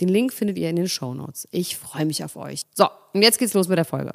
Den 0.00 0.08
Link 0.08 0.32
findet 0.32 0.58
ihr 0.58 0.70
in 0.70 0.76
den 0.76 0.88
Show 0.88 1.14
Notes. 1.14 1.46
Ich 1.50 1.76
freue 1.76 2.06
mich 2.06 2.24
auf 2.24 2.36
euch. 2.36 2.62
So, 2.74 2.88
und 3.12 3.22
jetzt 3.22 3.38
geht's 3.38 3.54
los 3.54 3.68
mit 3.68 3.78
der 3.78 3.84
Folge. 3.84 4.12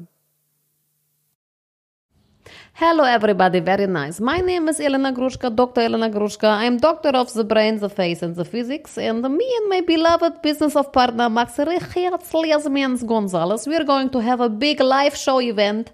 Hello 2.78 3.06
everybody, 3.06 3.62
very 3.62 3.88
nice. 3.88 4.20
My 4.20 4.42
name 4.42 4.70
is 4.70 4.82
Elena 4.82 5.12
Grushka, 5.12 5.50
Dr. 5.50 5.84
Elena 5.84 6.10
Grushka. 6.10 6.60
I'm 6.60 6.78
doctor 6.78 7.16
of 7.16 7.32
the 7.32 7.46
brain, 7.46 7.80
the 7.80 7.88
face 7.88 8.22
and 8.22 8.36
the 8.36 8.44
physics. 8.44 8.98
And 8.98 9.22
me 9.22 9.46
and 9.62 9.70
my 9.70 9.80
beloved 9.80 10.42
business 10.42 10.76
of 10.76 10.92
partner 10.92 11.30
Max 11.30 11.58
Richard 11.58 12.22
Sliasmens 12.22 13.08
Gonzalez, 13.08 13.66
we're 13.66 13.86
going 13.86 14.10
to 14.10 14.20
have 14.20 14.42
a 14.42 14.50
big 14.50 14.82
live 14.82 15.16
show 15.16 15.40
event 15.40 15.92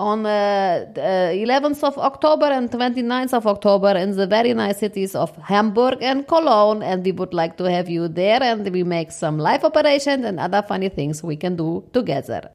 on 0.00 0.24
uh, 0.24 0.86
uh, 0.96 1.46
11th 1.46 1.84
of 1.84 1.98
October 1.98 2.46
and 2.46 2.70
29th 2.70 3.34
of 3.34 3.46
October 3.46 3.92
in 3.96 4.16
the 4.16 4.26
very 4.26 4.54
nice 4.54 4.78
cities 4.78 5.14
of 5.14 5.36
Hamburg 5.36 5.98
and 6.00 6.26
Cologne. 6.26 6.82
And 6.82 7.04
we 7.04 7.12
would 7.12 7.34
like 7.34 7.56
to 7.58 7.64
have 7.64 7.88
you 7.88 8.08
there 8.08 8.42
and 8.42 8.68
we 8.72 8.82
make 8.82 9.12
some 9.12 9.38
live 9.38 9.62
operations 9.64 10.24
and 10.24 10.40
other 10.40 10.62
funny 10.62 10.88
things 10.88 11.22
we 11.22 11.36
can 11.36 11.56
do 11.56 11.84
together. 11.92 12.50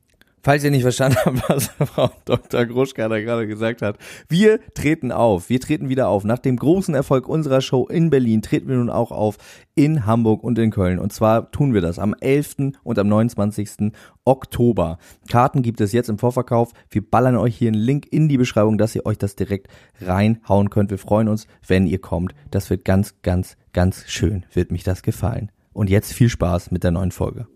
Falls 0.45 0.63
ihr 0.63 0.69
nicht 0.69 0.83
verstanden 0.83 1.17
habt, 1.25 1.49
was 1.49 1.71
Frau 1.89 2.11
Dr. 2.23 2.67
Gruschka 2.67 3.09
da 3.09 3.19
gerade 3.19 3.47
gesagt 3.47 3.81
hat, 3.81 3.97
wir 4.29 4.59
treten 4.75 5.11
auf. 5.11 5.49
Wir 5.49 5.59
treten 5.59 5.89
wieder 5.89 6.07
auf. 6.07 6.23
Nach 6.23 6.37
dem 6.37 6.57
großen 6.57 6.93
Erfolg 6.93 7.27
unserer 7.27 7.61
Show 7.61 7.87
in 7.87 8.11
Berlin 8.11 8.43
treten 8.43 8.67
wir 8.67 8.75
nun 8.75 8.91
auch 8.91 9.11
auf 9.11 9.39
in 9.73 10.05
Hamburg 10.05 10.43
und 10.43 10.59
in 10.59 10.69
Köln. 10.69 10.99
Und 10.99 11.11
zwar 11.11 11.49
tun 11.49 11.73
wir 11.73 11.81
das 11.81 11.97
am 11.97 12.13
11. 12.13 12.73
und 12.83 12.99
am 12.99 13.07
29. 13.07 13.91
Oktober. 14.23 14.99
Karten 15.27 15.63
gibt 15.63 15.81
es 15.81 15.93
jetzt 15.93 16.09
im 16.09 16.19
Vorverkauf. 16.19 16.73
Wir 16.91 17.01
ballern 17.01 17.37
euch 17.37 17.55
hier 17.55 17.69
einen 17.69 17.81
Link 17.81 18.05
in 18.11 18.29
die 18.29 18.37
Beschreibung, 18.37 18.77
dass 18.77 18.93
ihr 18.93 19.07
euch 19.07 19.17
das 19.17 19.35
direkt 19.35 19.67
reinhauen 19.99 20.69
könnt. 20.69 20.91
Wir 20.91 20.99
freuen 20.99 21.27
uns, 21.27 21.47
wenn 21.65 21.87
ihr 21.87 21.99
kommt. 21.99 22.35
Das 22.51 22.69
wird 22.69 22.85
ganz, 22.85 23.15
ganz, 23.23 23.57
ganz 23.73 24.03
schön. 24.05 24.45
Wird 24.53 24.71
mich 24.71 24.83
das 24.83 25.01
gefallen. 25.01 25.51
Und 25.73 25.89
jetzt 25.89 26.13
viel 26.13 26.29
Spaß 26.29 26.69
mit 26.69 26.83
der 26.83 26.91
neuen 26.91 27.11
Folge. 27.11 27.47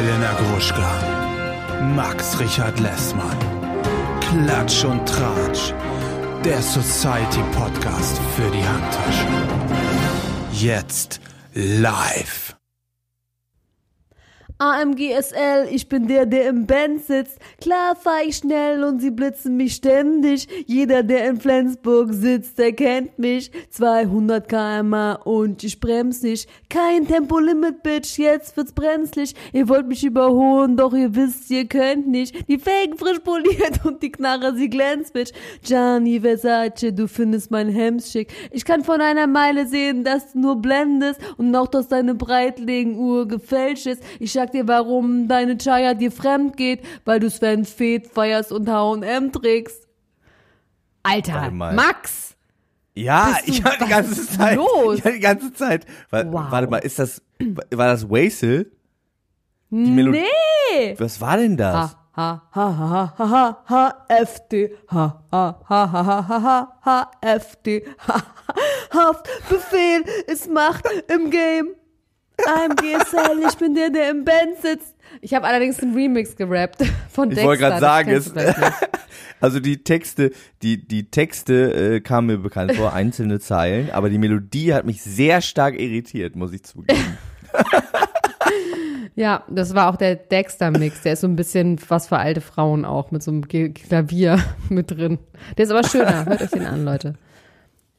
Elena 0.00 0.32
Gruschka, 0.32 0.90
Max 1.94 2.40
Richard 2.40 2.80
Lessmann, 2.80 3.36
Klatsch 4.22 4.82
und 4.82 5.06
Tratsch, 5.06 5.74
der 6.42 6.62
Society 6.62 7.42
Podcast 7.52 8.18
für 8.34 8.50
die 8.50 8.66
Handtasche. 8.66 9.26
Jetzt 10.52 11.20
live. 11.52 12.49
AMGSL, 14.60 15.68
ich 15.70 15.88
bin 15.88 16.06
der, 16.06 16.26
der 16.26 16.50
im 16.50 16.66
Band 16.66 17.02
sitzt. 17.06 17.38
Klar 17.62 17.96
fahr 17.96 18.20
ich 18.26 18.36
schnell 18.36 18.84
und 18.84 19.00
sie 19.00 19.10
blitzen 19.10 19.56
mich 19.56 19.76
ständig. 19.76 20.46
Jeder, 20.66 21.02
der 21.02 21.30
in 21.30 21.40
Flensburg 21.40 22.12
sitzt, 22.12 22.58
der 22.58 22.74
kennt 22.74 23.18
mich. 23.18 23.50
200 23.70 24.46
km 24.46 25.16
und 25.24 25.64
ich 25.64 25.80
brems 25.80 26.20
nicht. 26.20 26.46
Kein 26.68 27.08
Tempolimit, 27.08 27.82
Bitch, 27.82 28.18
jetzt 28.18 28.54
wird's 28.54 28.72
brenzlig. 28.72 29.34
Ihr 29.54 29.66
wollt 29.66 29.88
mich 29.88 30.04
überholen, 30.04 30.76
doch 30.76 30.92
ihr 30.92 31.14
wisst, 31.14 31.50
ihr 31.50 31.66
könnt 31.66 32.06
nicht. 32.08 32.46
Die 32.46 32.58
Felgen 32.58 32.98
frisch 32.98 33.20
poliert 33.20 33.80
und 33.86 34.02
die 34.02 34.12
Knarre, 34.12 34.54
sie 34.54 34.68
glänzt, 34.68 35.14
Bitch. 35.14 35.32
Gianni 35.64 36.20
Versace, 36.20 36.92
du 36.92 37.08
findest 37.08 37.50
mein 37.50 37.70
Hemd 37.70 38.02
schick. 38.02 38.30
Ich 38.50 38.66
kann 38.66 38.84
von 38.84 39.00
einer 39.00 39.26
Meile 39.26 39.66
sehen, 39.66 40.04
dass 40.04 40.32
du 40.32 40.40
nur 40.40 40.56
blendest 40.56 41.18
und 41.38 41.56
auch, 41.56 41.68
dass 41.68 41.88
deine 41.88 42.14
Breitling-Uhr 42.14 43.26
gefälscht 43.26 43.86
ist. 43.86 44.02
Ich 44.18 44.32
sag 44.32 44.49
dir, 44.50 44.66
warum 44.68 45.28
deine 45.28 45.56
Chaya 45.58 45.94
dir 45.94 46.12
fremd 46.12 46.56
geht, 46.56 46.80
weil 47.04 47.20
du 47.20 47.30
Sven 47.30 47.64
Feth 47.64 48.06
feierst 48.08 48.52
und 48.52 48.68
H&M 48.68 49.32
trägst. 49.32 49.86
Alter, 51.02 51.34
Warte. 51.34 51.74
Max! 51.74 52.36
Ja, 52.94 53.36
ich 53.46 53.62
hatte 53.64 53.84
die 53.84 53.90
ganze 53.90 54.26
Zeit. 54.26 54.56
los? 54.56 54.98
Ich 54.98 55.04
hatte 55.04 55.14
die 55.14 55.20
ganze 55.20 55.52
Zeit. 55.54 55.86
Wa- 56.10 56.24
Wow. 56.26 56.50
Warte 56.50 56.68
mal, 56.70 56.78
ist 56.78 56.98
das, 56.98 57.22
war 57.70 57.86
das 57.88 58.08
Wasel? 58.10 58.70
Die 59.70 59.90
Melodie. 59.90 60.24
Nee! 60.74 60.94
Was 60.98 61.20
war 61.20 61.36
denn 61.36 61.56
das? 61.56 61.74
Ha, 61.74 62.08
ha, 62.16 62.42
ha, 62.52 62.78
ha, 62.78 63.14
ha, 63.18 63.28
ha, 63.30 63.64
ha, 63.68 64.06
FD, 64.08 64.76
ha, 64.88 65.24
ha, 65.30 65.60
ha, 65.68 65.92
ha, 65.92 66.02
ha, 66.02 66.28
ha, 66.28 66.42
ha, 66.42 66.78
ha, 66.84 67.10
FD, 67.22 67.84
ha, 68.06 68.14
ha, 68.14 68.22
Haftbefehl 68.92 70.04
ist 70.26 70.50
Macht 70.50 70.84
im 71.08 71.30
Game. 71.30 71.68
I'm 72.46 72.74
GSL, 72.76 73.48
ich 73.48 73.56
bin 73.56 73.74
der, 73.74 73.90
der 73.90 74.10
im 74.10 74.24
Band 74.24 74.60
sitzt. 74.62 74.94
Ich 75.20 75.34
habe 75.34 75.46
allerdings 75.46 75.80
einen 75.80 75.94
Remix 75.94 76.36
gerappt 76.36 76.82
von 77.10 77.28
Ich 77.30 77.34
Dexter. 77.34 77.48
wollte 77.48 77.62
gerade 77.62 77.80
sagen, 77.80 78.12
nicht. 78.12 78.32
also 79.40 79.60
die 79.60 79.82
Texte, 79.82 80.30
die, 80.62 80.86
die 80.86 81.10
Texte 81.10 81.94
äh, 81.94 82.00
kamen 82.00 82.28
mir 82.28 82.38
bekannt 82.38 82.74
vor, 82.76 82.92
einzelne 82.92 83.40
Zeilen, 83.40 83.90
aber 83.90 84.08
die 84.08 84.18
Melodie 84.18 84.72
hat 84.72 84.86
mich 84.86 85.02
sehr 85.02 85.40
stark 85.40 85.78
irritiert, 85.78 86.36
muss 86.36 86.52
ich 86.52 86.62
zugeben. 86.62 87.18
Ja, 89.16 89.44
das 89.48 89.74
war 89.74 89.90
auch 89.90 89.96
der 89.96 90.14
Dexter-Mix. 90.16 91.02
Der 91.02 91.12
ist 91.14 91.20
so 91.20 91.26
ein 91.26 91.36
bisschen 91.36 91.78
was 91.88 92.08
für 92.08 92.16
alte 92.16 92.40
Frauen 92.40 92.84
auch, 92.86 93.10
mit 93.10 93.22
so 93.22 93.30
einem 93.30 93.46
Klavier 93.48 94.38
mit 94.70 94.90
drin. 94.90 95.18
Der 95.58 95.64
ist 95.64 95.70
aber 95.70 95.84
schöner. 95.84 96.24
Hört 96.24 96.40
euch 96.40 96.50
den 96.50 96.64
an, 96.64 96.84
Leute. 96.84 97.16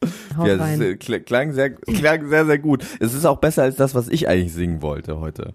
Haut 0.37 0.47
ja, 0.47 0.55
rein. 0.55 0.81
ist, 0.81 0.87
äh, 0.87 0.93
kl- 0.93 1.19
klang 1.21 1.51
sehr, 1.53 1.71
klang 1.71 2.27
sehr, 2.27 2.45
sehr 2.45 2.59
gut. 2.59 2.85
Es 2.99 3.13
ist 3.13 3.25
auch 3.25 3.37
besser 3.37 3.63
als 3.63 3.75
das, 3.75 3.93
was 3.95 4.07
ich 4.09 4.27
eigentlich 4.27 4.53
singen 4.53 4.81
wollte 4.81 5.19
heute. 5.19 5.53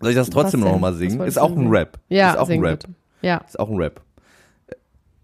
Soll 0.00 0.10
ich 0.10 0.16
das 0.16 0.30
trotzdem 0.30 0.60
noch 0.60 0.78
mal 0.78 0.94
singen? 0.94 1.20
Ist 1.22 1.38
auch 1.38 1.56
ein? 1.56 1.68
Rap. 1.68 1.98
ja, 2.08 2.32
ist 2.32 2.38
auch 2.38 2.48
ein 2.50 2.60
Rap. 2.60 2.80
bitte. 2.80 2.94
Ja. 3.22 3.38
Ist 3.38 3.58
auch 3.58 3.70
ein 3.70 3.76
Rap. 3.76 4.02
Äh, 4.66 4.74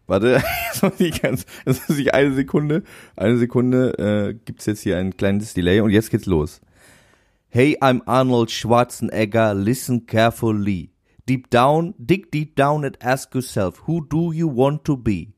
Warte, 0.06 0.43
jetzt 0.72 0.82
muss 0.82 0.98
ich 1.00 1.21
ganz, 1.22 1.44
jetzt 1.66 1.88
muss 1.88 1.98
ich 1.98 2.15
eine 2.15 2.32
Sekunde, 2.32 2.82
eine 3.16 3.37
Sekunde, 3.37 3.98
äh, 3.98 4.34
gibt's 4.44 4.66
jetzt 4.66 4.81
hier 4.81 4.97
ein 4.97 5.16
kleines 5.16 5.54
Delay 5.54 5.81
und 5.81 5.91
jetzt 5.91 6.10
geht's 6.10 6.27
los. 6.27 6.60
Hey, 7.48 7.77
I'm 7.81 8.00
Arnold 8.06 8.50
Schwarzenegger, 8.50 9.54
listen 9.54 10.06
carefully. 10.06 10.91
Deep 11.28 11.50
down, 11.50 11.94
dig 11.98 12.31
deep 12.32 12.56
down 12.56 12.84
and 12.84 12.97
ask 13.04 13.34
yourself, 13.34 13.87
who 13.87 14.00
do 14.09 14.32
you 14.32 14.48
want 14.48 14.84
to 14.84 14.97
be? 14.97 15.28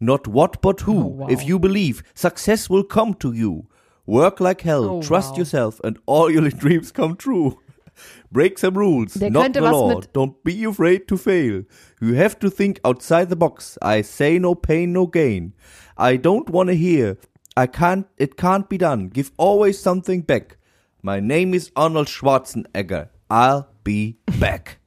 Not 0.00 0.26
what, 0.28 0.60
but 0.62 0.80
who. 0.82 0.98
Oh, 1.02 1.06
wow. 1.06 1.26
If 1.28 1.46
you 1.46 1.58
believe, 1.58 2.02
success 2.14 2.70
will 2.70 2.84
come 2.84 3.14
to 3.14 3.32
you. 3.32 3.66
Work 4.06 4.40
like 4.40 4.62
hell, 4.62 4.84
Oh, 4.84 5.02
trust 5.02 5.32
wow. 5.32 5.38
yourself 5.38 5.80
and 5.84 5.98
all 6.06 6.30
your 6.30 6.48
dreams 6.62 6.90
come 6.92 7.16
true. 7.16 7.58
Break 8.30 8.58
some 8.58 8.78
rules, 8.78 9.14
Der 9.14 9.28
not 9.28 9.52
the 9.54 9.60
law. 9.60 10.00
Don't 10.12 10.42
be 10.44 10.62
afraid 10.64 11.08
to 11.08 11.16
fail. 11.16 11.64
You 12.00 12.14
have 12.14 12.38
to 12.38 12.48
think 12.48 12.78
outside 12.84 13.28
the 13.28 13.36
box. 13.36 13.76
I 13.82 14.02
say 14.02 14.38
no 14.38 14.54
pain, 14.54 14.92
no 14.92 15.06
gain. 15.08 15.52
I 15.96 16.16
don't 16.16 16.48
wanna 16.48 16.74
hear. 16.74 17.18
I 17.56 17.66
can't, 17.66 18.06
it 18.16 18.36
can't 18.36 18.68
be 18.68 18.78
done. 18.78 19.08
Give 19.08 19.32
always 19.36 19.80
something 19.80 20.20
back. 20.22 20.58
My 21.02 21.18
name 21.18 21.54
is 21.54 21.72
Arnold 21.74 22.06
Schwarzenegger. 22.06 23.08
I'll 23.28 23.68
be 23.82 24.18
back. 24.38 24.78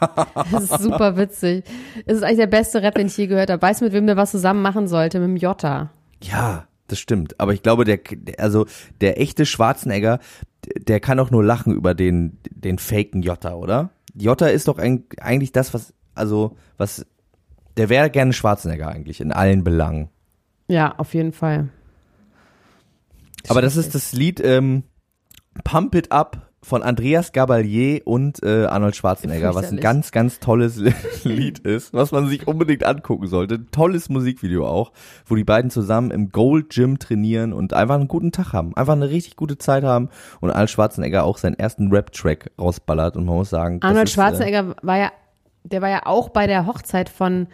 Das 0.52 0.64
ist 0.64 0.82
super 0.82 1.16
witzig. 1.16 1.64
Es 2.04 2.18
ist 2.18 2.22
eigentlich 2.22 2.38
der 2.38 2.46
beste 2.46 2.82
Rap, 2.82 2.94
den 2.94 3.06
ich 3.06 3.16
je 3.16 3.26
gehört 3.26 3.50
habe. 3.50 3.60
Weißt 3.62 3.80
du, 3.80 3.84
mit 3.86 3.92
wem 3.94 4.06
der 4.06 4.16
was 4.16 4.30
zusammen 4.30 4.62
machen 4.62 4.88
sollte? 4.88 5.18
Mit 5.20 5.28
dem 5.28 5.36
Jota. 5.36 5.90
Ja, 6.22 6.66
das 6.88 6.98
stimmt. 6.98 7.38
Aber 7.40 7.52
ich 7.52 7.62
glaube, 7.62 7.84
der, 7.84 8.00
also 8.38 8.66
der 9.00 9.20
echte 9.20 9.46
Schwarzenegger, 9.46 10.18
der 10.78 11.00
kann 11.00 11.18
auch 11.20 11.30
nur 11.30 11.44
lachen 11.44 11.74
über 11.74 11.94
den, 11.94 12.38
den 12.50 12.78
faken 12.78 13.22
Jota, 13.22 13.54
oder? 13.54 13.90
Jota 14.14 14.46
ist 14.46 14.68
doch 14.68 14.78
eig- 14.78 15.20
eigentlich 15.20 15.52
das, 15.52 15.74
was, 15.74 15.92
also, 16.14 16.56
was, 16.76 17.04
der 17.76 17.88
wäre 17.88 18.10
gerne 18.10 18.32
Schwarzenegger 18.32 18.88
eigentlich 18.88 19.20
in 19.20 19.32
allen 19.32 19.62
Belangen. 19.64 20.08
Ja, 20.68 20.94
auf 20.96 21.14
jeden 21.14 21.32
Fall. 21.32 21.68
Aber 23.48 23.62
das 23.62 23.76
ist 23.76 23.94
das 23.94 24.12
Lied 24.12 24.40
ähm, 24.40 24.82
Pump 25.62 25.94
It 25.94 26.10
Up 26.10 26.45
von 26.66 26.82
Andreas 26.82 27.30
Gabalier 27.30 28.00
und 28.06 28.42
äh, 28.42 28.64
Arnold 28.64 28.96
Schwarzenegger, 28.96 29.54
was 29.54 29.70
ein 29.70 29.76
ganz, 29.76 30.10
ganz 30.10 30.40
tolles 30.40 30.82
Lied 31.22 31.60
ist, 31.60 31.94
was 31.94 32.10
man 32.10 32.28
sich 32.28 32.48
unbedingt 32.48 32.84
angucken 32.84 33.28
sollte. 33.28 33.70
Tolles 33.70 34.08
Musikvideo 34.08 34.66
auch, 34.66 34.90
wo 35.26 35.36
die 35.36 35.44
beiden 35.44 35.70
zusammen 35.70 36.10
im 36.10 36.30
Gold 36.30 36.70
Gym 36.70 36.98
trainieren 36.98 37.52
und 37.52 37.72
einfach 37.72 37.94
einen 37.94 38.08
guten 38.08 38.32
Tag 38.32 38.52
haben, 38.52 38.76
einfach 38.76 38.94
eine 38.94 39.08
richtig 39.10 39.36
gute 39.36 39.58
Zeit 39.58 39.84
haben 39.84 40.08
und 40.40 40.50
Arnold 40.50 40.70
Schwarzenegger 40.70 41.22
auch 41.22 41.38
seinen 41.38 41.54
ersten 41.54 41.92
Rap-Track 41.92 42.50
rausballert 42.58 43.16
und 43.16 43.26
man 43.26 43.36
muss 43.36 43.50
sagen, 43.50 43.78
das 43.78 43.88
Arnold 43.88 44.08
ist, 44.08 44.14
Schwarzenegger 44.14 44.74
war 44.82 44.98
ja, 44.98 45.12
der 45.62 45.82
war 45.82 45.88
ja 45.88 46.04
auch 46.04 46.30
bei 46.30 46.48
der 46.48 46.66
Hochzeit 46.66 47.08
von, 47.08 47.46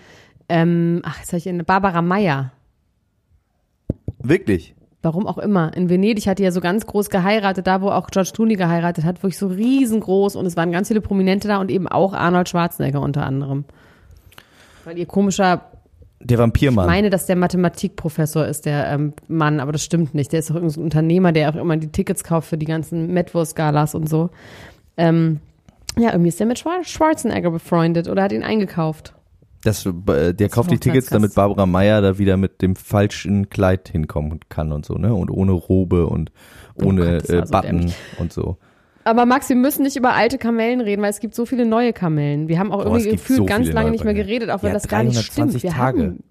ähm, 0.48 1.02
ach, 1.04 1.18
jetzt 1.18 1.28
habe 1.28 1.38
ich 1.38 1.48
eine 1.50 1.64
Barbara 1.64 2.00
Meyer. 2.00 2.52
Äh, 3.90 3.94
wirklich. 4.22 4.74
Warum 5.02 5.26
auch 5.26 5.38
immer. 5.38 5.76
In 5.76 5.88
Venedig 5.90 6.28
hat 6.28 6.38
die 6.38 6.44
ja 6.44 6.52
so 6.52 6.60
ganz 6.60 6.86
groß 6.86 7.10
geheiratet, 7.10 7.66
da 7.66 7.82
wo 7.82 7.90
auch 7.90 8.06
George 8.08 8.30
Clooney 8.32 8.54
geheiratet 8.54 9.04
hat, 9.04 9.22
wirklich 9.22 9.36
so 9.36 9.48
riesengroß 9.48 10.36
und 10.36 10.46
es 10.46 10.56
waren 10.56 10.70
ganz 10.70 10.88
viele 10.88 11.00
Prominente 11.00 11.48
da 11.48 11.58
und 11.60 11.70
eben 11.72 11.88
auch 11.88 12.12
Arnold 12.12 12.48
Schwarzenegger 12.48 13.00
unter 13.00 13.26
anderem. 13.26 13.64
Weil 14.84 14.98
ihr 14.98 15.06
komischer, 15.06 15.62
Der 16.20 16.36
ich 16.36 16.38
Vampirmann. 16.38 16.86
meine, 16.86 17.10
dass 17.10 17.26
der 17.26 17.34
Mathematikprofessor 17.34 18.46
ist, 18.46 18.64
der 18.64 18.86
ähm, 18.90 19.12
Mann, 19.26 19.58
aber 19.58 19.72
das 19.72 19.82
stimmt 19.82 20.14
nicht. 20.14 20.32
Der 20.32 20.38
ist 20.38 20.50
doch 20.50 20.54
irgendein 20.54 20.74
so 20.74 20.80
Unternehmer, 20.80 21.32
der 21.32 21.50
auch 21.50 21.56
immer 21.56 21.76
die 21.76 21.88
Tickets 21.90 22.22
kauft 22.22 22.48
für 22.48 22.58
die 22.58 22.66
ganzen 22.66 23.12
Metwurst-Galas 23.12 23.96
und 23.96 24.08
so. 24.08 24.30
Ähm, 24.96 25.40
ja, 25.98 26.12
irgendwie 26.12 26.28
ist 26.28 26.38
der 26.38 26.46
mit 26.46 26.60
Schwar 26.60 26.84
Schwarzenegger 26.84 27.50
befreundet 27.50 28.08
oder 28.08 28.22
hat 28.22 28.32
ihn 28.32 28.44
eingekauft. 28.44 29.14
Das, 29.64 29.86
äh, 29.86 30.34
der 30.34 30.48
kauft 30.48 30.70
die 30.70 30.78
Tickets, 30.78 31.08
damit 31.08 31.34
Barbara 31.34 31.66
Meyer 31.66 32.00
da 32.00 32.18
wieder 32.18 32.36
mit 32.36 32.62
dem 32.62 32.74
falschen 32.74 33.48
Kleid 33.48 33.88
hinkommen 33.88 34.40
kann 34.48 34.72
und 34.72 34.84
so, 34.84 34.94
ne? 34.94 35.14
Und 35.14 35.30
ohne 35.30 35.52
Robe 35.52 36.06
und 36.06 36.32
ohne 36.74 37.02
Oh 37.02 37.20
Gott, 37.20 37.30
äh, 37.30 37.46
so 37.46 37.52
Button 37.52 37.78
dämlich. 37.78 37.94
und 38.18 38.32
so. 38.32 38.56
Aber 39.04 39.26
Max, 39.26 39.48
wir 39.48 39.56
müssen 39.56 39.82
nicht 39.82 39.96
über 39.96 40.14
alte 40.14 40.38
Kamellen 40.38 40.80
reden, 40.80 41.02
weil 41.02 41.10
es 41.10 41.20
gibt 41.20 41.34
so 41.34 41.44
viele 41.46 41.66
neue 41.66 41.92
Kamellen. 41.92 42.48
Wir 42.48 42.58
haben 42.58 42.70
auch 42.72 42.84
Boah, 42.84 42.96
irgendwie 42.96 43.10
gefühlt 43.12 43.38
so 43.38 43.44
ganz 43.46 43.68
lange 43.70 43.90
nicht 43.90 44.04
mehr 44.04 44.14
geredet, 44.14 44.50
auch 44.50 44.62
wenn 44.62 44.68
Ja, 44.68 44.74
das 44.74 44.88
gar 44.88 45.02
nicht 45.02 45.16
320 45.16 45.60
stimmt. 45.60 45.62
Wir 45.62 45.70
Tage. 45.70 46.02
Haben, 46.02 46.24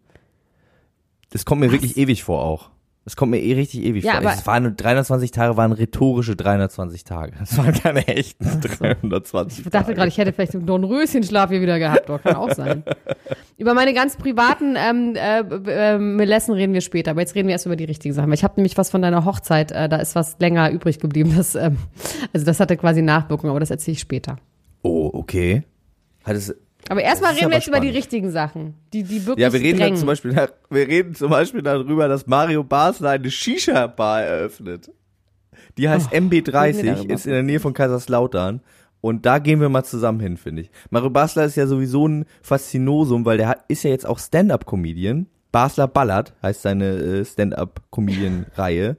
Das 1.29 1.45
kommt 1.45 1.61
mir 1.61 1.71
wirklich 1.71 1.97
ewig 1.97 2.23
vor 2.23 2.43
auch. 2.43 2.69
Das 3.03 3.15
kommt 3.15 3.31
mir 3.31 3.39
eh 3.39 3.53
richtig 3.53 3.83
ewig 3.83 4.03
Ja, 4.03 4.11
vor. 4.11 4.19
aber- 4.21 4.33
Es 4.33 4.45
waren 4.45 4.75
320 4.77 5.31
Tage, 5.31 5.57
waren 5.57 5.71
rhetorische 5.71 6.35
320 6.35 7.03
Tage. 7.03 7.33
Das 7.39 7.57
waren 7.57 7.73
keine 7.73 8.07
echten 8.07 8.61
320 8.61 9.65
ich 9.65 9.71
dachte 9.71 9.95
gerade, 9.95 10.07
ich 10.07 10.17
hätte 10.19 10.31
vielleicht 10.33 10.53
einen 10.53 10.67
Dornröschenschlaf 10.67 11.49
hier 11.49 11.61
wieder 11.61 11.79
gehabt. 11.79 12.09
Doch, 12.09 12.21
kann 12.21 12.35
auch 12.35 12.51
sein. 12.51 12.83
über 13.57 13.73
meine 13.73 13.95
ganz 13.95 14.17
privaten 14.17 14.75
ähm, 14.77 15.15
äh, 15.15 15.39
äh, 15.95 15.97
Melessen 15.97 16.53
reden 16.53 16.73
wir 16.73 16.81
später. 16.81 17.11
Aber 17.11 17.21
jetzt 17.21 17.33
reden 17.33 17.47
wir 17.47 17.53
erst 17.53 17.65
über 17.65 17.75
die 17.75 17.85
richtigen 17.85 18.13
Sachen. 18.13 18.31
Ich 18.33 18.43
habe 18.43 18.53
nämlich 18.57 18.77
was 18.77 18.91
von 18.91 19.01
deiner 19.01 19.25
Hochzeit, 19.25 19.71
äh, 19.71 19.89
da 19.89 19.97
ist 19.97 20.13
was 20.13 20.37
länger 20.39 20.69
übrig 20.69 20.99
geblieben. 20.99 21.33
Das, 21.35 21.55
ähm, 21.55 21.77
also 22.33 22.45
das 22.45 22.59
hatte 22.59 22.77
quasi 22.77 23.01
Nachwirkungen, 23.01 23.49
aber 23.49 23.59
das 23.59 23.71
erzähle 23.71 23.93
ich 23.93 23.99
später. 23.99 24.37
Oh, 24.83 25.09
okay. 25.13 25.63
Hat 26.23 26.35
es, 26.35 26.55
Aber 26.91 27.03
erstmal 27.03 27.35
reden 27.35 27.51
wir 27.51 27.55
jetzt 27.55 27.67
über 27.69 27.79
die 27.79 27.87
spannend. 27.87 27.97
richtigen 27.97 28.31
Sachen, 28.31 28.73
die, 28.91 29.03
die 29.03 29.25
wirklich 29.25 29.45
ja, 29.45 29.53
wir 29.53 29.61
reden 29.61 29.79
drängen. 29.79 29.97
zum 29.97 30.07
Beispiel, 30.07 30.35
wir 30.69 30.87
reden 30.89 31.15
zum 31.15 31.29
Beispiel 31.29 31.61
darüber, 31.61 32.09
dass 32.09 32.27
Mario 32.27 32.65
Basler 32.65 33.11
eine 33.11 33.31
Shisha-Bar 33.31 34.23
eröffnet. 34.23 34.91
Die 35.77 35.87
heißt 35.87 36.11
wir 36.11 36.21
MB30, 36.21 36.83
darüber. 36.83 37.13
ist 37.13 37.25
in 37.25 37.31
der 37.31 37.43
Nähe 37.43 37.61
von 37.61 37.73
Kaiserslautern. 37.73 38.59
Und 38.99 39.25
da 39.25 39.39
gehen 39.39 39.61
wir 39.61 39.69
mal 39.69 39.85
zusammen 39.85 40.19
hin, 40.19 40.35
finde 40.35 40.63
ich. 40.63 40.71
Mario 40.89 41.09
Basler 41.09 41.45
ist 41.45 41.55
ja 41.55 41.65
sowieso 41.65 42.09
ein 42.09 42.25
Faszinosum, 42.41 43.23
weil 43.23 43.37
der 43.37 43.47
hat, 43.47 43.63
ist 43.69 43.83
ja 43.83 43.89
jetzt 43.89 44.05
auch 44.05 44.19
Stand-Up-Comedian. 44.19 45.27
Basler 45.53 45.87
Ballert 45.87 46.33
heißt 46.43 46.61
seine 46.61 46.89
äh, 46.97 47.23
Stand-Up-Comedian-Reihe. 47.23 48.97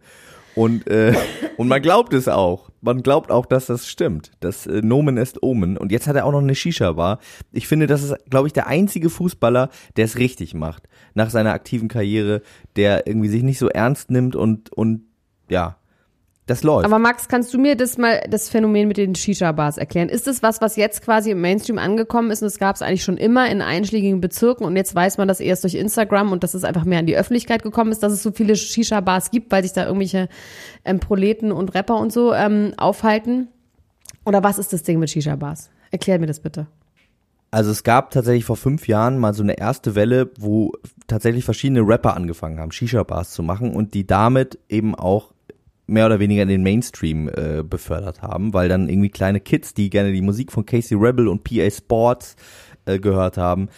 Und, 0.54 0.86
äh, 0.88 1.14
und 1.56 1.68
man 1.68 1.82
glaubt 1.82 2.12
es 2.12 2.28
auch. 2.28 2.70
Man 2.80 3.02
glaubt 3.02 3.30
auch, 3.30 3.46
dass 3.46 3.66
das 3.66 3.88
stimmt. 3.88 4.32
Das 4.40 4.66
äh, 4.66 4.82
Nomen 4.82 5.16
ist 5.16 5.42
Omen. 5.42 5.76
Und 5.76 5.92
jetzt 5.92 6.06
hat 6.06 6.16
er 6.16 6.26
auch 6.26 6.32
noch 6.32 6.40
eine 6.40 6.54
Shisha-Bar. 6.54 7.18
Ich 7.52 7.68
finde, 7.68 7.86
das 7.86 8.02
ist, 8.02 8.14
glaube 8.28 8.48
ich, 8.48 8.52
der 8.52 8.66
einzige 8.66 9.10
Fußballer, 9.10 9.70
der 9.96 10.04
es 10.04 10.18
richtig 10.18 10.54
macht. 10.54 10.88
Nach 11.14 11.30
seiner 11.30 11.52
aktiven 11.52 11.88
Karriere, 11.88 12.42
der 12.76 13.06
irgendwie 13.06 13.28
sich 13.28 13.42
nicht 13.42 13.58
so 13.58 13.68
ernst 13.68 14.10
nimmt 14.10 14.36
und, 14.36 14.72
und 14.72 15.02
ja, 15.48 15.76
das 16.46 16.64
läuft. 16.64 16.84
Aber 16.84 16.98
Max, 16.98 17.28
kannst 17.28 17.54
du 17.54 17.58
mir 17.58 17.76
das 17.76 17.98
mal, 17.98 18.20
das 18.28 18.48
Phänomen 18.48 18.88
mit 18.88 18.96
den 18.96 19.14
Shisha-Bars 19.14 19.78
erklären? 19.78 20.08
Ist 20.08 20.26
das 20.26 20.42
was, 20.42 20.60
was 20.60 20.74
jetzt 20.74 21.02
quasi 21.02 21.30
im 21.30 21.40
Mainstream 21.40 21.78
angekommen 21.78 22.32
ist 22.32 22.42
und 22.42 22.48
es 22.48 22.58
gab 22.58 22.74
es 22.74 22.82
eigentlich 22.82 23.04
schon 23.04 23.16
immer 23.16 23.48
in 23.48 23.62
einschlägigen 23.62 24.20
Bezirken 24.20 24.64
und 24.64 24.74
jetzt 24.74 24.94
weiß 24.94 25.18
man 25.18 25.28
das 25.28 25.38
erst 25.38 25.62
durch 25.62 25.76
Instagram 25.76 26.32
und 26.32 26.42
dass 26.42 26.54
es 26.54 26.64
einfach 26.64 26.84
mehr 26.84 26.98
an 26.98 27.06
die 27.06 27.16
Öffentlichkeit 27.16 27.62
gekommen 27.62 27.92
ist, 27.92 28.02
dass 28.02 28.12
es 28.12 28.24
so 28.24 28.32
viele 28.32 28.56
Shisha-Bars 28.56 29.30
gibt, 29.30 29.52
weil 29.52 29.62
sich 29.62 29.72
da 29.72 29.86
irgendwelche 29.86 30.28
ähm, 30.84 30.98
Proleten 30.98 31.52
und 31.52 31.74
Rapper 31.74 31.98
und 31.98 32.12
so 32.12 32.34
ähm, 32.34 32.74
aufhalten? 32.76 33.48
Oder 34.24 34.42
was 34.42 34.58
ist 34.58 34.72
das 34.72 34.82
Ding 34.82 34.98
mit 34.98 35.10
Shisha-Bars? 35.10 35.70
Erklär 35.92 36.18
mir 36.18 36.26
das 36.26 36.40
bitte. 36.40 36.66
Also 37.52 37.70
es 37.70 37.84
gab 37.84 38.10
tatsächlich 38.10 38.46
vor 38.46 38.56
fünf 38.56 38.88
Jahren 38.88 39.18
mal 39.18 39.34
so 39.34 39.42
eine 39.42 39.58
erste 39.58 39.94
Welle, 39.94 40.30
wo 40.38 40.72
tatsächlich 41.06 41.44
verschiedene 41.44 41.86
Rapper 41.86 42.16
angefangen 42.16 42.58
haben, 42.58 42.72
Shisha-Bars 42.72 43.30
zu 43.30 43.42
machen 43.42 43.76
und 43.76 43.94
die 43.94 44.06
damit 44.06 44.58
eben 44.68 44.94
auch 44.94 45.31
mehr 45.92 46.06
oder 46.06 46.18
weniger 46.18 46.42
in 46.42 46.48
den 46.48 46.62
Mainstream 46.62 47.28
äh, 47.28 47.62
befördert 47.62 48.22
haben, 48.22 48.52
weil 48.54 48.68
dann 48.68 48.88
irgendwie 48.88 49.10
kleine 49.10 49.40
Kids, 49.40 49.74
die 49.74 49.90
gerne 49.90 50.12
die 50.12 50.22
Musik 50.22 50.50
von 50.52 50.66
Casey 50.66 50.96
Rebel 50.96 51.28
und 51.28 51.44
PA 51.44 51.70
Sports 51.70 52.36
äh, 52.86 52.98
gehört 52.98 53.36
haben, 53.36 53.68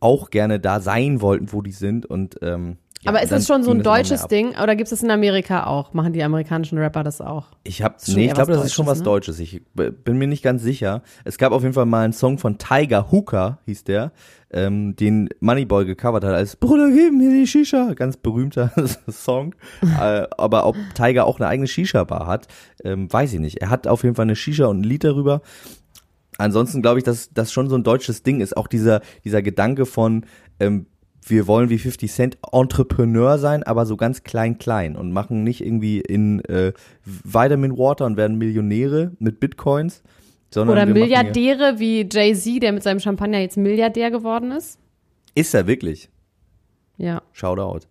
auch 0.00 0.30
gerne 0.30 0.60
da 0.60 0.80
sein 0.80 1.20
wollten, 1.20 1.52
wo 1.52 1.62
die 1.62 1.72
sind 1.72 2.06
und 2.06 2.36
ähm, 2.42 2.76
ja, 3.02 3.10
Aber 3.10 3.22
ist 3.22 3.32
das 3.32 3.46
schon 3.46 3.62
so 3.62 3.70
ein 3.70 3.82
deutsches. 3.82 4.28
Ding 4.28 4.52
oder 4.62 4.76
gibt 4.76 4.86
es 4.86 4.90
das 4.90 5.02
in 5.02 5.10
Amerika 5.10 5.66
auch? 5.66 5.92
Machen 5.92 6.14
die 6.14 6.22
amerikanischen 6.22 6.78
Rapper 6.78 7.02
das 7.04 7.20
auch? 7.20 7.48
Ich 7.62 7.82
habe 7.82 7.96
nee, 8.06 8.26
ich 8.26 8.32
glaube, 8.32 8.52
das 8.52 8.64
ist 8.64 8.72
schon 8.74 8.86
was 8.86 9.02
Deutsches, 9.02 9.36
Deutsches. 9.36 9.54
Ich 9.54 9.62
b- 9.74 9.90
bin 9.90 10.16
mir 10.16 10.26
nicht 10.26 10.42
ganz 10.42 10.62
sicher. 10.62 11.02
Es 11.24 11.36
gab 11.36 11.52
auf 11.52 11.60
jeden 11.62 11.74
Fall 11.74 11.84
mal 11.84 12.04
einen 12.04 12.14
Song 12.14 12.38
von 12.38 12.56
Tiger 12.56 13.10
Hooker, 13.12 13.58
hieß 13.66 13.84
der, 13.84 14.12
ähm, 14.54 14.94
den 14.96 15.28
Moneyboy 15.40 15.84
gecovert 15.84 16.24
hat 16.24 16.32
als 16.32 16.56
Bruder, 16.56 16.90
gib 16.90 17.12
mir 17.12 17.30
die 17.30 17.46
Shisha. 17.46 17.92
Ganz 17.94 18.16
berühmter 18.16 18.72
Song. 19.08 19.54
äh, 19.82 20.26
aber 20.38 20.66
ob 20.66 20.76
Tiger 20.94 21.26
auch 21.26 21.40
eine 21.40 21.48
eigene 21.48 21.66
Shisha-Bar 21.66 22.26
hat, 22.26 22.48
ähm, 22.84 23.12
weiß 23.12 23.32
ich 23.34 23.40
nicht. 23.40 23.60
Er 23.60 23.70
hat 23.70 23.86
auf 23.86 24.04
jeden 24.04 24.14
Fall 24.14 24.24
eine 24.24 24.36
Shisha 24.36 24.66
und 24.66 24.80
ein 24.80 24.84
Lied 24.84 25.04
darüber. 25.04 25.42
Ansonsten 26.38 26.82
glaube 26.82 26.98
ich, 26.98 27.04
dass 27.04 27.30
das 27.32 27.52
schon 27.52 27.68
so 27.68 27.76
ein 27.76 27.84
deutsches 27.84 28.22
Ding 28.22 28.40
ist. 28.40 28.56
Auch 28.56 28.68
dieser, 28.68 29.00
dieser 29.24 29.42
Gedanke 29.42 29.86
von, 29.86 30.24
ähm, 30.60 30.86
wir 31.26 31.46
wollen 31.46 31.70
wie 31.70 31.78
50 31.78 32.12
Cent 32.12 32.38
Entrepreneur 32.52 33.38
sein, 33.38 33.62
aber 33.62 33.86
so 33.86 33.96
ganz 33.96 34.22
klein, 34.22 34.58
klein 34.58 34.96
und 34.96 35.12
machen 35.12 35.42
nicht 35.42 35.64
irgendwie 35.64 36.00
in 36.00 36.44
äh, 36.44 36.72
Vitamin 37.04 37.76
Water 37.76 38.06
und 38.06 38.16
werden 38.16 38.38
Millionäre 38.38 39.12
mit 39.18 39.40
Bitcoins, 39.40 40.02
sondern 40.54 40.76
Oder 40.76 40.86
Milliardäre 40.86 41.80
wie 41.80 42.08
Jay-Z, 42.10 42.62
der 42.62 42.72
mit 42.72 42.82
seinem 42.84 43.00
Champagner 43.00 43.40
jetzt 43.40 43.56
Milliardär 43.56 44.12
geworden 44.12 44.52
ist? 44.52 44.78
Ist 45.34 45.52
er 45.52 45.66
wirklich? 45.66 46.08
Ja. 46.96 47.22
Shoutout. 47.32 47.86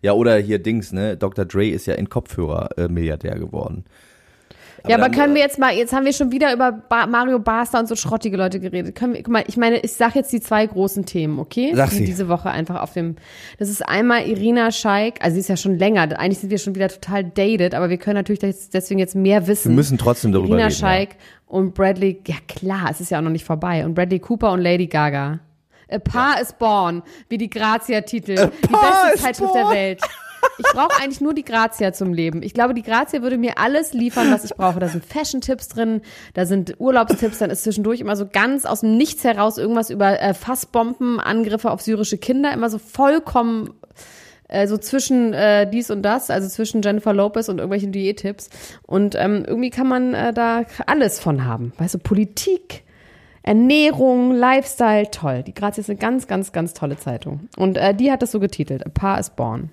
Ja, 0.00 0.12
oder 0.12 0.36
hier 0.36 0.60
Dings, 0.60 0.92
ne? 0.92 1.16
Dr. 1.16 1.44
Dre 1.44 1.68
ist 1.68 1.86
ja 1.86 1.94
in 1.94 2.08
Kopfhörer 2.08 2.78
äh, 2.78 2.88
Milliardär 2.88 3.36
geworden. 3.36 3.84
Ja, 4.88 4.96
aber 4.96 5.08
können 5.10 5.34
wir 5.34 5.42
jetzt 5.42 5.58
mal, 5.58 5.74
jetzt 5.74 5.92
haben 5.92 6.04
wir 6.04 6.12
schon 6.12 6.30
wieder 6.32 6.52
über 6.52 6.72
ba 6.72 7.06
Mario 7.06 7.38
Basler 7.38 7.80
und 7.80 7.88
so 7.88 7.96
schrottige 7.96 8.36
Leute 8.36 8.60
geredet. 8.60 8.94
Können 8.94 9.14
wir, 9.14 9.22
guck 9.22 9.32
mal, 9.32 9.44
ich 9.46 9.56
meine, 9.56 9.78
ich 9.80 9.92
sag 9.94 10.14
jetzt 10.14 10.32
die 10.32 10.40
zwei 10.40 10.66
großen 10.66 11.06
Themen, 11.06 11.38
okay? 11.38 11.72
Sag 11.74 11.90
die 11.90 11.96
sie. 11.96 12.04
diese 12.04 12.28
Woche 12.28 12.50
einfach 12.50 12.80
auf 12.82 12.92
dem, 12.92 13.16
das 13.58 13.68
ist 13.68 13.80
einmal 13.88 14.26
Irina 14.26 14.70
Scheik, 14.70 15.18
also 15.22 15.34
sie 15.34 15.40
ist 15.40 15.48
ja 15.48 15.56
schon 15.56 15.78
länger, 15.78 16.02
eigentlich 16.18 16.38
sind 16.38 16.50
wir 16.50 16.58
schon 16.58 16.74
wieder 16.74 16.88
total 16.88 17.24
dated, 17.24 17.74
aber 17.74 17.90
wir 17.90 17.98
können 17.98 18.16
natürlich 18.16 18.40
des- 18.40 18.70
deswegen 18.70 18.98
jetzt 19.00 19.14
mehr 19.14 19.46
wissen. 19.46 19.70
Wir 19.70 19.76
müssen 19.76 19.98
trotzdem 19.98 20.32
darüber 20.32 20.50
Irina 20.50 20.64
reden. 20.66 20.76
Scheik 20.76 21.16
und 21.46 21.74
Bradley, 21.74 22.20
ja 22.26 22.36
klar, 22.48 22.88
es 22.90 23.00
ist 23.00 23.10
ja 23.10 23.18
auch 23.18 23.22
noch 23.22 23.30
nicht 23.30 23.44
vorbei. 23.44 23.84
Und 23.84 23.94
Bradley 23.94 24.18
Cooper 24.18 24.52
und 24.52 24.60
Lady 24.60 24.86
Gaga. 24.86 25.40
A 25.90 25.98
Paar 25.98 26.40
is 26.40 26.52
Born, 26.54 27.02
wie 27.28 27.38
die 27.38 27.50
Grazia-Titel. 27.50 28.34
Die 28.62 28.66
beste 28.68 29.22
Zeitschrift 29.22 29.52
born. 29.52 29.68
der 29.70 29.76
Welt. 29.76 30.00
Ich 30.58 30.66
brauche 30.72 31.00
eigentlich 31.00 31.20
nur 31.20 31.34
die 31.34 31.44
Grazia 31.44 31.92
zum 31.92 32.12
Leben. 32.12 32.42
Ich 32.42 32.54
glaube, 32.54 32.74
die 32.74 32.82
Grazia 32.82 33.22
würde 33.22 33.38
mir 33.38 33.58
alles 33.58 33.92
liefern, 33.92 34.32
was 34.32 34.44
ich 34.44 34.54
brauche. 34.54 34.80
Da 34.80 34.88
sind 34.88 35.04
Fashion-Tipps 35.04 35.68
drin, 35.68 36.02
da 36.34 36.46
sind 36.46 36.76
Urlaubstipps, 36.78 37.38
dann 37.38 37.50
ist 37.50 37.64
zwischendurch 37.64 38.00
immer 38.00 38.16
so 38.16 38.26
ganz 38.26 38.64
aus 38.64 38.80
dem 38.80 38.96
Nichts 38.96 39.24
heraus 39.24 39.58
irgendwas 39.58 39.90
über 39.90 40.20
äh, 40.20 40.34
Fassbomben, 40.34 41.20
Angriffe 41.20 41.70
auf 41.70 41.82
syrische 41.82 42.18
Kinder, 42.18 42.52
immer 42.52 42.70
so 42.70 42.78
vollkommen 42.78 43.70
äh, 44.48 44.66
so 44.66 44.78
zwischen 44.78 45.32
äh, 45.32 45.68
dies 45.68 45.90
und 45.90 46.02
das, 46.02 46.30
also 46.30 46.48
zwischen 46.48 46.82
Jennifer 46.82 47.12
Lopez 47.12 47.48
und 47.48 47.58
irgendwelchen 47.58 47.92
Diättipps. 47.92 48.50
Und 48.82 49.14
ähm, 49.16 49.44
irgendwie 49.46 49.70
kann 49.70 49.88
man 49.88 50.14
äh, 50.14 50.32
da 50.32 50.64
alles 50.86 51.18
von 51.18 51.44
haben. 51.44 51.72
Weißt 51.78 51.94
du, 51.94 51.98
Politik, 51.98 52.84
Ernährung, 53.42 54.32
Lifestyle, 54.32 55.10
toll. 55.10 55.42
Die 55.42 55.54
Grazia 55.54 55.82
ist 55.82 55.90
eine 55.90 55.98
ganz, 55.98 56.26
ganz, 56.26 56.52
ganz 56.52 56.72
tolle 56.72 56.96
Zeitung. 56.96 57.48
Und 57.56 57.76
äh, 57.76 57.94
die 57.94 58.10
hat 58.10 58.22
das 58.22 58.32
so 58.32 58.40
getitelt, 58.40 58.86
A 58.86 58.90
Paar 58.90 59.18
is 59.18 59.30
Born. 59.30 59.70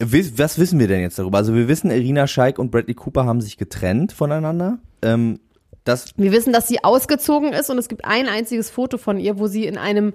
Was 0.00 0.58
wissen 0.58 0.78
wir 0.78 0.88
denn 0.88 1.02
jetzt 1.02 1.18
darüber? 1.18 1.38
Also 1.38 1.54
wir 1.54 1.68
wissen, 1.68 1.90
Irina 1.90 2.26
Scheik 2.26 2.58
und 2.58 2.70
Bradley 2.70 2.94
Cooper 2.94 3.26
haben 3.26 3.40
sich 3.40 3.58
getrennt 3.58 4.12
voneinander. 4.12 4.78
Ähm, 5.02 5.40
Das, 5.84 6.12
Wir 6.16 6.32
wissen, 6.32 6.52
dass 6.52 6.68
sie 6.68 6.84
ausgezogen 6.84 7.52
ist 7.52 7.70
und 7.70 7.78
es 7.78 7.88
gibt 7.88 8.04
ein 8.04 8.26
einziges 8.28 8.70
Foto 8.70 8.98
von 8.98 9.18
ihr, 9.18 9.38
wo 9.38 9.46
sie 9.46 9.66
in 9.66 9.78
einem 9.78 10.12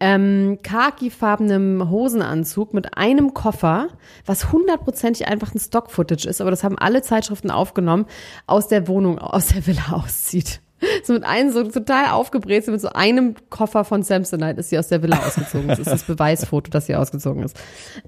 ähm, 0.00 0.58
khakifarbenen 0.62 1.90
Hosenanzug 1.90 2.72
mit 2.72 2.96
einem 2.96 3.34
Koffer, 3.34 3.88
was 4.26 4.52
hundertprozentig 4.52 5.26
einfach 5.26 5.54
ein 5.54 5.58
Stock-Footage 5.58 6.28
ist, 6.28 6.40
aber 6.40 6.50
das 6.50 6.62
haben 6.62 6.78
alle 6.78 7.02
Zeitschriften 7.02 7.50
aufgenommen, 7.50 8.06
aus 8.46 8.68
der 8.68 8.86
Wohnung, 8.86 9.18
aus 9.18 9.48
der 9.48 9.66
Villa 9.66 9.92
auszieht. 9.92 10.60
So 11.04 11.12
mit 11.12 11.24
einem 11.24 11.50
so 11.50 11.64
total 11.64 12.10
aufgebrezelt, 12.10 12.72
mit 12.72 12.80
so 12.80 12.90
einem 12.90 13.34
Koffer 13.50 13.84
von 13.84 14.02
Samsonite 14.02 14.60
ist 14.60 14.70
sie 14.70 14.78
aus 14.78 14.88
der 14.88 15.02
Villa 15.02 15.18
ausgezogen. 15.18 15.68
Das 15.68 15.78
ist 15.78 15.90
das 15.90 16.04
Beweisfoto, 16.04 16.70
dass 16.70 16.86
sie 16.86 16.94
ausgezogen 16.94 17.42
ist. 17.42 17.58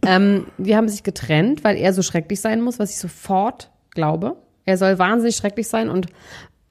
Ähm, 0.06 0.46
die 0.58 0.76
haben 0.76 0.88
sich 0.88 1.02
getrennt, 1.02 1.64
weil 1.64 1.76
er 1.76 1.92
so 1.92 2.02
schrecklich 2.02 2.40
sein 2.40 2.60
muss, 2.60 2.78
was 2.78 2.90
ich 2.90 2.98
sofort 2.98 3.70
glaube. 3.90 4.36
Er 4.66 4.76
soll 4.76 4.98
wahnsinnig 4.98 5.36
schrecklich 5.36 5.68
sein 5.68 5.88
und 5.88 6.06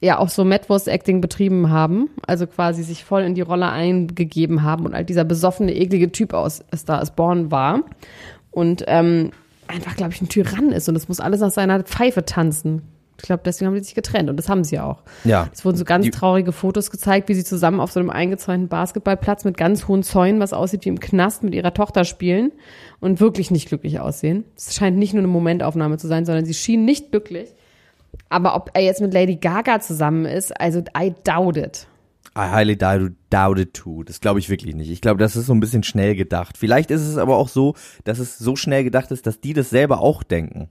ja 0.01 0.18
auch 0.18 0.29
so 0.29 0.46
Madwurst-Acting 0.46 1.20
betrieben 1.20 1.70
haben, 1.70 2.10
also 2.25 2.48
quasi 2.48 2.84
sich 2.84 3.03
voll 3.03 3.24
in 3.24 3.36
die 3.36 3.41
Rolle 3.41 3.70
eingegeben 3.70 4.63
haben 4.63 4.86
und 4.86 4.94
halt 4.94 5.10
dieser 5.10 5.25
besoffene, 5.25 5.75
eklige 5.75 6.12
Typ 6.12 6.34
aus 6.34 6.63
Star 6.74 7.01
is 7.01 7.12
Born 7.12 7.51
war 7.51 7.82
und 8.51 8.84
ähm, 8.88 9.32
einfach, 9.68 9.96
glaube 9.96 10.13
ich, 10.13 10.22
ein 10.22 10.29
Tyrann 10.29 10.72
ist 10.72 10.88
und 10.88 10.96
es 10.96 11.08
muss 11.10 11.20
alles 11.20 11.41
nach 11.41 11.51
seiner 11.51 11.84
Pfeife 11.84 12.24
tanzen. 12.24 12.82
Ich 13.19 13.25
glaube, 13.25 13.43
deswegen 13.45 13.67
haben 13.67 13.75
die 13.75 13.83
sich 13.83 13.95
getrennt 13.95 14.29
und 14.29 14.38
das 14.38 14.49
haben 14.49 14.63
sie 14.63 14.79
auch. 14.79 15.03
ja. 15.23 15.49
Es 15.53 15.63
wurden 15.65 15.77
so 15.77 15.85
ganz 15.85 16.05
Die- 16.05 16.11
traurige 16.11 16.51
Fotos 16.51 16.89
gezeigt, 16.89 17.29
wie 17.29 17.33
sie 17.35 17.43
zusammen 17.43 17.79
auf 17.79 17.91
so 17.91 17.99
einem 17.99 18.09
eingezäunten 18.09 18.67
Basketballplatz 18.69 19.43
mit 19.45 19.57
ganz 19.57 19.88
hohen 19.88 20.03
Zäunen, 20.03 20.39
was 20.39 20.53
aussieht 20.53 20.85
wie 20.85 20.89
im 20.89 20.99
Knast, 20.99 21.43
mit 21.43 21.53
ihrer 21.53 21.73
Tochter 21.73 22.05
spielen 22.05 22.51
und 22.99 23.19
wirklich 23.19 23.51
nicht 23.51 23.67
glücklich 23.67 23.99
aussehen. 23.99 24.45
Es 24.55 24.73
scheint 24.75 24.97
nicht 24.97 25.13
nur 25.13 25.19
eine 25.21 25.27
Momentaufnahme 25.27 25.97
zu 25.97 26.07
sein, 26.07 26.25
sondern 26.25 26.45
sie 26.45 26.53
schien 26.53 26.85
nicht 26.85 27.11
glücklich. 27.11 27.49
Aber 28.29 28.55
ob 28.55 28.71
er 28.73 28.81
jetzt 28.81 29.01
mit 29.01 29.13
Lady 29.13 29.35
Gaga 29.35 29.79
zusammen 29.79 30.25
ist, 30.25 30.59
also 30.59 30.81
I 30.97 31.13
doubt 31.23 31.57
it. 31.57 31.88
I 32.38 32.41
highly 32.51 32.77
doubt, 32.77 33.11
doubt 33.29 33.59
it 33.59 33.73
too. 33.73 34.03
Das 34.03 34.21
glaube 34.21 34.39
ich 34.39 34.49
wirklich 34.49 34.75
nicht. 34.75 34.89
Ich 34.91 35.01
glaube, 35.01 35.19
das 35.19 35.35
ist 35.35 35.47
so 35.47 35.53
ein 35.53 35.59
bisschen 35.59 35.83
schnell 35.83 36.15
gedacht. 36.15 36.57
Vielleicht 36.57 36.89
ist 36.91 37.01
es 37.01 37.17
aber 37.17 37.38
auch 37.38 37.49
so, 37.49 37.75
dass 38.03 38.19
es 38.19 38.38
so 38.38 38.55
schnell 38.55 38.83
gedacht 38.83 39.11
ist, 39.11 39.25
dass 39.27 39.41
die 39.41 39.53
das 39.53 39.69
selber 39.69 39.99
auch 39.99 40.23
denken. 40.23 40.69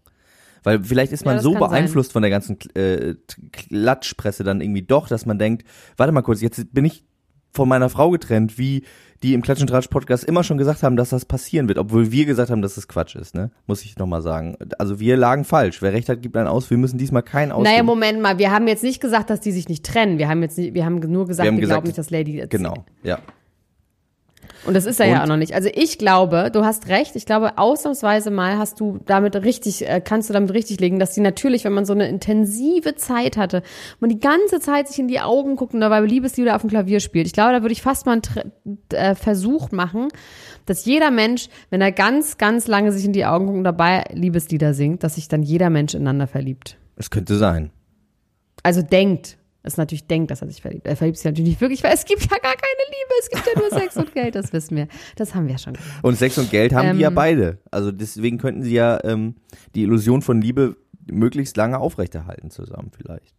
Weil 0.62 0.82
vielleicht 0.82 1.12
ist 1.12 1.22
Ja, 1.22 1.26
man 1.26 1.36
das 1.36 1.44
so 1.44 1.52
kann 1.52 1.60
sein. 1.60 1.70
beeinflusst 1.70 2.12
von 2.12 2.22
der 2.22 2.30
ganzen 2.30 2.58
äh, 2.74 3.14
Klatschpresse 3.52 4.44
dann 4.44 4.60
irgendwie 4.60 4.82
doch, 4.82 5.08
dass 5.08 5.26
man 5.26 5.38
denkt, 5.38 5.64
warte 5.96 6.12
mal 6.12 6.22
kurz, 6.22 6.40
jetzt 6.40 6.72
bin 6.72 6.84
ich 6.84 7.04
von 7.52 7.68
meiner 7.68 7.88
Frau 7.88 8.10
getrennt, 8.10 8.58
wie 8.58 8.84
die 9.22 9.34
im 9.34 9.42
Klatsch 9.42 9.60
und 9.60 9.66
Tratsch 9.66 9.88
Podcast 9.88 10.22
immer 10.22 10.44
schon 10.44 10.58
gesagt 10.58 10.84
haben, 10.84 10.96
dass 10.96 11.08
das 11.08 11.24
passieren 11.24 11.66
wird, 11.66 11.78
obwohl 11.78 12.12
wir 12.12 12.24
gesagt 12.24 12.50
haben, 12.50 12.62
dass 12.62 12.76
das 12.76 12.86
Quatsch 12.86 13.16
ist, 13.16 13.34
ne? 13.34 13.50
Muss 13.66 13.84
ich 13.84 13.96
nochmal 13.96 14.22
sagen. 14.22 14.56
Also 14.78 15.00
wir 15.00 15.16
lagen 15.16 15.44
falsch. 15.44 15.82
Wer 15.82 15.92
recht 15.92 16.08
hat, 16.08 16.22
gibt 16.22 16.36
einen 16.36 16.46
aus. 16.46 16.70
Wir 16.70 16.78
müssen 16.78 16.98
diesmal 16.98 17.22
keinen 17.24 17.50
aus. 17.50 17.64
Naja, 17.64 17.82
Moment 17.82 18.20
mal, 18.20 18.38
wir 18.38 18.52
haben 18.52 18.68
jetzt 18.68 18.84
nicht 18.84 19.00
gesagt, 19.00 19.30
dass 19.30 19.40
die 19.40 19.50
sich 19.50 19.68
nicht 19.68 19.84
trennen. 19.84 20.18
Wir 20.18 20.28
haben 20.28 20.42
jetzt 20.42 20.56
nicht, 20.56 20.74
wir 20.74 20.84
haben 20.84 21.00
nur 21.00 21.26
gesagt, 21.26 21.44
wir, 21.46 21.50
haben 21.50 21.58
gesagt, 21.58 21.74
glauben 21.74 21.86
nicht, 21.88 21.98
dass 21.98 22.10
Lady 22.10 22.36
jetzt 22.36 22.50
Genau, 22.50 22.84
ja. 23.02 23.18
Und 24.66 24.74
das 24.74 24.86
ist 24.86 25.00
er 25.00 25.06
ja 25.06 25.16
Und- 25.16 25.22
auch 25.22 25.26
noch 25.28 25.36
nicht. 25.36 25.54
Also 25.54 25.68
ich 25.72 25.98
glaube, 25.98 26.50
du 26.52 26.64
hast 26.64 26.88
recht. 26.88 27.16
Ich 27.16 27.26
glaube, 27.26 27.58
ausnahmsweise 27.58 28.30
mal 28.30 28.58
hast 28.58 28.80
du 28.80 28.98
damit 29.06 29.36
richtig, 29.36 29.88
äh, 29.88 30.00
kannst 30.04 30.28
du 30.28 30.32
damit 30.34 30.52
richtig 30.52 30.80
legen, 30.80 30.98
dass 30.98 31.14
die 31.14 31.20
natürlich, 31.20 31.64
wenn 31.64 31.72
man 31.72 31.84
so 31.84 31.92
eine 31.92 32.08
intensive 32.08 32.94
Zeit 32.96 33.36
hatte, 33.36 33.62
man 34.00 34.10
die 34.10 34.18
ganze 34.20 34.60
Zeit 34.60 34.88
sich 34.88 34.98
in 34.98 35.08
die 35.08 35.20
Augen 35.20 35.56
guckt 35.56 35.74
und 35.74 35.80
dabei 35.80 36.00
Liebeslieder 36.00 36.54
auf 36.56 36.62
dem 36.62 36.70
Klavier 36.70 37.00
spielt. 37.00 37.26
Ich 37.26 37.32
glaube, 37.32 37.52
da 37.52 37.62
würde 37.62 37.72
ich 37.72 37.82
fast 37.82 38.04
mal 38.06 38.20
einen 38.20 38.78
äh, 38.92 39.14
Versuch 39.14 39.70
machen, 39.70 40.08
dass 40.66 40.84
jeder 40.84 41.10
Mensch, 41.10 41.48
wenn 41.70 41.80
er 41.80 41.92
ganz, 41.92 42.36
ganz 42.36 42.66
lange 42.66 42.92
sich 42.92 43.04
in 43.04 43.12
die 43.12 43.24
Augen 43.24 43.46
guckt 43.46 43.58
und 43.58 43.64
dabei 43.64 44.04
Liebeslieder 44.12 44.74
singt, 44.74 45.02
dass 45.02 45.14
sich 45.14 45.28
dann 45.28 45.42
jeder 45.42 45.70
Mensch 45.70 45.94
ineinander 45.94 46.26
verliebt. 46.26 46.76
Es 46.96 47.10
könnte 47.10 47.36
sein. 47.36 47.70
Also 48.62 48.82
denkt. 48.82 49.38
Es 49.68 49.76
natürlich 49.76 50.06
denkt, 50.06 50.30
dass 50.30 50.42
er 50.42 50.48
sich 50.48 50.60
verliebt. 50.62 50.86
Er 50.86 50.96
verliebt 50.96 51.18
sich 51.18 51.24
natürlich 51.24 51.50
nicht 51.50 51.60
wirklich, 51.60 51.82
weil 51.84 51.94
es 51.94 52.04
gibt 52.04 52.22
ja 52.22 52.38
gar 52.38 52.54
keine 52.54 52.84
Liebe, 52.88 53.14
es 53.20 53.28
gibt 53.30 53.46
ja 53.46 53.60
nur 53.60 53.70
Sex 53.80 53.96
und 53.96 54.14
Geld, 54.14 54.34
das 54.34 54.52
wissen 54.52 54.76
wir. 54.76 54.88
Das 55.16 55.34
haben 55.34 55.46
wir 55.46 55.52
ja 55.52 55.58
schon 55.58 55.74
gelernt. 55.74 55.92
Und 56.02 56.16
Sex 56.16 56.38
und 56.38 56.50
Geld 56.50 56.74
haben 56.74 56.96
die 56.96 57.02
ja 57.02 57.08
Ähm. 57.08 57.14
beide. 57.14 57.58
Also 57.70 57.92
deswegen 57.92 58.38
könnten 58.38 58.62
sie 58.62 58.74
ja 58.74 58.98
ähm, 59.04 59.36
die 59.74 59.82
Illusion 59.82 60.22
von 60.22 60.40
Liebe 60.40 60.76
möglichst 61.10 61.56
lange 61.56 61.78
aufrechterhalten 61.78 62.50
zusammen 62.50 62.90
vielleicht. 62.96 63.34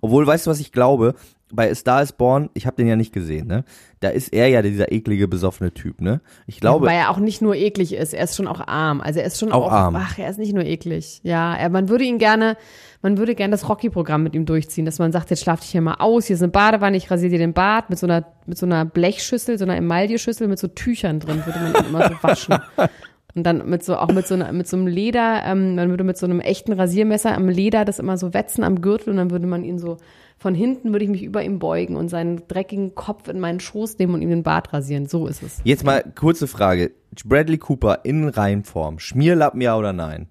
Obwohl, 0.00 0.26
weißt 0.26 0.46
du, 0.46 0.50
was 0.50 0.60
ich 0.60 0.72
glaube? 0.72 1.14
Bei 1.54 1.70
A 1.70 1.74
Star 1.74 2.02
is 2.02 2.12
Born, 2.12 2.48
ich 2.54 2.66
habe 2.66 2.76
den 2.76 2.86
ja 2.86 2.96
nicht 2.96 3.12
gesehen, 3.12 3.46
ne? 3.46 3.64
Da 4.00 4.08
ist 4.08 4.32
er 4.32 4.48
ja 4.48 4.62
dieser 4.62 4.90
eklige, 4.90 5.28
besoffene 5.28 5.74
Typ, 5.74 6.00
ne? 6.00 6.22
Ich 6.46 6.60
glaube, 6.60 6.86
Weil 6.86 6.96
er 6.96 7.10
auch 7.10 7.18
nicht 7.18 7.42
nur 7.42 7.54
eklig 7.54 7.92
ist, 7.92 8.14
er 8.14 8.24
ist 8.24 8.36
schon 8.36 8.46
auch 8.48 8.66
arm. 8.66 9.02
Also 9.02 9.20
er 9.20 9.26
ist 9.26 9.38
schon 9.38 9.52
Auch 9.52 9.66
auch, 9.66 9.70
arm. 9.72 9.96
Ach, 9.96 10.18
er 10.18 10.30
ist 10.30 10.38
nicht 10.38 10.54
nur 10.54 10.64
eklig. 10.64 11.20
Ja, 11.24 11.54
er, 11.54 11.68
man 11.68 11.90
würde 11.90 12.04
ihn 12.04 12.16
gerne, 12.16 12.56
man 13.02 13.18
würde 13.18 13.34
gerne 13.34 13.50
das 13.50 13.68
Rocky-Programm 13.68 14.22
mit 14.22 14.34
ihm 14.34 14.46
durchziehen, 14.46 14.84
dass 14.84 14.98
man 14.98 15.12
sagt, 15.12 15.30
jetzt 15.30 15.42
schlaf 15.42 15.60
dich 15.60 15.70
hier 15.70 15.80
mal 15.80 15.96
aus, 15.98 16.26
hier 16.26 16.34
ist 16.34 16.42
eine 16.42 16.52
Badewanne, 16.52 16.96
ich 16.96 17.10
rasiere 17.10 17.32
dir 17.32 17.38
den 17.38 17.52
Bart 17.52 17.90
mit 17.90 17.98
so 17.98 18.06
einer, 18.06 18.24
mit 18.46 18.56
so 18.56 18.64
einer 18.64 18.84
Blechschüssel, 18.84 19.58
so 19.58 19.64
einer 19.64 19.76
Emailleschüssel 19.76 20.48
mit 20.48 20.58
so 20.58 20.68
Tüchern 20.68 21.20
drin, 21.20 21.42
würde 21.44 21.58
man 21.58 21.74
ihn 21.74 21.88
immer 21.88 22.08
so 22.08 22.14
waschen. 22.22 22.58
Und 23.34 23.44
dann 23.44 23.68
mit 23.68 23.82
so, 23.82 23.96
auch 23.96 24.12
mit 24.12 24.26
so, 24.26 24.34
einer, 24.34 24.52
mit 24.52 24.68
so 24.68 24.76
einem 24.76 24.86
Leder, 24.86 25.42
ähm, 25.46 25.74
man 25.74 25.88
würde 25.88 26.04
mit 26.04 26.18
so 26.18 26.26
einem 26.26 26.40
echten 26.40 26.72
Rasiermesser 26.74 27.34
am 27.34 27.48
Leder 27.48 27.86
das 27.86 27.98
immer 27.98 28.18
so 28.18 28.34
wetzen 28.34 28.62
am 28.62 28.82
Gürtel 28.82 29.10
und 29.10 29.16
dann 29.16 29.30
würde 29.30 29.46
man 29.46 29.64
ihn 29.64 29.78
so, 29.78 29.96
von 30.36 30.54
hinten 30.54 30.92
würde 30.92 31.06
ich 31.06 31.10
mich 31.10 31.22
über 31.22 31.42
ihm 31.42 31.58
beugen 31.58 31.96
und 31.96 32.08
seinen 32.08 32.46
dreckigen 32.46 32.94
Kopf 32.94 33.28
in 33.28 33.40
meinen 33.40 33.58
Schoß 33.58 33.96
nehmen 33.98 34.12
und 34.12 34.20
ihm 34.20 34.28
den 34.28 34.42
Bart 34.42 34.74
rasieren. 34.74 35.06
So 35.06 35.26
ist 35.26 35.42
es. 35.42 35.60
jetzt 35.64 35.82
mal 35.82 36.04
kurze 36.14 36.46
Frage. 36.46 36.92
Bradley 37.24 37.56
Cooper 37.56 38.00
in 38.04 38.28
Reihenform. 38.28 38.98
Schmierlappen 38.98 39.62
ja 39.62 39.78
oder 39.78 39.94
nein? 39.94 40.28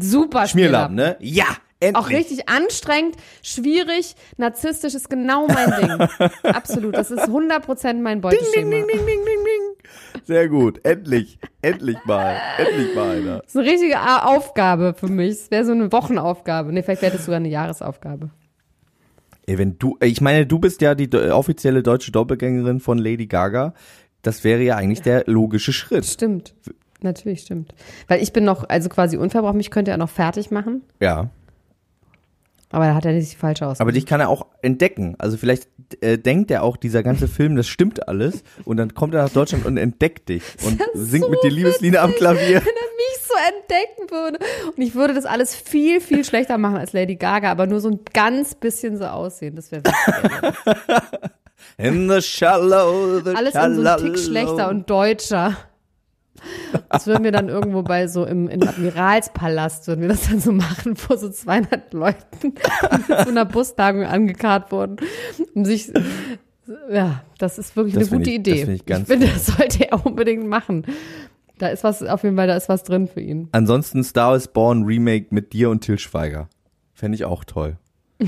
Super 0.00 0.46
Schmierlappen, 0.46 0.96
ne? 0.96 1.16
Ja! 1.20 1.46
Endlich. 1.82 2.04
Auch 2.04 2.10
richtig 2.10 2.46
anstrengend, 2.46 3.16
schwierig, 3.42 4.14
narzisstisch 4.36 4.94
ist 4.94 5.08
genau 5.08 5.46
mein 5.46 5.72
Ding. 5.80 6.28
Absolut, 6.42 6.94
das 6.94 7.10
ist 7.10 7.22
100% 7.22 7.94
mein 8.02 8.20
Beuteschema. 8.20 8.70
Ding, 8.70 8.70
ding, 8.70 8.86
ding, 8.86 9.06
ding, 9.06 9.24
ding. 9.24 10.22
Sehr 10.24 10.50
gut. 10.50 10.84
Endlich. 10.84 11.38
Endlich 11.62 11.96
mal. 12.04 12.36
Endlich 12.58 12.94
mal 12.94 13.16
einer. 13.16 13.38
Das 13.38 13.46
ist 13.46 13.56
eine 13.56 13.70
richtige 13.70 14.24
Aufgabe 14.26 14.94
für 14.94 15.08
mich. 15.08 15.30
Es 15.30 15.50
wäre 15.50 15.64
so 15.64 15.72
eine 15.72 15.90
Wochenaufgabe. 15.90 16.70
Nee, 16.70 16.82
vielleicht 16.82 17.00
wäre 17.00 17.16
das 17.16 17.24
sogar 17.24 17.38
eine 17.38 17.48
Jahresaufgabe. 17.48 18.28
Ey, 19.46 19.56
wenn 19.56 19.78
du, 19.78 19.96
ich 20.02 20.20
meine, 20.20 20.46
du 20.46 20.58
bist 20.58 20.82
ja 20.82 20.94
die 20.94 21.10
offizielle 21.30 21.82
deutsche 21.82 22.12
Doppelgängerin 22.12 22.80
von 22.80 22.98
Lady 22.98 23.26
Gaga. 23.26 23.72
Das 24.22 24.44
wäre 24.44 24.60
ja 24.60 24.76
eigentlich 24.76 25.00
der 25.00 25.24
logische 25.26 25.72
Schritt. 25.72 26.04
Stimmt. 26.04 26.54
Natürlich 27.02 27.40
stimmt. 27.42 27.74
Weil 28.08 28.22
ich 28.22 28.32
bin 28.32 28.44
noch, 28.44 28.68
also 28.68 28.88
quasi 28.88 29.16
unverbraucht, 29.16 29.54
mich 29.54 29.70
könnte 29.70 29.90
er 29.90 29.96
noch 29.96 30.10
fertig 30.10 30.50
machen, 30.50 30.82
Ja. 31.00 31.30
aber 32.70 32.86
da 32.86 32.94
hat 32.94 33.04
er 33.04 33.12
nicht 33.12 33.36
falsch 33.38 33.62
aus. 33.62 33.80
Aber 33.80 33.92
dich 33.92 34.06
kann 34.06 34.20
er 34.20 34.28
auch 34.28 34.46
entdecken. 34.62 35.14
Also 35.18 35.36
vielleicht 35.36 35.68
äh, 36.02 36.18
denkt 36.18 36.50
er 36.50 36.62
auch, 36.62 36.76
dieser 36.76 37.02
ganze 37.02 37.26
Film, 37.28 37.56
das 37.56 37.66
stimmt 37.68 38.06
alles. 38.08 38.44
Und 38.64 38.76
dann 38.76 38.94
kommt 38.94 39.14
er 39.14 39.22
nach 39.24 39.30
Deutschland 39.32 39.64
und 39.66 39.76
entdeckt 39.76 40.28
dich 40.28 40.42
und 40.64 40.80
singt 40.94 41.24
so 41.24 41.30
mit 41.30 41.42
dir 41.42 41.50
Liebeslieder 41.50 42.02
am 42.02 42.12
Klavier. 42.12 42.56
Wenn 42.64 42.76
er 42.76 42.90
mich 42.96 43.26
so 43.26 43.34
entdecken 43.48 44.10
würde. 44.10 44.38
Und 44.76 44.82
ich 44.82 44.94
würde 44.94 45.14
das 45.14 45.24
alles 45.24 45.54
viel, 45.56 46.00
viel 46.00 46.24
schlechter 46.24 46.58
machen 46.58 46.76
als 46.76 46.92
Lady 46.92 47.16
Gaga, 47.16 47.50
aber 47.50 47.66
nur 47.66 47.80
so 47.80 47.88
ein 47.90 48.00
ganz 48.12 48.54
bisschen 48.54 48.96
so 48.98 49.04
aussehen. 49.06 49.56
Das 49.56 49.72
wäre. 49.72 49.82
In 51.76 52.08
the 52.10 52.20
shallow, 52.22 53.20
the 53.20 53.34
Alles 53.34 53.54
in 53.54 53.74
so 53.76 53.88
einem 53.88 54.02
Tick 54.14 54.18
schlechter 54.18 54.68
und 54.70 54.88
deutscher. 54.88 55.56
Das 56.88 57.06
würden 57.06 57.24
wir 57.24 57.32
dann 57.32 57.48
irgendwo 57.48 57.82
bei 57.82 58.06
so 58.06 58.24
im, 58.24 58.48
im 58.48 58.62
Admiralspalast, 58.66 59.86
würden 59.88 60.00
wir 60.02 60.08
das 60.08 60.28
dann 60.28 60.40
so 60.40 60.52
machen, 60.52 60.96
vor 60.96 61.18
so 61.18 61.28
200 61.28 61.92
Leuten 61.92 62.54
mit 63.08 63.18
so 63.24 63.28
einer 63.30 63.44
Bustagung 63.44 64.04
angekarrt 64.04 64.72
wurden, 64.72 64.96
um 65.54 65.64
sich, 65.64 65.92
ja, 66.90 67.22
das 67.38 67.58
ist 67.58 67.76
wirklich 67.76 67.94
Das 67.94 68.08
eine 68.10 68.18
gute 68.18 68.30
ich- 68.30 68.42
das 68.42 68.52
Idee. 68.54 68.64
find 68.64 68.76
ich 68.76 68.86
ganz 68.86 69.08
finde, 69.08 69.26
toll. 69.26 69.34
das 69.34 69.46
sollte 69.46 69.90
er 69.90 70.06
unbedingt 70.06 70.46
machen. 70.46 70.86
Da 71.58 71.68
ist 71.68 71.84
was, 71.84 72.02
auf 72.02 72.22
jeden 72.22 72.36
Fall, 72.36 72.46
da 72.46 72.56
ist 72.56 72.70
was 72.70 72.84
drin 72.84 73.06
für 73.06 73.20
ihn. 73.20 73.48
Ansonsten 73.52 74.02
Star 74.02 74.34
is 74.34 74.48
Born 74.48 74.84
Remake 74.84 75.26
mit 75.30 75.52
dir 75.52 75.68
und 75.68 75.80
Till 75.82 75.98
Schweiger. 75.98 76.48
Fände 76.94 77.16
ich 77.16 77.26
auch 77.26 77.44
toll. 77.44 77.76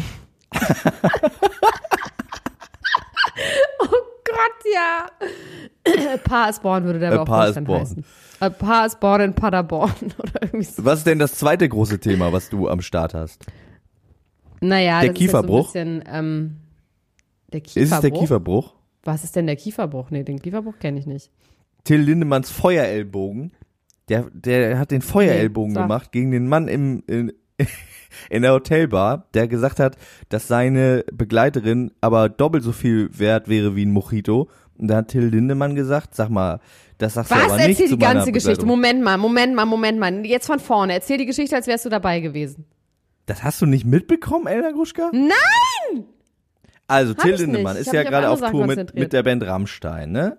Gott, 4.33 4.73
ja. 4.75 6.13
A 6.15 6.17
Paar 6.19 6.49
is 6.51 6.61
Born 6.61 6.85
würde 6.85 6.99
der 6.99 7.13
aber 7.13 7.23
auch 7.23 7.27
Paar 7.27 7.49
is 7.49 7.55
dann 7.55 7.65
Born. 7.65 7.81
heißen. 7.83 8.05
A 8.41 8.51
Paar 8.51 8.87
is 8.87 8.97
Born 8.97 9.21
in 9.21 9.35
Paderborn 9.35 9.93
oder 10.19 10.43
irgendwie 10.43 10.65
so. 10.65 10.85
Was 10.85 10.99
ist 11.01 11.07
denn 11.07 11.19
das 11.19 11.35
zweite 11.35 11.69
große 11.69 11.99
Thema, 12.01 12.33
was 12.33 12.49
du 12.51 12.69
am 12.69 12.81
Start 12.83 13.15
hast? 13.15 13.45
Naja, 14.61 15.01
Der 15.01 15.11
das 15.11 15.19
Kieferbruch? 15.19 15.67
Ist, 15.67 15.73
so 15.73 15.79
ein 15.81 15.99
bisschen, 16.01 16.15
ähm, 16.15 16.57
der 17.53 17.61
Kieferbruch. 17.61 17.83
Ist 17.83 17.93
es 17.93 18.01
der 18.01 18.11
Kieferbruch? 18.11 18.75
Was 19.05 19.25
ist 19.25 19.37
denn 19.37 19.47
der 19.47 19.57
Kieferbruch? 19.57 20.11
Nee, 20.11 20.23
den 20.23 20.41
Kieferbruch 20.41 20.79
kenne 20.79 20.99
ich 21.01 21.07
nicht. 21.07 21.31
Till 21.85 22.01
Lindemanns 22.01 22.51
Feuerellbogen. 22.51 23.53
Der, 24.09 24.27
der 24.33 24.79
hat 24.79 24.91
den 24.91 25.03
Feuerellbogen 25.03 25.73
Nee, 25.73 25.81
gemacht 25.81 26.13
gegen 26.13 26.31
den 26.31 26.47
Mann 26.49 26.69
im, 26.69 27.03
in, 27.07 27.33
in 28.31 28.43
der 28.43 28.53
Hotelbar, 28.53 29.27
der 29.35 29.49
gesagt 29.49 29.81
hat, 29.81 29.97
dass 30.29 30.49
seine 30.49 31.05
Begleiterin 31.13 31.93
aber 32.01 32.29
doppelt 32.29 32.63
so 32.65 32.73
viel 32.73 33.11
wert 33.19 33.49
wäre 33.49 33.77
wie 33.77 33.85
ein 33.85 33.93
Mojito. 33.93 34.49
Und 34.79 34.89
da 34.89 34.97
hat 34.97 35.09
Till 35.09 35.25
Lindemann 35.25 35.75
gesagt, 35.75 36.15
sag 36.15 36.31
mal, 36.31 36.61
das 36.99 37.15
sagst 37.15 37.31
du 37.31 37.37
Was? 37.37 37.45
aber 37.45 37.57
nicht 37.57 37.81
Erzähl 37.81 37.89
die 37.89 37.99
ganze 37.99 38.33
Geschichte. 38.33 38.65
Moment 38.65 39.03
mal, 39.03 39.19
Moment 39.19 39.55
mal, 39.55 39.67
Moment 39.67 39.99
mal. 39.99 40.25
Jetzt 40.25 40.47
von 40.47 40.61
vorne. 40.61 40.95
Erzähl 40.95 41.19
die 41.19 41.27
Geschichte, 41.27 41.57
als 41.57 41.67
wärst 41.67 41.85
du 41.85 41.89
dabei 41.89 42.21
gewesen. 42.21 42.65
Das 43.27 43.43
hast 43.43 43.63
du 43.63 43.67
nicht 43.67 43.85
mitbekommen, 43.85 44.47
Elena 44.47 44.73
Gruschka? 44.73 45.11
Nein! 45.13 46.05
Also, 46.89 47.15
Till 47.15 47.35
Lindemann 47.37 47.77
ist 47.77 47.93
ja 47.93 48.03
gerade 48.03 48.29
auf 48.29 48.41
Sachen 48.41 48.53
Tour 48.53 48.67
mit, 48.67 48.95
mit 48.95 49.13
der 49.13 49.23
Band 49.23 49.45
Rammstein, 49.45 50.13
ne? 50.13 50.39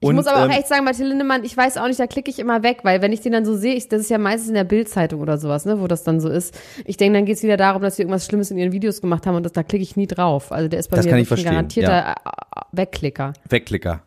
Ich 0.00 0.12
muss 0.12 0.26
aber 0.26 0.40
auch 0.40 0.44
ähm, 0.44 0.50
echt 0.50 0.68
sagen, 0.68 0.84
bei 0.84 0.92
Till 0.92 1.06
Lindemann, 1.06 1.44
ich 1.44 1.56
weiß 1.56 1.76
auch 1.78 1.86
nicht, 1.86 1.98
da 1.98 2.06
klicke 2.06 2.30
ich 2.30 2.38
immer 2.38 2.62
weg, 2.62 2.80
weil 2.82 3.00
wenn 3.02 3.12
ich 3.12 3.20
den 3.20 3.32
dann 3.32 3.44
so 3.44 3.56
sehe, 3.56 3.74
ich, 3.74 3.88
das 3.88 4.00
ist 4.00 4.10
ja 4.10 4.18
meistens 4.18 4.48
in 4.48 4.54
der 4.54 4.64
Bildzeitung 4.64 5.20
oder 5.20 5.38
sowas, 5.38 5.64
ne, 5.64 5.80
wo 5.80 5.86
das 5.86 6.04
dann 6.04 6.20
so 6.20 6.28
ist. 6.28 6.58
Ich 6.84 6.96
denke, 6.96 7.18
dann 7.18 7.26
geht's 7.26 7.42
wieder 7.42 7.56
darum, 7.56 7.82
dass 7.82 7.96
sie 7.96 8.02
irgendwas 8.02 8.26
Schlimmes 8.26 8.50
in 8.50 8.58
ihren 8.58 8.72
Videos 8.72 9.00
gemacht 9.00 9.26
haben 9.26 9.36
und 9.36 9.44
das, 9.44 9.52
da 9.52 9.62
klicke 9.62 9.82
ich 9.82 9.96
nie 9.96 10.06
drauf. 10.06 10.52
Also 10.52 10.68
der 10.68 10.80
ist 10.80 10.88
bei 10.88 10.96
Das 10.96 11.06
mir 11.06 11.14
ein 11.14 11.24
garantierter 11.24 12.10
äh, 12.10 12.60
Wegklicker. 12.72 13.32
Wegklicker. 13.48 14.02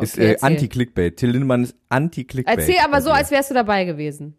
Ist 0.00 0.14
Okay, 0.14 0.26
äh, 0.26 0.30
erzähl. 0.32 0.46
Anti-Clickbait. 0.48 1.16
Till 1.16 1.30
Lindemann 1.30 1.64
ist 1.64 1.76
Anti-Clickbait. 1.88 2.58
Erzähl 2.58 2.78
aber 2.84 3.00
so, 3.00 3.10
als 3.10 3.30
wärst 3.30 3.50
du 3.50 3.54
dabei 3.54 3.84
gewesen. 3.84 4.36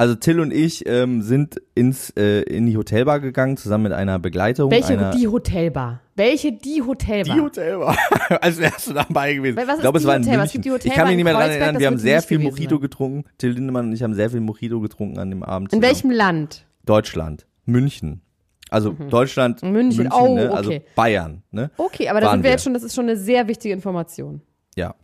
Also 0.00 0.14
Till 0.14 0.38
und 0.38 0.52
ich 0.52 0.86
ähm, 0.88 1.22
sind 1.22 1.60
ins 1.74 2.10
äh, 2.10 2.42
in 2.42 2.66
die 2.66 2.76
Hotelbar 2.76 3.18
gegangen, 3.18 3.56
zusammen 3.56 3.82
mit 3.82 3.92
einer 3.92 4.20
Begleitung. 4.20 4.70
Welche 4.70 4.92
einer, 4.92 5.10
die 5.10 5.26
Hotelbar? 5.26 6.00
Welche 6.14 6.52
die 6.52 6.82
Hotelbar? 6.82 7.34
Die 7.34 7.40
Hotelbar. 7.40 7.98
als 8.40 8.58
wärst 8.58 8.86
du 8.88 8.92
dabei 8.92 9.34
gewesen. 9.34 9.56
Was 9.56 9.74
ich 9.74 9.80
glaube, 9.80 9.98
es 9.98 10.06
war 10.06 10.14
in 10.14 10.22
Hotelbar? 10.22 10.44
Es 10.44 10.54
München. 10.54 10.62
gibt 10.72 10.84
die 10.84 10.88
ich 10.88 10.94
kann 10.94 11.08
mich 11.08 11.16
nicht 11.16 11.24
mehr 11.24 11.32
daran 11.32 11.50
erinnern. 11.50 11.78
Wir 11.80 11.88
haben 11.88 11.98
sehr 11.98 12.22
viel 12.22 12.38
Mojito 12.38 12.76
sein. 12.76 12.80
getrunken. 12.80 13.24
Till 13.38 13.50
Lindemann 13.50 13.86
und 13.86 13.92
ich 13.92 14.04
haben 14.04 14.14
sehr 14.14 14.30
viel 14.30 14.38
Mojito 14.40 14.78
getrunken 14.80 15.18
an 15.18 15.30
dem 15.30 15.42
Abend. 15.42 15.72
In 15.72 15.80
zusammen. 15.80 15.82
welchem 15.92 16.10
Land? 16.12 16.64
Deutschland. 16.86 17.46
München. 17.64 18.20
Also 18.70 18.92
Deutschland, 18.92 19.62
München. 19.64 20.04
München, 20.04 20.12
Oh, 20.12 20.34
ne? 20.36 20.52
also 20.52 20.70
okay. 20.70 20.82
Bayern. 20.94 21.42
Ne? 21.50 21.72
Okay, 21.76 22.08
aber 22.08 22.20
da 22.20 22.30
sind 22.30 22.40
wir 22.40 22.44
wir. 22.44 22.50
jetzt 22.52 22.62
schon, 22.62 22.74
das 22.74 22.84
ist 22.84 22.94
schon 22.94 23.06
eine 23.06 23.16
sehr 23.16 23.48
wichtige 23.48 23.74
Information. 23.74 24.42
Ja. 24.76 24.94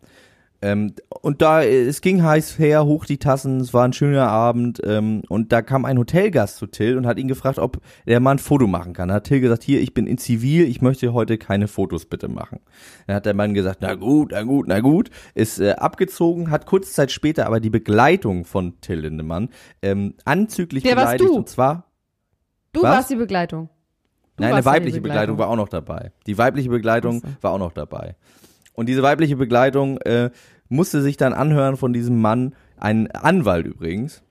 Ähm, 0.65 0.95
und 1.21 1.43
da, 1.43 1.63
es 1.63 2.01
ging 2.01 2.23
heiß 2.23 2.59
her, 2.59 2.87
hoch 2.87 3.05
die 3.05 3.19
Tassen, 3.19 3.61
es 3.61 3.75
war 3.75 3.85
ein 3.85 3.93
schöner 3.93 4.29
Abend 4.29 4.81
ähm, 4.83 5.21
und 5.29 5.53
da 5.53 5.61
kam 5.61 5.85
ein 5.85 5.99
Hotelgast 5.99 6.57
zu 6.57 6.67
Till 6.67 6.97
und 6.97 7.07
hat 7.07 7.19
ihn 7.19 7.29
gefragt, 7.29 7.59
ob 7.59 7.81
der 8.07 8.19
mal 8.21 8.31
ein 8.33 8.39
Foto 8.39 8.67
machen 8.67 8.95
kann. 8.95 9.09
Da 9.09 9.17
hat 9.17 9.25
Till 9.25 9.41
gesagt, 9.41 9.63
hier, 9.63 9.83
ich 9.83 9.93
bin 9.93 10.07
in 10.07 10.17
Zivil, 10.17 10.67
ich 10.67 10.81
möchte 10.81 11.13
heute 11.13 11.37
keine 11.37 11.69
Fotos 11.69 12.07
bitte 12.07 12.29
machen. 12.29 12.61
Dann 13.07 13.17
hat 13.17 13.27
der 13.27 13.35
Mann 13.35 13.53
gesagt, 13.53 13.81
na 13.83 13.95
gut, 13.95 14.31
na 14.33 14.43
gut, 14.43 14.67
na 14.67 14.81
gut, 14.81 15.11
ist 15.35 15.61
äh, 15.61 15.73
abgezogen, 15.73 16.51
hat 16.51 16.65
kurz 16.65 16.95
Zeit 16.95 17.13
später 17.13 17.47
aber 17.47 17.61
die 17.61 17.71
Begleitung 17.71 18.47
von 18.47 18.81
Till 18.81 19.01
Lindemann 19.01 19.51
ähm, 19.83 20.15
anzüglich 20.25 20.83
Der 20.83 20.97
warst 20.97 21.07
beleidigt 21.19 21.29
du. 21.31 21.37
und 21.37 21.49
zwar 21.51 21.91
Du 22.73 22.83
Was? 22.83 22.91
warst 22.97 23.11
die 23.11 23.17
Begleitung. 23.17 23.69
Du 24.37 24.43
Nein, 24.43 24.55
eine 24.55 24.65
weibliche 24.65 25.01
Begleitung. 25.01 25.37
Begleitung. 25.37 25.39
war 25.39 25.49
auch 25.49 25.57
noch 25.57 25.69
dabei. 25.69 26.11
Die 26.27 26.39
weibliche 26.39 26.71
Begleitung 26.71 27.23
war 27.43 27.53
auch 27.53 27.59
noch 27.59 27.73
dabei. 27.73 28.17
Und 28.75 28.89
diese 28.89 29.03
weibliche 29.03 29.37
Begleitung 29.37 29.99
äh, 29.99 30.31
musste 30.75 31.03
sich 31.03 31.17
dann 31.17 31.33
anhören 31.33 31.77
von 31.77 31.93
diesem 31.93 32.21
Mann, 32.21 32.55
ein 32.77 33.11
Anwalt 33.11 33.67
übrigens, 33.67 34.23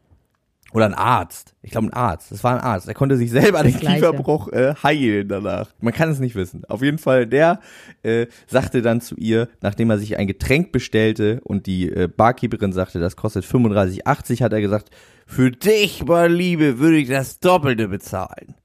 oder 0.73 0.85
ein 0.85 0.95
Arzt. 0.95 1.55
Ich 1.61 1.71
glaube 1.71 1.87
ein 1.87 1.93
Arzt. 1.93 2.31
Das 2.31 2.43
war 2.43 2.55
ein 2.55 2.59
Arzt. 2.59 2.87
Er 2.87 2.95
konnte 2.95 3.15
sich 3.15 3.29
selber 3.29 3.61
den 3.61 3.77
Gleiche. 3.77 3.97
Kieferbruch 3.97 4.51
äh, 4.51 4.73
heilen 4.81 5.27
danach. 5.27 5.69
Man 5.79 5.93
kann 5.93 6.09
es 6.09 6.19
nicht 6.19 6.35
wissen. 6.35 6.65
Auf 6.65 6.81
jeden 6.81 6.97
Fall, 6.97 7.27
der 7.27 7.59
äh, 8.01 8.25
sagte 8.47 8.81
dann 8.81 8.99
zu 8.99 9.15
ihr, 9.15 9.49
nachdem 9.61 9.91
er 9.91 9.99
sich 9.99 10.17
ein 10.17 10.25
Getränk 10.25 10.71
bestellte 10.71 11.41
und 11.43 11.67
die 11.67 11.89
äh, 11.89 12.07
Barkeeperin 12.07 12.73
sagte, 12.73 12.99
das 12.99 13.15
kostet 13.15 13.45
35,80, 13.45 14.41
hat 14.41 14.51
er 14.51 14.61
gesagt, 14.61 14.89
für 15.27 15.51
dich, 15.51 16.03
meine 16.05 16.33
Liebe, 16.33 16.79
würde 16.79 16.97
ich 16.97 17.07
das 17.07 17.39
Doppelte 17.39 17.87
bezahlen. 17.87 18.55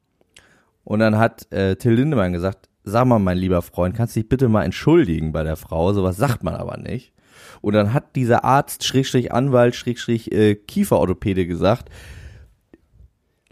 Und 0.84 1.00
dann 1.00 1.18
hat 1.18 1.52
äh, 1.52 1.76
Till 1.76 1.92
Lindemann 1.92 2.32
gesagt, 2.32 2.70
sag 2.84 3.06
mal, 3.06 3.18
mein 3.18 3.36
lieber 3.36 3.60
Freund, 3.60 3.94
kannst 3.94 4.16
du 4.16 4.20
dich 4.20 4.28
bitte 4.30 4.48
mal 4.48 4.64
entschuldigen 4.64 5.32
bei 5.32 5.44
der 5.44 5.56
Frau? 5.56 5.92
Sowas 5.92 6.16
sagt 6.16 6.42
man 6.42 6.54
aber 6.54 6.78
nicht. 6.78 7.12
Und 7.60 7.74
dann 7.74 7.92
hat 7.92 8.16
dieser 8.16 8.44
Arzt, 8.44 8.84
Schrägstrich 8.84 9.32
Anwalt, 9.32 9.74
Schrägstrich 9.74 10.32
äh, 10.32 10.54
Kieferorthopäde 10.54 11.46
gesagt, 11.46 11.88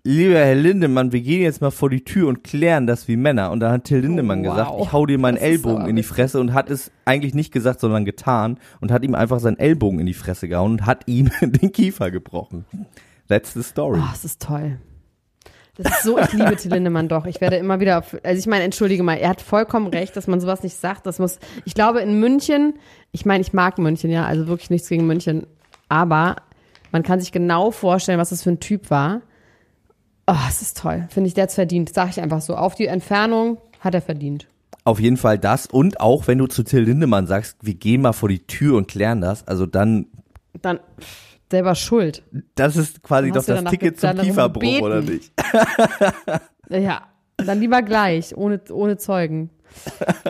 lieber 0.05 0.39
Herr 0.39 0.55
Lindemann, 0.55 1.11
wir 1.13 1.21
gehen 1.21 1.43
jetzt 1.43 1.61
mal 1.61 1.71
vor 1.73 1.91
die 1.91 2.05
Tür 2.05 2.29
und 2.29 2.45
klären 2.45 2.87
das 2.87 3.09
wie 3.09 3.17
Männer. 3.17 3.51
Und 3.51 3.61
dann 3.61 3.73
hat 3.73 3.85
Till 3.85 3.99
Lindemann 3.99 4.41
Oh, 4.41 4.45
wow. 4.49 4.57
gesagt, 4.57 4.71
ich 4.83 4.93
hau 4.93 5.07
dir 5.07 5.19
meinen 5.19 5.35
Das 5.35 5.45
Ellbogen 5.45 5.87
in 5.89 5.97
die. 5.97 6.03
Fresse 6.03 6.41
und 6.41 6.55
hat 6.55 6.71
es 6.71 6.91
eigentlich 7.05 7.35
nicht 7.35 7.53
gesagt, 7.53 7.81
sondern 7.81 8.05
getan 8.05 8.59
und 8.81 8.93
hat 8.93 9.03
ihm 9.03 9.15
einfach 9.15 9.41
seinen 9.41 9.59
Ellbogen 9.59 9.99
in 9.99 10.07
die 10.07 10.15
Fresse 10.15 10.49
gehauen 10.49 10.73
und 10.73 10.87
hat 10.87 11.03
ihm 11.09 11.31
den 11.43 11.73
Kiefer 11.73 12.11
gebrochen. 12.11 12.65
That's 13.29 13.55
the 13.55 13.63
story. 13.63 13.99
Oh, 14.01 14.09
das 14.13 14.25
ist 14.25 14.41
toll. 14.41 14.79
Das 15.77 15.93
ist 15.93 16.03
so, 16.05 16.19
ich 16.19 16.33
liebe 16.33 16.57
Till 16.57 16.73
Lindemann 16.73 17.09
doch. 17.09 17.27
Ich 17.27 17.41
werde 17.41 17.57
immer 17.57 17.81
wieder, 17.81 17.99
auf, 17.99 18.17
also 18.23 18.39
ich 18.39 18.47
meine, 18.47 18.65
entschuldige 18.65 19.03
mal, 19.03 19.15
er 19.15 19.31
hat 19.31 19.43
vollkommen 19.43 19.89
recht, 19.89 20.17
dass 20.17 20.27
man 20.27 20.41
sowas 20.41 20.63
nicht 20.63 20.77
sagt. 20.77 21.07
Das 21.07 21.19
muss, 21.19 21.39
ich 21.65 21.75
glaube 21.75 22.01
in 22.01 22.19
München, 22.19 22.75
ich 23.13 23.27
meine, 23.27 23.43
ich 23.43 23.53
mag 23.53 23.79
München, 23.79 24.11
ja, 24.11 24.25
also 24.25 24.47
wirklich 24.47 24.71
nichts 24.71 24.89
gegen 24.89 25.07
München, 25.07 25.47
aber 25.89 26.37
man 26.93 27.03
kann 27.03 27.21
sich 27.21 27.33
genau 27.33 27.71
vorstellen, 27.71 28.19
was 28.19 28.31
das 28.31 28.43
für 28.43 28.51
ein 28.51 28.61
Typ 28.61 28.91
war. 28.91 29.21
Oh, 30.27 30.35
es 30.49 30.63
ist 30.63 30.79
toll. 30.79 31.07
Finde 31.11 31.29
ich, 31.29 31.35
der 31.35 31.45
hat's 31.45 31.55
verdient. 31.55 31.93
Sag 31.93 32.09
ich 32.11 32.21
einfach 32.21 32.41
so. 32.41 32.57
Auf 32.57 32.75
die 32.75 32.87
Entfernung 32.87 33.59
hat 33.81 33.95
er 33.95 34.03
verdient. 34.03 34.49
Auf 34.85 34.99
jeden 34.99 35.17
Fall 35.17 35.39
das 35.39 35.67
und 35.67 36.01
auch 36.01 36.27
wenn 36.27 36.39
du 36.39 36.47
zu 36.47 36.63
Till 36.63 36.81
Lindemann 36.81 37.27
sagst, 37.27 37.59
wir 37.61 37.75
gehen 37.75 38.03
mal 38.03 38.13
vor 38.13 38.29
die 38.29 38.47
Tür 38.47 38.77
und 38.77 38.89
klären 38.89 39.21
das, 39.21 39.47
also 39.47 39.67
dann, 39.67 40.07
Dann 40.63 40.81
selber 41.51 41.75
schuld. 41.75 42.23
das 42.55 42.77
ist 42.77 43.03
quasi 43.03 43.31
doch 43.31 43.45
das 43.45 43.65
Ticket 43.65 44.01
zum 44.01 44.17
Kieferbruch, 44.19 44.81
oder 44.83 45.03
nicht? 45.03 45.33
Ja, 46.69 47.03
dann 47.37 47.61
lieber 47.61 47.83
gleich, 47.83 48.37
ohne, 48.37 48.61
ohne 48.71 48.97
Zeugen. 48.97 49.51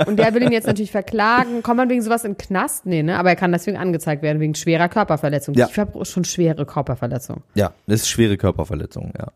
Und 0.06 0.18
der 0.18 0.34
will 0.34 0.42
ihn 0.42 0.52
jetzt 0.52 0.66
natürlich 0.66 0.90
verklagen. 0.90 1.62
Kommt 1.62 1.78
man 1.78 1.88
wegen 1.88 2.02
sowas 2.02 2.24
in 2.24 2.32
den 2.32 2.38
Knast? 2.38 2.84
Nee, 2.84 3.02
ne? 3.02 3.18
Aber 3.18 3.30
er 3.30 3.36
kann 3.36 3.52
deswegen 3.52 3.76
angezeigt 3.76 4.22
werden, 4.22 4.40
wegen 4.40 4.54
schwerer 4.54 4.88
Körperverletzung. 4.88 5.54
Ja. 5.54 5.66
Kieferbruch 5.66 6.02
ist 6.02 6.10
schon 6.10 6.24
schwere 6.24 6.66
Körperverletzung. 6.66 7.42
Ja, 7.54 7.72
das 7.86 8.02
ist 8.02 8.08
schwere 8.10 8.36
Körperverletzung, 8.36 9.12
ja. 9.18 9.28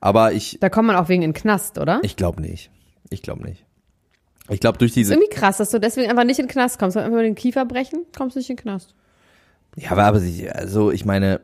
Aber 0.00 0.32
ich, 0.32 0.58
Da 0.60 0.68
kommt 0.68 0.88
man 0.88 0.96
auch 0.96 1.08
wegen 1.08 1.22
in 1.22 1.30
den 1.30 1.34
Knast, 1.40 1.78
oder? 1.78 2.00
ich 2.02 2.16
glaube 2.16 2.40
nicht. 2.40 2.70
Ich 3.10 3.22
glaube 3.22 3.44
nicht. 3.44 3.64
Ich 4.48 4.60
glaube 4.60 4.78
durch 4.78 4.90
ist 4.90 4.96
diese, 4.96 5.14
irgendwie 5.14 5.30
krass, 5.34 5.58
dass 5.58 5.70
du 5.70 5.78
deswegen 5.80 6.08
einfach 6.10 6.24
nicht 6.24 6.38
in 6.38 6.46
den 6.46 6.52
Knast 6.52 6.78
kommst. 6.78 6.96
Wenn 6.96 7.04
einfach 7.04 7.18
den 7.18 7.34
Kiefer 7.34 7.64
brechen, 7.64 8.04
kommst 8.16 8.36
du 8.36 8.40
nicht 8.40 8.50
in 8.50 8.56
den 8.56 8.62
Knast. 8.62 8.94
Ja, 9.76 9.90
aber, 9.92 10.04
aber 10.04 10.18
sie- 10.20 10.50
also 10.50 10.90
ich 10.90 11.04
meine, 11.04 11.40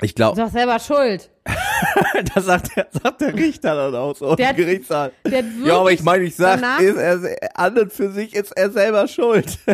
ich 0.00 0.14
Du 0.14 0.16
glaube, 0.16 0.36
sagst 0.36 0.52
selber 0.54 0.78
schuld. 0.78 1.30
das 2.34 2.44
sagt 2.44 2.76
der, 2.76 2.86
sagt 2.90 3.20
der 3.20 3.34
Richter 3.34 3.74
dann 3.74 3.94
auch 3.94 4.14
so 4.16 4.34
Der 4.36 4.46
im 4.46 4.50
hat- 4.50 4.56
Gerichtssaal. 4.56 5.12
Der 5.24 5.42
Ja, 5.64 5.78
aber 5.78 5.92
ich 5.92 6.02
meine, 6.02 6.24
ich 6.24 6.36
sag, 6.36 6.60
ist 6.80 6.96
er, 6.96 7.58
an 7.58 7.76
und 7.78 7.92
für 7.92 8.10
sich 8.12 8.34
ist 8.34 8.52
er 8.56 8.70
selber 8.70 9.06
schuld. 9.08 9.58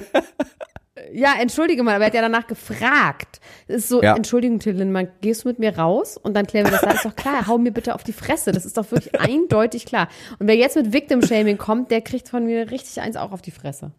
Ja, 1.12 1.34
entschuldige 1.40 1.82
mal, 1.82 1.96
aber 1.96 2.04
er 2.04 2.06
hat 2.06 2.14
ja 2.14 2.22
danach 2.22 2.46
gefragt. 2.46 3.40
Es 3.66 3.76
ist 3.78 3.88
so, 3.88 4.00
Ja. 4.00 4.14
Entschuldigung, 4.16 4.60
Till 4.60 4.74
Lindemann, 4.76 5.08
gehst 5.20 5.44
du 5.44 5.48
mit 5.48 5.58
mir 5.58 5.76
raus 5.76 6.16
und 6.16 6.34
dann 6.34 6.46
klären 6.46 6.66
wir 6.66 6.70
das. 6.72 6.80
Da 6.82 6.92
ist 6.92 7.04
doch 7.04 7.14
klar, 7.16 7.46
hau 7.48 7.58
mir 7.58 7.72
bitte 7.72 7.94
auf 7.96 8.04
die 8.04 8.12
Fresse. 8.12 8.52
Das 8.52 8.64
ist 8.64 8.76
doch 8.78 8.90
wirklich 8.90 9.20
eindeutig 9.20 9.86
klar. 9.86 10.08
Und 10.38 10.46
wer 10.46 10.54
jetzt 10.56 10.76
mit 10.76 10.92
Victim 10.92 11.20
Shaming 11.20 11.58
kommt, 11.58 11.90
der 11.90 12.00
kriegt 12.00 12.28
von 12.28 12.46
mir 12.46 12.70
richtig 12.70 13.00
eins 13.00 13.16
auch 13.16 13.32
auf 13.32 13.42
die 13.42 13.50
Fresse. 13.50 13.90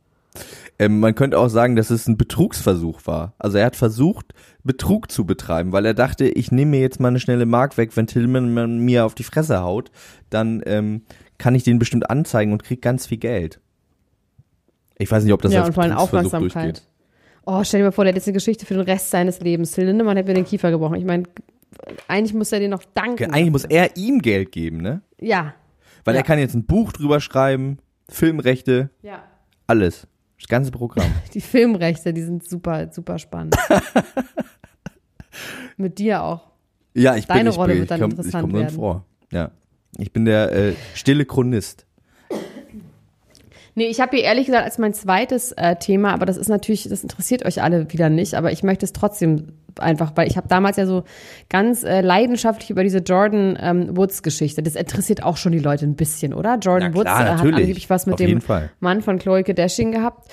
Ähm, 0.77 0.99
man 0.99 1.15
könnte 1.15 1.39
auch 1.39 1.47
sagen, 1.47 1.75
dass 1.77 1.89
es 1.89 2.07
ein 2.07 2.17
Betrugsversuch 2.17 3.01
war. 3.05 3.33
Also 3.37 3.57
er 3.57 3.65
hat 3.65 3.75
versucht, 3.77 4.33
Betrug 4.63 5.09
zu 5.09 5.25
betreiben, 5.25 5.71
weil 5.71 5.85
er 5.85 5.93
dachte, 5.93 6.25
ich 6.27 6.51
nehme 6.51 6.71
mir 6.71 6.81
jetzt 6.81 6.99
mal 6.99 7.07
eine 7.09 7.19
schnelle 7.19 7.45
Mark 7.45 7.77
weg, 7.77 7.95
wenn 7.95 8.07
Tillman 8.07 8.79
mir 8.79 9.05
auf 9.05 9.15
die 9.15 9.23
Fresse 9.23 9.61
haut, 9.61 9.89
dann 10.29 10.61
ähm, 10.65 11.03
kann 11.37 11.55
ich 11.55 11.63
den 11.63 11.79
bestimmt 11.79 12.09
anzeigen 12.09 12.51
und 12.51 12.63
krieg 12.63 12.81
ganz 12.81 13.07
viel 13.07 13.17
Geld. 13.19 13.61
Ich 14.97 15.09
weiß 15.11 15.23
nicht, 15.23 15.33
ob 15.33 15.41
das 15.41 15.53
ja, 15.53 15.59
als 15.59 15.69
und 15.69 15.73
vor 15.73 15.83
allem 15.83 15.93
Aufmerksamkeit. 15.97 16.41
durchgeht. 16.53 16.87
Oh, 17.45 17.63
stell 17.63 17.79
dir 17.81 17.85
mal 17.85 17.91
vor, 17.91 18.03
der 18.05 18.11
hat 18.11 18.17
jetzt 18.17 18.27
eine 18.27 18.33
Geschichte 18.33 18.65
für 18.65 18.73
den 18.73 18.83
Rest 18.83 19.11
seines 19.11 19.39
Lebens. 19.39 19.71
Till 19.71 19.85
Lindemann 19.85 20.17
hat 20.17 20.25
mir 20.25 20.33
den 20.33 20.45
Kiefer 20.45 20.71
gebrochen. 20.71 20.95
Ich 20.95 21.05
meine, 21.05 21.23
eigentlich 22.07 22.33
muss 22.33 22.51
er 22.51 22.59
dir 22.59 22.69
noch 22.69 22.83
danken. 22.93 23.31
Eigentlich 23.31 23.51
muss 23.51 23.65
er 23.65 23.95
ihm 23.97 24.19
Geld 24.19 24.51
geben, 24.51 24.77
ne? 24.77 25.01
Ja. 25.19 25.53
Weil 26.05 26.15
Ja. 26.15 26.21
er 26.21 26.23
kann 26.25 26.39
jetzt 26.39 26.55
ein 26.55 26.65
Buch 26.65 26.91
drüber 26.91 27.19
schreiben, 27.19 27.77
Filmrechte, 28.09 28.89
Ja. 29.03 29.23
alles. 29.67 30.07
Das 30.39 30.47
ganze 30.47 30.71
Programm. 30.71 31.11
Die 31.33 31.41
Filmrechte, 31.41 32.13
die 32.13 32.21
sind 32.21 32.47
super, 32.47 32.91
super 32.91 33.19
spannend. 33.19 33.55
Mit 35.77 35.99
dir 35.99 36.23
auch. 36.23 36.41
Ja, 36.93 37.15
ich 37.15 37.27
bin 37.27 37.37
Deine 37.37 37.49
ich 37.49 37.57
Rolle 37.57 37.73
bin, 37.73 37.79
wird 37.81 37.91
dann 37.91 38.01
komm, 38.01 38.11
interessant 38.11 38.47
ich 38.47 38.51
komm 38.51 38.61
werden. 38.61 38.75
vor. 38.75 39.05
Ja. 39.31 39.51
Ich 39.97 40.13
bin 40.13 40.25
der 40.25 40.51
äh, 40.51 40.73
stille 40.93 41.25
Chronist. 41.25 41.85
Nee, 43.77 43.87
ich 43.87 43.99
habe 43.99 44.15
hier 44.15 44.25
ehrlich 44.25 44.45
gesagt 44.45 44.63
als 44.63 44.77
mein 44.77 44.93
zweites 44.93 45.51
äh, 45.51 45.75
Thema, 45.75 46.13
aber 46.13 46.25
das 46.25 46.37
ist 46.37 46.47
natürlich, 46.47 46.87
das 46.87 47.03
interessiert 47.03 47.45
euch 47.45 47.61
alle 47.61 47.91
wieder 47.91 48.09
nicht, 48.09 48.35
aber 48.35 48.53
ich 48.53 48.63
möchte 48.63 48.85
es 48.85 48.93
trotzdem 48.93 49.49
einfach, 49.79 50.13
weil 50.15 50.29
ich 50.29 50.37
habe 50.37 50.47
damals 50.47 50.77
ja 50.77 50.85
so 50.85 51.03
ganz 51.49 51.83
äh, 51.83 51.99
leidenschaftlich 51.99 52.69
über 52.69 52.83
diese 52.83 52.99
Jordan 52.99 53.57
ähm, 53.61 53.97
Woods 53.97 54.23
Geschichte. 54.23 54.63
Das 54.63 54.75
interessiert 54.75 55.23
auch 55.23 55.35
schon 55.35 55.51
die 55.51 55.59
Leute 55.59 55.85
ein 55.85 55.95
bisschen, 55.95 56.33
oder? 56.33 56.57
Jordan 56.57 56.93
klar, 56.93 56.95
Woods 56.95 57.09
äh, 57.09 57.13
hat 57.13 57.35
natürlich. 57.37 57.55
angeblich 57.55 57.89
was 57.89 58.05
mit 58.05 58.13
Auf 58.13 58.19
dem. 58.19 58.39
Mann 58.79 59.01
von 59.01 59.19
Chloe 59.19 59.43
Kardashian 59.43 59.91
gehabt. 59.91 60.29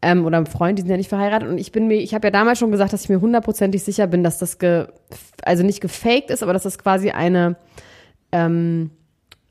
Ähm, 0.00 0.24
oder 0.24 0.36
einem 0.36 0.46
Freund, 0.46 0.78
die 0.78 0.82
sind 0.82 0.90
ja 0.90 0.96
nicht 0.96 1.08
verheiratet. 1.08 1.48
Und 1.48 1.58
ich 1.58 1.72
bin 1.72 1.88
mir, 1.88 1.96
ich 1.96 2.14
habe 2.14 2.26
ja 2.26 2.30
damals 2.30 2.58
schon 2.58 2.70
gesagt, 2.70 2.92
dass 2.92 3.02
ich 3.02 3.08
mir 3.08 3.20
hundertprozentig 3.20 3.82
sicher 3.82 4.06
bin, 4.06 4.22
dass 4.22 4.38
das 4.38 4.58
ge, 4.58 4.86
also 5.42 5.64
nicht 5.64 5.80
gefaked 5.80 6.30
ist, 6.30 6.42
aber 6.42 6.52
dass 6.52 6.62
das 6.62 6.78
quasi 6.78 7.10
eine, 7.10 7.56
ähm, 8.30 8.90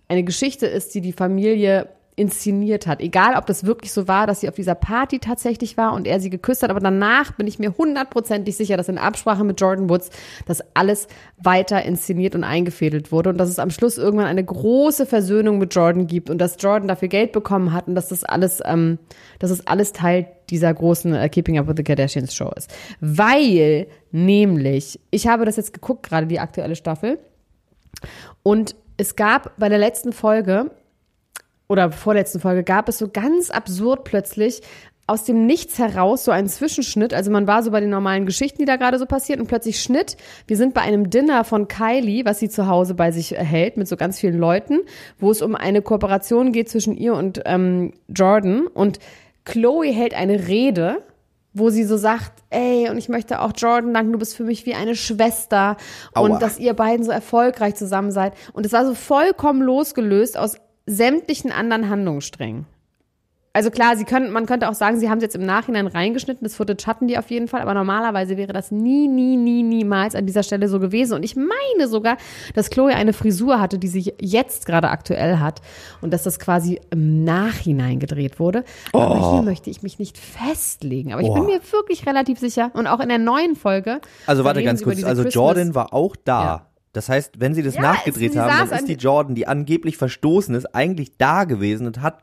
eine 0.08 0.24
Geschichte 0.24 0.68
ist, 0.68 0.94
die 0.94 1.02
die 1.02 1.12
Familie 1.12 1.90
inszeniert 2.16 2.86
hat. 2.88 3.02
Egal, 3.02 3.36
ob 3.38 3.46
das 3.46 3.66
wirklich 3.66 3.92
so 3.92 4.08
war, 4.08 4.28
dass 4.28 4.42
sie 4.42 4.50
auf 4.50 4.56
dieser 4.56 4.76
Party 4.76 5.20
tatsächlich 5.20 5.78
war 5.78 5.94
und 5.94 6.08
er 6.08 6.20
sie 6.20 6.30
geküsst 6.30 6.64
hat, 6.64 6.70
aber 6.70 6.80
danach 6.80 7.32
bin 7.32 7.48
ich 7.48 7.60
mir 7.60 7.76
hundertprozentig 7.78 8.56
sicher, 8.56 8.78
dass 8.78 8.90
in 8.90 8.98
Absprache 8.98 9.44
mit 9.44 9.60
Jordan 9.60 9.90
Woods 9.90 10.10
das 10.46 10.64
alles 10.76 11.08
weiter 11.38 11.84
inszeniert 11.84 12.36
und 12.36 12.44
eingefädelt 12.44 13.12
wurde 13.12 13.30
und 13.30 13.38
dass 13.38 13.50
es 13.50 13.60
am 13.60 13.72
Schluss 13.72 13.98
irgendwann 13.98 14.28
eine 14.28 14.44
große 14.44 15.06
Versöhnung 15.06 15.58
mit 15.58 15.74
Jordan 15.74 16.08
gibt 16.08 16.30
und 16.30 16.38
dass 16.38 16.58
Jordan 16.60 16.88
dafür 16.88 17.08
Geld 17.08 17.32
bekommen 17.32 17.74
hat 17.74 17.88
und 17.88 17.96
dass 17.96 18.10
das 18.10 18.24
alles, 18.24 18.62
ähm, 18.66 19.00
dass 19.40 19.52
es 19.52 19.66
alles 19.66 19.94
Teil 19.94 20.28
dieser 20.50 20.74
großen 20.74 21.16
äh, 21.16 21.30
Keeping 21.30 21.58
Up 21.58 21.68
with 21.68 21.76
the 21.78 21.84
Kardashians 21.84 22.36
Show 22.36 22.52
ist. 22.56 22.74
Weil 23.00 23.88
nämlich, 24.12 25.00
ich 25.10 25.28
habe 25.28 25.46
das 25.46 25.56
jetzt 25.56 25.74
geguckt, 25.74 26.08
gerade 26.08 26.28
die 26.28 26.40
aktuelle 26.40 26.76
Staffel, 26.76 27.20
und 28.44 28.76
es 28.98 29.16
gab 29.16 29.58
bei 29.58 29.70
der 29.70 29.78
letzten 29.78 30.14
Folge 30.14 30.72
oder 31.74 31.92
vorletzten 31.92 32.40
Folge 32.40 32.64
gab 32.64 32.88
es 32.88 33.00
so 33.00 33.10
ganz 33.10 33.50
absurd 33.50 34.04
plötzlich 34.04 34.62
aus 35.06 35.26
dem 35.26 35.46
Nichts 35.46 35.80
heraus 35.80 36.24
so 36.24 36.32
einen 36.32 36.48
Zwischenschnitt. 36.48 37.14
Also 37.14 37.30
man 37.30 37.46
war 37.46 37.62
so 37.62 37.72
bei 37.72 37.82
den 37.82 37.90
normalen 37.90 38.26
Geschichten, 38.26 38.60
die 38.60 38.66
da 38.66 38.78
gerade 38.78 38.98
so 38.98 39.06
passiert 39.06 39.40
und 39.40 39.48
plötzlich 39.48 39.82
Schnitt. 39.82 40.16
Wir 40.48 40.56
sind 40.56 40.74
bei 40.74 40.82
einem 40.82 41.10
Dinner 41.10 41.44
von 41.44 41.68
Kylie, 41.68 42.24
was 42.24 42.40
sie 42.40 42.48
zu 42.48 42.68
Hause 42.68 42.94
bei 42.94 43.12
sich 43.12 43.32
hält 43.32 43.76
mit 43.76 43.88
so 43.88 43.98
ganz 43.98 44.20
vielen 44.20 44.38
Leuten, 44.38 44.80
wo 45.20 45.32
es 45.32 45.42
um 45.42 45.56
eine 45.56 45.82
Kooperation 45.82 46.54
geht 46.54 46.70
zwischen 46.70 46.96
ihr 46.96 47.16
und 47.16 47.42
ähm, 47.46 47.92
Jordan 48.08 48.68
und 48.68 49.00
Chloe 49.44 49.92
hält 49.92 50.14
eine 50.14 50.48
Rede 50.48 51.04
wo 51.56 51.70
sie 51.70 51.84
so 51.84 51.98
sagt, 51.98 52.32
ey, 52.50 52.90
und 52.90 52.98
ich 52.98 53.10
möchte 53.10 53.40
auch 53.40 53.52
Jordan 53.56 53.94
danken, 53.94 54.12
du 54.12 54.18
bist 54.18 54.36
für 54.36 54.44
mich 54.44 54.66
wie 54.66 54.74
eine 54.74 54.96
Schwester 54.96 55.78
Aua. 56.16 56.24
und 56.24 56.42
dass 56.42 56.58
ihr 56.58 56.74
beiden 56.74 57.06
so 57.06 57.12
erfolgreich 57.12 57.76
zusammen 57.76 58.12
seid. 58.12 58.34
Und 58.54 58.66
es 58.66 58.74
war 58.74 58.88
so 58.88 58.96
vollkommen 58.96 59.62
losgelöst 59.62 60.36
aus 60.36 60.58
sämtlichen 60.86 61.52
anderen 61.52 61.90
Handlungssträngen. 61.90 62.66
Also 63.56 63.70
klar, 63.70 63.96
sie 63.96 64.04
können, 64.04 64.32
man 64.32 64.48
könnte 64.48 64.68
auch 64.68 64.74
sagen, 64.74 65.00
sie 65.00 65.12
haben 65.12 65.20
es 65.20 65.26
jetzt 65.26 65.36
im 65.36 65.46
Nachhinein 65.46 65.86
reingeschnitten, 65.86 66.44
das 66.44 66.56
Footage 66.56 66.88
hatten 66.88 67.08
die 67.08 67.20
auf 67.20 67.30
jeden 67.30 67.48
Fall, 67.48 67.62
aber 67.62 67.76
normalerweise 67.76 68.36
wäre 68.36 68.52
das 68.52 68.72
nie, 68.72 69.08
nie, 69.08 69.38
nie, 69.38 69.62
niemals 69.62 70.16
an 70.16 70.26
dieser 70.26 70.42
Stelle 70.42 70.68
so 70.68 70.80
gewesen. 70.80 71.14
Und 71.14 71.22
ich 71.22 71.36
meine 71.36 71.88
sogar, 71.88 72.18
dass 72.56 72.72
Chloe 72.72 72.96
eine 72.96 73.14
Frisur 73.14 73.60
hatte, 73.62 73.78
die 73.78 73.90
sie 73.90 74.12
jetzt 74.20 74.66
gerade 74.66 74.90
aktuell 74.90 75.38
hat 75.38 75.62
und 76.02 76.12
dass 76.12 76.24
das 76.24 76.40
quasi 76.40 76.82
im 76.90 77.24
Nachhinein 77.24 78.00
gedreht 78.00 78.40
wurde. 78.40 78.64
Aber 78.92 79.34
hier 79.34 79.44
möchte 79.44 79.70
ich 79.70 79.84
mich 79.84 80.00
nicht 80.00 80.18
festlegen. 80.18 81.14
Aber 81.14 81.22
ich 81.22 81.32
bin 81.32 81.44
Oh. 81.44 81.46
mir 81.46 81.62
wirklich 81.72 82.08
relativ 82.08 82.40
sicher 82.40 82.72
und 82.74 82.88
auch 82.88 83.02
in 83.02 83.10
der 83.10 83.20
neuen 83.20 83.56
Folge. 83.56 84.02
Also 84.26 84.44
warte 84.46 84.64
ganz 84.64 84.82
kurz, 84.82 85.04
also 85.04 85.22
Christmas- 85.22 85.34
Jordan 85.36 85.76
war 85.76 85.94
auch 85.94 86.16
da. 86.16 86.44
Ja. 86.44 86.68
Das 86.94 87.10
heißt, 87.10 87.40
wenn 87.40 87.54
sie 87.56 87.64
das 87.64 87.76
Ja, 87.76 87.82
nachgedreht 87.82 88.32
es- 88.32 88.38
haben, 88.38 88.70
dann 88.70 88.80
ist 88.80 88.88
die 88.88 88.94
Jordan, 88.94 89.36
die 89.36 89.48
angeblich 89.48 89.98
verstoßen 89.98 90.56
ist, 90.56 90.74
eigentlich 90.76 91.18
da 91.18 91.44
gewesen 91.44 91.88
und 91.88 92.02
hat 92.02 92.20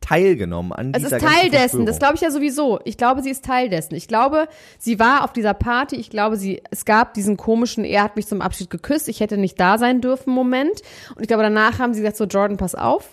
teilgenommen 0.00 0.72
an 0.72 0.92
Es 0.94 1.02
dieser 1.02 1.16
ist 1.16 1.22
ganzen 1.22 1.40
Teil 1.40 1.50
dessen, 1.50 1.86
das 1.86 1.98
glaube 1.98 2.16
ich 2.16 2.20
ja 2.20 2.30
sowieso. 2.30 2.78
Ich 2.84 2.98
glaube, 2.98 3.22
sie 3.22 3.30
ist 3.30 3.44
Teil 3.44 3.70
dessen. 3.70 3.94
Ich 3.94 4.06
glaube, 4.06 4.48
sie 4.78 4.98
war 4.98 5.24
auf 5.24 5.32
dieser 5.32 5.54
Party. 5.54 5.96
Ich 5.96 6.10
glaube, 6.10 6.36
sie, 6.36 6.62
es 6.70 6.84
gab 6.84 7.14
diesen 7.14 7.36
komischen, 7.38 7.84
er 7.84 8.02
hat 8.02 8.16
mich 8.16 8.26
zum 8.26 8.42
Abschied 8.42 8.68
geküsst. 8.68 9.08
Ich 9.08 9.20
hätte 9.20 9.38
nicht 9.38 9.58
da 9.58 9.78
sein 9.78 10.00
dürfen, 10.02 10.32
Moment. 10.34 10.82
Und 11.14 11.22
ich 11.22 11.28
glaube, 11.28 11.42
danach 11.42 11.78
haben 11.78 11.94
sie 11.94 12.00
gesagt, 12.00 12.18
so 12.18 12.24
Jordan, 12.24 12.58
pass 12.58 12.74
auf. 12.74 13.08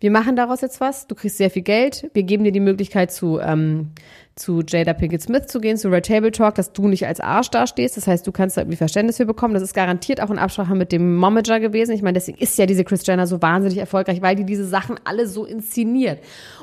Wir 0.00 0.10
machen 0.10 0.36
daraus 0.36 0.60
jetzt 0.60 0.80
was. 0.80 1.06
Du 1.06 1.14
kriegst 1.14 1.38
sehr 1.38 1.50
viel 1.50 1.62
Geld. 1.62 2.10
Wir 2.12 2.24
geben 2.24 2.44
dir 2.44 2.52
die 2.52 2.60
Möglichkeit 2.60 3.12
zu, 3.12 3.38
ähm, 3.38 3.90
zu 4.34 4.62
Jada 4.66 4.92
Pinkett 4.92 5.22
Smith 5.22 5.46
zu 5.46 5.60
gehen, 5.60 5.76
zu 5.76 5.88
Red 5.88 6.06
Table 6.06 6.32
Talk, 6.32 6.56
dass 6.56 6.72
du 6.72 6.88
nicht 6.88 7.06
als 7.06 7.20
Arsch 7.20 7.50
dastehst. 7.50 7.96
Das 7.96 8.06
heißt, 8.06 8.26
du 8.26 8.32
kannst 8.32 8.56
da 8.56 8.62
irgendwie 8.62 8.76
Verständnis 8.76 9.16
für 9.16 9.26
bekommen. 9.26 9.54
Das 9.54 9.62
ist 9.62 9.74
garantiert 9.74 10.20
auch 10.20 10.30
in 10.30 10.38
Absprache 10.38 10.74
mit 10.74 10.92
dem 10.92 11.16
Momager 11.16 11.60
gewesen. 11.60 11.92
Ich 11.92 12.02
meine, 12.02 12.14
deswegen 12.14 12.38
ist 12.38 12.58
ja 12.58 12.66
diese 12.66 12.84
Chris 12.84 13.06
Jenner 13.06 13.26
so 13.26 13.40
wahnsinnig 13.40 13.78
erfolgreich, 13.78 14.20
weil 14.20 14.36
die 14.36 14.44
diese 14.44 14.66
Sachen 14.66 14.96
alle 15.04 15.26
so 15.26 15.44
inszeniert. 15.44 16.18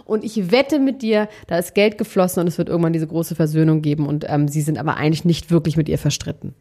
Und 0.05 0.23
ich 0.23 0.51
wette 0.51 0.79
mit 0.79 1.01
dir, 1.01 1.29
da 1.47 1.57
ist 1.57 1.73
Geld 1.73 1.97
geflossen 1.97 2.41
und 2.41 2.47
es 2.47 2.57
wird 2.57 2.69
irgendwann 2.69 2.93
diese 2.93 3.07
große 3.07 3.35
Versöhnung 3.35 3.81
geben. 3.81 4.05
Und 4.05 4.25
ähm, 4.27 4.47
sie 4.47 4.61
sind 4.61 4.77
aber 4.77 4.97
eigentlich 4.97 5.25
nicht 5.25 5.51
wirklich 5.51 5.77
mit 5.77 5.87
ihr 5.87 5.97
verstritten. 5.97 6.53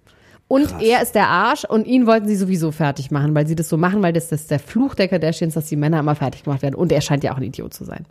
Und 0.50 0.82
er 0.82 1.00
ist 1.00 1.14
der 1.14 1.28
Arsch 1.28 1.64
und 1.64 1.86
ihn 1.86 2.08
wollten 2.08 2.26
sie 2.26 2.34
sowieso 2.34 2.72
fertig 2.72 3.12
machen, 3.12 3.36
weil 3.36 3.46
sie 3.46 3.54
das 3.54 3.68
so 3.68 3.76
machen, 3.76 4.02
weil 4.02 4.12
das, 4.12 4.30
das 4.30 4.40
ist 4.40 4.50
der 4.50 4.58
Fluch 4.58 4.96
der 4.96 5.06
Kardashians, 5.06 5.54
dass 5.54 5.66
die 5.66 5.76
Männer 5.76 6.00
immer 6.00 6.16
fertig 6.16 6.42
gemacht 6.42 6.62
werden. 6.62 6.74
Und 6.74 6.90
er 6.90 7.00
scheint 7.02 7.22
ja 7.22 7.32
auch 7.32 7.36
ein 7.36 7.44
Idiot 7.44 7.72
zu 7.72 7.84
sein. 7.84 8.04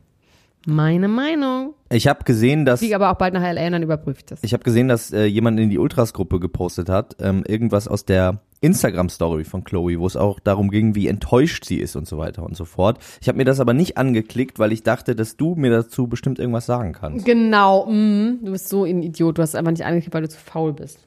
Meine 0.66 1.10
Meinung. 1.10 1.74
Ich 1.92 2.08
habe 2.08 2.24
gesehen, 2.24 2.64
dass 2.64 2.80
Fliege 2.80 2.96
aber 2.96 3.12
auch 3.12 3.18
bald 3.18 3.34
nach 3.34 3.42
LA 3.42 3.66
und 3.66 3.72
dann 3.74 3.84
überprüfe 3.84 4.20
ich 4.20 4.26
das. 4.26 4.40
ich 4.42 4.54
habe 4.54 4.64
gesehen, 4.64 4.88
dass 4.88 5.12
äh, 5.12 5.26
jemand 5.26 5.60
in 5.60 5.70
die 5.70 5.80
Ultras-Gruppe 5.80 6.40
gepostet 6.40 6.88
hat, 6.88 7.18
ähm, 7.20 7.44
irgendwas 7.46 7.90
aus 7.90 8.06
der 8.06 8.40
Instagram-Story 8.62 9.44
von 9.44 9.66
Chloe, 9.66 10.00
wo 10.00 10.08
es 10.08 10.16
auch 10.16 10.40
darum 10.40 10.70
ging, 10.70 10.96
wie 10.96 11.10
enttäuscht 11.10 11.66
sie 11.66 11.80
ist 11.80 11.98
und 11.98 12.08
so 12.08 12.18
weiter 12.18 12.44
und 12.44 12.56
so 12.56 12.64
fort. 12.64 13.00
Ich 13.20 13.28
habe 13.28 13.38
mir 13.38 13.46
das 13.46 13.60
aber 13.60 13.74
nicht 13.74 13.98
angeklickt, 13.98 14.60
weil 14.60 14.72
ich 14.72 14.84
dachte, 14.84 15.14
dass 15.14 15.36
du 15.36 15.56
mir 15.56 15.72
dazu 15.72 16.08
bestimmt 16.08 16.40
irgendwas 16.40 16.66
sagen 16.66 16.94
kannst. 16.94 17.26
Genau, 17.26 17.86
mm, 17.86 18.46
du 18.46 18.52
bist 18.54 18.70
so 18.70 18.86
ein 18.86 19.04
Idiot. 19.04 19.38
Du 19.38 19.42
hast 19.42 19.56
einfach 19.58 19.72
nicht 19.72 19.84
angeklickt, 19.84 20.14
weil 20.14 20.22
du 20.22 20.30
zu 20.30 20.40
faul 20.40 20.72
bist. 20.72 21.06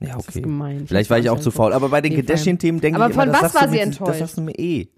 Ja, 0.00 0.18
ist 0.18 0.28
okay. 0.28 0.42
gemein. 0.42 0.86
Vielleicht 0.86 1.10
war 1.10 1.18
ich 1.18 1.30
auch 1.30 1.40
zu 1.40 1.50
faul. 1.50 1.72
Aber 1.72 1.88
bei 1.88 2.00
den 2.00 2.14
Kardashian-Themen 2.14 2.80
denke 2.80 3.00
Aber 3.00 3.10
ich 3.10 3.14
immer, 3.14 3.24
von 3.24 3.32
das 3.32 3.42
was 3.42 3.54
war 3.54 3.68
sie 3.68 3.76
mir, 3.76 3.82
enttäuscht? 3.82 4.10
Das 4.10 4.18
sagst 4.18 4.36
du 4.36 4.42
mir 4.42 4.58
eh. 4.58 4.88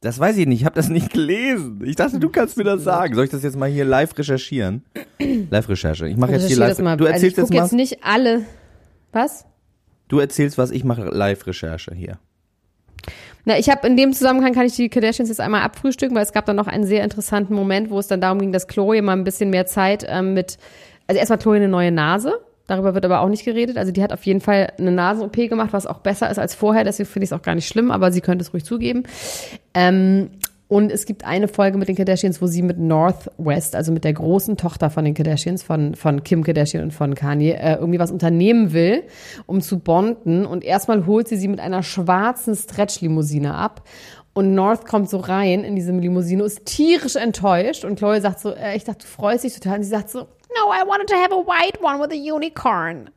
Das 0.00 0.18
weiß 0.18 0.36
ich 0.36 0.46
nicht. 0.46 0.60
Ich 0.60 0.64
habe 0.64 0.76
das 0.76 0.88
nicht 0.88 1.12
gelesen. 1.12 1.82
Ich 1.84 1.96
dachte, 1.96 2.18
du 2.18 2.28
kannst 2.28 2.56
mir 2.56 2.64
das 2.64 2.84
sagen. 2.84 3.14
Soll 3.14 3.24
ich 3.24 3.30
das 3.30 3.42
jetzt 3.42 3.56
mal 3.56 3.68
hier 3.68 3.84
live 3.84 4.16
recherchieren? 4.16 4.84
Live-Recherche. 5.50 6.06
Ich 6.08 6.16
mache 6.16 6.32
jetzt 6.32 6.46
hier 6.46 6.56
live. 6.56 6.70
das 6.70 6.78
mal. 6.78 6.96
Du 6.96 7.04
also 7.04 7.08
ich 7.08 7.14
erzählst 7.14 7.38
jetzt 7.38 7.52
jetzt 7.52 7.72
mal. 7.72 7.76
nicht 7.76 8.04
alle. 8.04 8.44
Was? 9.12 9.44
Du 10.06 10.20
erzählst 10.20 10.56
was. 10.56 10.70
Ich 10.70 10.84
mache 10.84 11.02
Live-Recherche 11.02 11.94
hier. 11.94 12.18
Na, 13.44 13.58
ich 13.58 13.68
habe 13.70 13.86
in 13.86 13.96
dem 13.96 14.12
Zusammenhang 14.12 14.52
kann 14.52 14.66
ich 14.66 14.76
die 14.76 14.88
Kardashians 14.88 15.30
jetzt 15.30 15.40
einmal 15.40 15.62
abfrühstücken, 15.62 16.14
weil 16.14 16.22
es 16.22 16.32
gab 16.32 16.46
dann 16.46 16.56
noch 16.56 16.66
einen 16.66 16.84
sehr 16.84 17.02
interessanten 17.02 17.54
Moment, 17.54 17.90
wo 17.90 17.98
es 17.98 18.06
dann 18.06 18.20
darum 18.20 18.38
ging, 18.38 18.52
dass 18.52 18.68
Chloe 18.68 19.02
mal 19.02 19.14
ein 19.14 19.24
bisschen 19.24 19.50
mehr 19.50 19.66
Zeit 19.66 20.04
ähm, 20.06 20.34
mit, 20.34 20.58
also 21.06 21.18
erstmal 21.18 21.38
Chloe 21.38 21.56
eine 21.56 21.68
neue 21.68 21.90
Nase. 21.90 22.40
Darüber 22.68 22.94
wird 22.94 23.04
aber 23.06 23.22
auch 23.22 23.28
nicht 23.28 23.44
geredet. 23.44 23.78
Also 23.78 23.92
die 23.92 24.02
hat 24.02 24.12
auf 24.12 24.24
jeden 24.24 24.40
Fall 24.40 24.72
eine 24.78 24.92
Nasen-OP 24.92 25.34
gemacht, 25.48 25.72
was 25.72 25.86
auch 25.86 25.98
besser 25.98 26.30
ist 26.30 26.38
als 26.38 26.54
vorher. 26.54 26.84
Deswegen 26.84 27.08
finde 27.08 27.24
ich 27.24 27.30
es 27.30 27.32
auch 27.32 27.42
gar 27.42 27.54
nicht 27.54 27.66
schlimm, 27.66 27.90
aber 27.90 28.12
sie 28.12 28.20
könnte 28.20 28.44
es 28.44 28.52
ruhig 28.52 28.64
zugeben. 28.64 29.04
Ähm, 29.72 30.30
und 30.68 30.92
es 30.92 31.06
gibt 31.06 31.24
eine 31.24 31.48
Folge 31.48 31.78
mit 31.78 31.88
den 31.88 31.96
Kardashians, 31.96 32.42
wo 32.42 32.46
sie 32.46 32.60
mit 32.60 32.78
Northwest, 32.78 33.74
also 33.74 33.90
mit 33.90 34.04
der 34.04 34.12
großen 34.12 34.58
Tochter 34.58 34.90
von 34.90 35.02
den 35.02 35.14
Kardashians, 35.14 35.62
von, 35.62 35.94
von 35.94 36.22
Kim 36.22 36.44
Kardashian 36.44 36.84
und 36.84 36.90
von 36.90 37.14
Kanye, 37.14 37.52
äh, 37.52 37.76
irgendwie 37.76 37.98
was 37.98 38.10
unternehmen 38.10 38.74
will, 38.74 39.04
um 39.46 39.62
zu 39.62 39.78
bonden. 39.78 40.44
Und 40.44 40.62
erstmal 40.62 41.06
holt 41.06 41.26
sie 41.26 41.38
sie 41.38 41.48
mit 41.48 41.60
einer 41.60 41.82
schwarzen 41.82 42.54
Stretch-Limousine 42.54 43.54
ab. 43.54 43.82
Und 44.34 44.54
North 44.54 44.86
kommt 44.86 45.08
so 45.08 45.16
rein 45.16 45.64
in 45.64 45.74
diese 45.74 45.90
Limousine, 45.90 46.44
ist 46.44 46.66
tierisch 46.66 47.16
enttäuscht. 47.16 47.86
Und 47.86 47.98
Chloe 47.98 48.20
sagt 48.20 48.38
so, 48.38 48.54
äh, 48.54 48.76
ich 48.76 48.84
dachte, 48.84 49.06
du 49.06 49.06
freust 49.06 49.44
dich 49.44 49.54
total. 49.54 49.78
Und 49.78 49.84
sie 49.84 49.90
sagt 49.90 50.10
so, 50.10 50.26
no, 50.54 50.70
I 50.70 50.86
wanted 50.86 51.08
to 51.08 51.16
have 51.16 51.32
a 51.32 51.38
white 51.38 51.82
one 51.82 52.00
with 52.00 52.12
a 52.12 52.34
unicorn. 52.34 53.10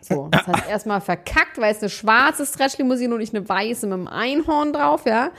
So, 0.00 0.28
das 0.30 0.46
heißt 0.46 0.68
erstmal 0.68 1.00
verkackt, 1.00 1.58
weil 1.58 1.72
es 1.72 1.80
eine 1.80 1.90
schwarze 1.90 2.46
Stretch-Limousine 2.46 3.14
und 3.14 3.20
nicht 3.20 3.34
eine 3.34 3.48
weiße 3.48 3.86
mit 3.86 3.94
einem 3.94 4.08
Einhorn 4.08 4.72
drauf, 4.72 5.04
ja. 5.06 5.30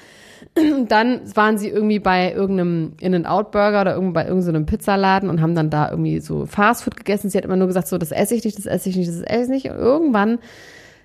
Und 0.57 0.91
dann 0.91 1.21
waren 1.35 1.57
sie 1.57 1.69
irgendwie 1.69 1.99
bei 1.99 2.33
irgendeinem 2.33 2.93
In-N-Out-Burger 2.99 3.81
oder 3.81 3.93
irgendwo 3.93 4.13
bei 4.13 4.27
irgendeinem 4.27 4.65
Pizzaladen 4.65 5.29
und 5.29 5.41
haben 5.41 5.55
dann 5.55 5.69
da 5.69 5.89
irgendwie 5.89 6.19
so 6.19 6.45
Fastfood 6.45 6.97
gegessen. 6.97 7.29
Sie 7.29 7.37
hat 7.37 7.45
immer 7.45 7.55
nur 7.55 7.67
gesagt, 7.67 7.87
so, 7.87 7.97
das 7.97 8.11
esse 8.11 8.35
ich 8.35 8.43
nicht, 8.43 8.57
das 8.57 8.65
esse 8.65 8.89
ich 8.89 8.97
nicht, 8.97 9.09
das 9.09 9.21
esse 9.21 9.43
ich 9.43 9.63
nicht. 9.63 9.69
Und 9.69 9.77
irgendwann 9.77 10.39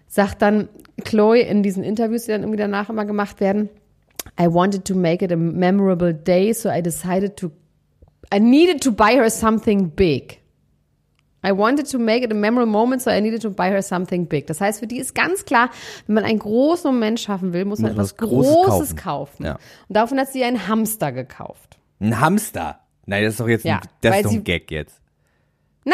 sagt 0.08 0.42
dann 0.42 0.68
Chloe 1.04 1.40
in 1.40 1.62
diesen 1.62 1.84
Interviews, 1.84 2.24
die 2.24 2.32
dann 2.32 2.42
irgendwie 2.42 2.58
danach 2.58 2.90
immer 2.90 3.04
gemacht 3.04 3.40
werden, 3.40 3.68
I 4.40 4.52
wanted 4.52 4.84
to 4.86 4.94
make 4.94 5.24
it 5.24 5.32
a 5.32 5.36
memorable 5.36 6.12
day, 6.12 6.52
so 6.52 6.68
I 6.68 6.82
decided 6.82 7.36
to, 7.36 7.50
I 8.34 8.38
needed 8.40 8.82
to 8.82 8.92
buy 8.92 9.14
her 9.16 9.30
something 9.30 9.90
big. 9.90 10.38
I 11.46 11.52
wanted 11.52 11.88
to 11.92 11.98
make 11.98 12.24
it 12.24 12.32
a 12.32 12.34
memorable 12.34 12.70
moment, 12.70 13.00
so 13.00 13.10
I 13.10 13.20
needed 13.20 13.40
to 13.42 13.50
buy 13.50 13.70
her 13.70 13.80
something 13.80 14.26
big. 14.26 14.48
Das 14.48 14.60
heißt, 14.60 14.80
für 14.80 14.88
die 14.88 14.98
ist 14.98 15.14
ganz 15.14 15.44
klar, 15.44 15.70
wenn 16.06 16.14
man 16.16 16.24
einen 16.24 16.40
großen 16.40 16.92
Moment 16.92 17.20
schaffen 17.20 17.52
will, 17.52 17.64
muss 17.64 17.78
man 17.78 17.94
Muss 17.94 18.10
etwas 18.12 18.20
was 18.20 18.28
Großes 18.28 18.52
Großes, 18.54 18.96
kaufen. 18.96 18.96
kaufen. 18.96 19.44
Ja. 19.46 19.52
Und 19.88 19.96
davon 19.96 20.18
hat 20.18 20.28
sie 20.32 20.42
einen 20.42 20.66
Hamster 20.66 21.12
gekauft. 21.12 21.78
Ein 22.00 22.20
Hamster. 22.20 22.80
Nein, 23.06 23.22
das 23.22 23.34
ist 23.34 23.40
doch 23.40 23.48
jetzt 23.48 23.64
Ja, 23.64 23.76
ein, 23.76 23.88
das 24.00 24.16
ist 24.16 24.24
doch 24.26 24.32
ein 24.32 24.44
Gag 24.44 24.70
jetzt. 24.70 25.00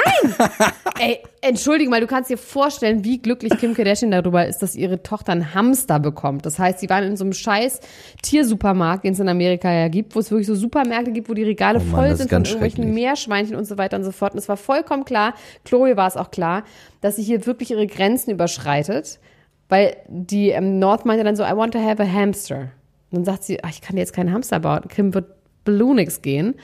Ey, 0.99 1.21
entschuldige 1.41 1.91
mal, 1.91 2.01
du 2.01 2.07
kannst 2.07 2.31
dir 2.31 2.39
vorstellen, 2.39 3.05
wie 3.05 3.19
glücklich 3.19 3.57
Kim 3.59 3.75
Kardashian 3.75 4.11
darüber 4.11 4.47
ist, 4.47 4.59
dass 4.59 4.75
ihre 4.75 5.03
Tochter 5.03 5.33
einen 5.33 5.55
Hamster 5.55 5.99
bekommt. 6.01 6.47
Das 6.47 6.59
heißt, 6.59 6.81
sie 6.81 6.89
waren 6.89 7.05
in 7.05 7.17
so 7.17 7.25
einem 7.25 7.33
scheiß 7.33 7.81
Tiersupermarkt, 8.23 9.05
den 9.05 9.13
es 9.13 9.21
in 9.21 9.29
Amerika 9.29 9.73
ja 9.73 9.89
gibt, 9.89 10.15
wo 10.15 10.21
es 10.21 10.31
wirklich 10.31 10.47
so 10.47 10.55
Supermärkte 10.55 11.13
gibt, 11.13 11.29
wo 11.29 11.35
die 11.35 11.45
Regale 11.45 11.81
Oh 11.81 11.85
Mann, 11.85 11.91
voll 11.91 12.17
sind 12.17 12.31
von 12.31 12.45
irgendwelchen. 12.45 12.95
Meerschweinchen 12.95 13.57
und 13.57 13.67
so 13.67 13.79
weiter 13.79 13.97
und 13.97 14.05
so 14.05 14.13
fort. 14.13 14.33
Und 14.33 14.39
es 14.39 14.49
war 14.49 14.57
vollkommen 14.57 15.05
klar, 15.05 15.35
Chloe 15.65 15.97
war 15.97 16.09
es 16.09 16.17
auch 16.17 16.31
klar, 16.31 16.65
dass 17.01 17.17
sie 17.17 17.23
hier 17.23 17.47
wirklich 17.47 17.71
ihre 17.71 17.87
Grenzen 17.87 18.31
überschreitet, 18.31 19.19
weil 19.69 19.97
die 20.09 20.51
ähm, 20.51 20.79
North 20.79 21.05
meinte 21.05 21.25
dann 21.25 21.37
so, 21.37 21.45
I 21.45 21.57
want 21.57 21.73
to 21.73 21.81
have 21.81 22.03
a 22.03 22.07
hamster. 22.07 22.71
Und 23.11 23.19
dann 23.19 23.25
sagt 23.25 23.45
sie, 23.45 23.63
ach, 23.63 23.71
ich 23.71 23.81
kann 23.81 23.97
dir 23.97 24.03
jetzt 24.03 24.13
keinen 24.13 24.33
Hamster 24.33 24.61
bauen. 24.61 24.83
Kim 24.89 25.15
wird 25.15 25.27
Balloonix 25.65 26.23
gehen. 26.23 26.55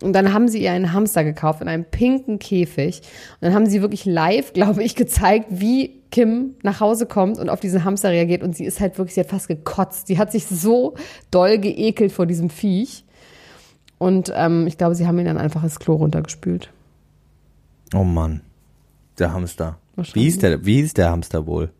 Und 0.00 0.12
dann 0.14 0.32
haben 0.32 0.48
sie 0.48 0.62
ihr 0.62 0.72
einen 0.72 0.92
Hamster 0.92 1.24
gekauft 1.24 1.60
in 1.60 1.68
einem 1.68 1.84
pinken 1.84 2.38
Käfig. 2.38 3.02
Und 3.40 3.42
dann 3.42 3.54
haben 3.54 3.66
sie 3.66 3.80
wirklich 3.80 4.04
live, 4.04 4.52
glaube 4.54 4.82
ich, 4.82 4.94
gezeigt, 4.94 5.46
wie 5.50 6.02
Kim 6.10 6.54
nach 6.62 6.80
Hause 6.80 7.06
kommt 7.06 7.38
und 7.38 7.48
auf 7.48 7.60
diesen 7.60 7.84
Hamster 7.84 8.10
reagiert. 8.10 8.42
Und 8.42 8.56
sie 8.56 8.64
ist 8.64 8.80
halt 8.80 8.98
wirklich, 8.98 9.14
sie 9.14 9.20
hat 9.20 9.28
fast 9.28 9.48
gekotzt. 9.48 10.06
Sie 10.06 10.18
hat 10.18 10.32
sich 10.32 10.46
so 10.46 10.94
doll 11.30 11.58
geekelt 11.58 12.12
vor 12.12 12.26
diesem 12.26 12.50
Viech. 12.50 13.04
Und 13.98 14.32
ähm, 14.34 14.66
ich 14.66 14.78
glaube, 14.78 14.94
sie 14.94 15.06
haben 15.06 15.18
ihn 15.18 15.26
dann 15.26 15.38
einfach 15.38 15.62
das 15.62 15.78
Klo 15.78 15.94
runtergespült. 15.94 16.70
Oh 17.94 18.04
Mann. 18.04 18.40
Der 19.18 19.32
Hamster. 19.32 19.78
Wie 19.96 20.22
hieß 20.22 20.38
der, 20.38 20.64
wie 20.64 20.76
hieß 20.76 20.94
der 20.94 21.10
Hamster 21.10 21.46
wohl? 21.46 21.70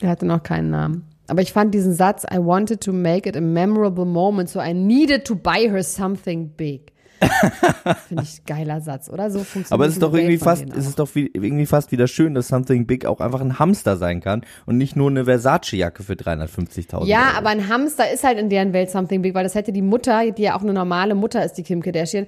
Der 0.00 0.10
hatte 0.10 0.26
noch 0.26 0.42
keinen 0.42 0.70
Namen. 0.70 1.04
Aber 1.28 1.42
ich 1.42 1.52
fand 1.52 1.74
diesen 1.74 1.94
Satz, 1.94 2.24
I 2.24 2.38
wanted 2.38 2.80
to 2.82 2.92
make 2.92 3.28
it 3.28 3.36
a 3.36 3.40
memorable 3.40 4.04
moment, 4.04 4.48
so 4.48 4.60
I 4.60 4.74
needed 4.74 5.24
to 5.26 5.34
buy 5.34 5.68
her 5.70 5.82
something 5.82 6.50
big. 6.56 6.92
Finde 8.08 8.22
ich 8.22 8.44
geiler 8.46 8.80
Satz, 8.80 9.10
oder? 9.10 9.30
So 9.30 9.40
funktioniert 9.40 9.72
Aber 9.72 9.86
es 9.86 9.94
ist 9.94 10.02
doch 10.02 10.14
irgendwie 10.14 10.38
fast, 10.38 10.64
es 10.76 10.86
ist 10.86 10.98
doch 11.00 11.12
wie, 11.14 11.26
irgendwie 11.32 11.66
fast 11.66 11.90
wieder 11.90 12.06
schön, 12.06 12.34
dass 12.34 12.46
Something 12.48 12.86
Big 12.86 13.06
auch 13.06 13.18
einfach 13.20 13.40
ein 13.40 13.58
Hamster 13.58 13.96
sein 13.96 14.20
kann 14.20 14.42
und 14.66 14.78
nicht 14.78 14.94
nur 14.94 15.10
eine 15.10 15.24
Versace-Jacke 15.24 16.04
für 16.04 16.12
350.000 16.12 17.06
Ja, 17.06 17.18
Euro. 17.30 17.38
aber 17.38 17.48
ein 17.48 17.68
Hamster 17.68 18.10
ist 18.10 18.22
halt 18.22 18.38
in 18.38 18.48
deren 18.48 18.72
Welt 18.72 18.90
something 18.90 19.20
big, 19.20 19.34
weil 19.34 19.42
das 19.42 19.56
hätte 19.56 19.72
die 19.72 19.82
Mutter, 19.82 20.30
die 20.30 20.42
ja 20.42 20.56
auch 20.56 20.62
eine 20.62 20.72
normale 20.72 21.16
Mutter 21.16 21.44
ist, 21.44 21.54
die 21.54 21.64
Kim 21.64 21.82
Kardashian, 21.82 22.26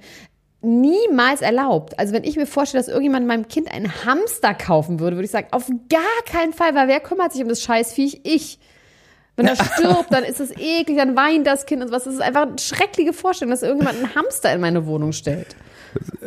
niemals 0.61 1.41
erlaubt. 1.41 1.97
Also 1.97 2.13
wenn 2.13 2.23
ich 2.23 2.35
mir 2.35 2.45
vorstelle, 2.45 2.81
dass 2.83 2.87
irgendjemand 2.89 3.27
meinem 3.27 3.47
Kind 3.47 3.73
einen 3.73 3.91
Hamster 4.05 4.53
kaufen 4.53 4.99
würde, 4.99 5.15
würde 5.15 5.25
ich 5.25 5.31
sagen, 5.31 5.47
auf 5.51 5.69
gar 5.89 6.01
keinen 6.31 6.53
Fall, 6.53 6.75
weil 6.75 6.87
wer 6.87 6.99
kümmert 6.99 7.31
sich 7.31 7.41
um 7.41 7.49
das 7.49 7.61
Scheißviech? 7.61 8.21
Ich. 8.23 8.59
Wenn 9.41 9.47
er 9.47 9.55
stirbt, 9.55 10.07
dann 10.11 10.23
ist 10.23 10.39
es 10.39 10.51
eklig, 10.51 10.97
dann 10.97 11.15
weint 11.15 11.47
das 11.47 11.65
Kind 11.65 11.81
und 11.83 11.91
was. 11.91 12.03
Das 12.03 12.13
ist 12.13 12.21
einfach 12.21 12.43
eine 12.43 12.59
schreckliche 12.59 13.13
Vorstellung, 13.13 13.51
dass 13.51 13.63
irgendjemand 13.63 13.97
einen 13.97 14.15
Hamster 14.15 14.53
in 14.53 14.61
meine 14.61 14.85
Wohnung 14.85 15.11
stellt. 15.13 15.55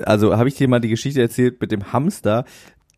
Also 0.05 0.37
habe 0.37 0.48
ich 0.48 0.57
dir 0.57 0.68
mal 0.68 0.81
die 0.81 0.88
Geschichte 0.88 1.20
erzählt 1.22 1.61
mit 1.61 1.70
dem 1.72 1.92
Hamster, 1.92 2.44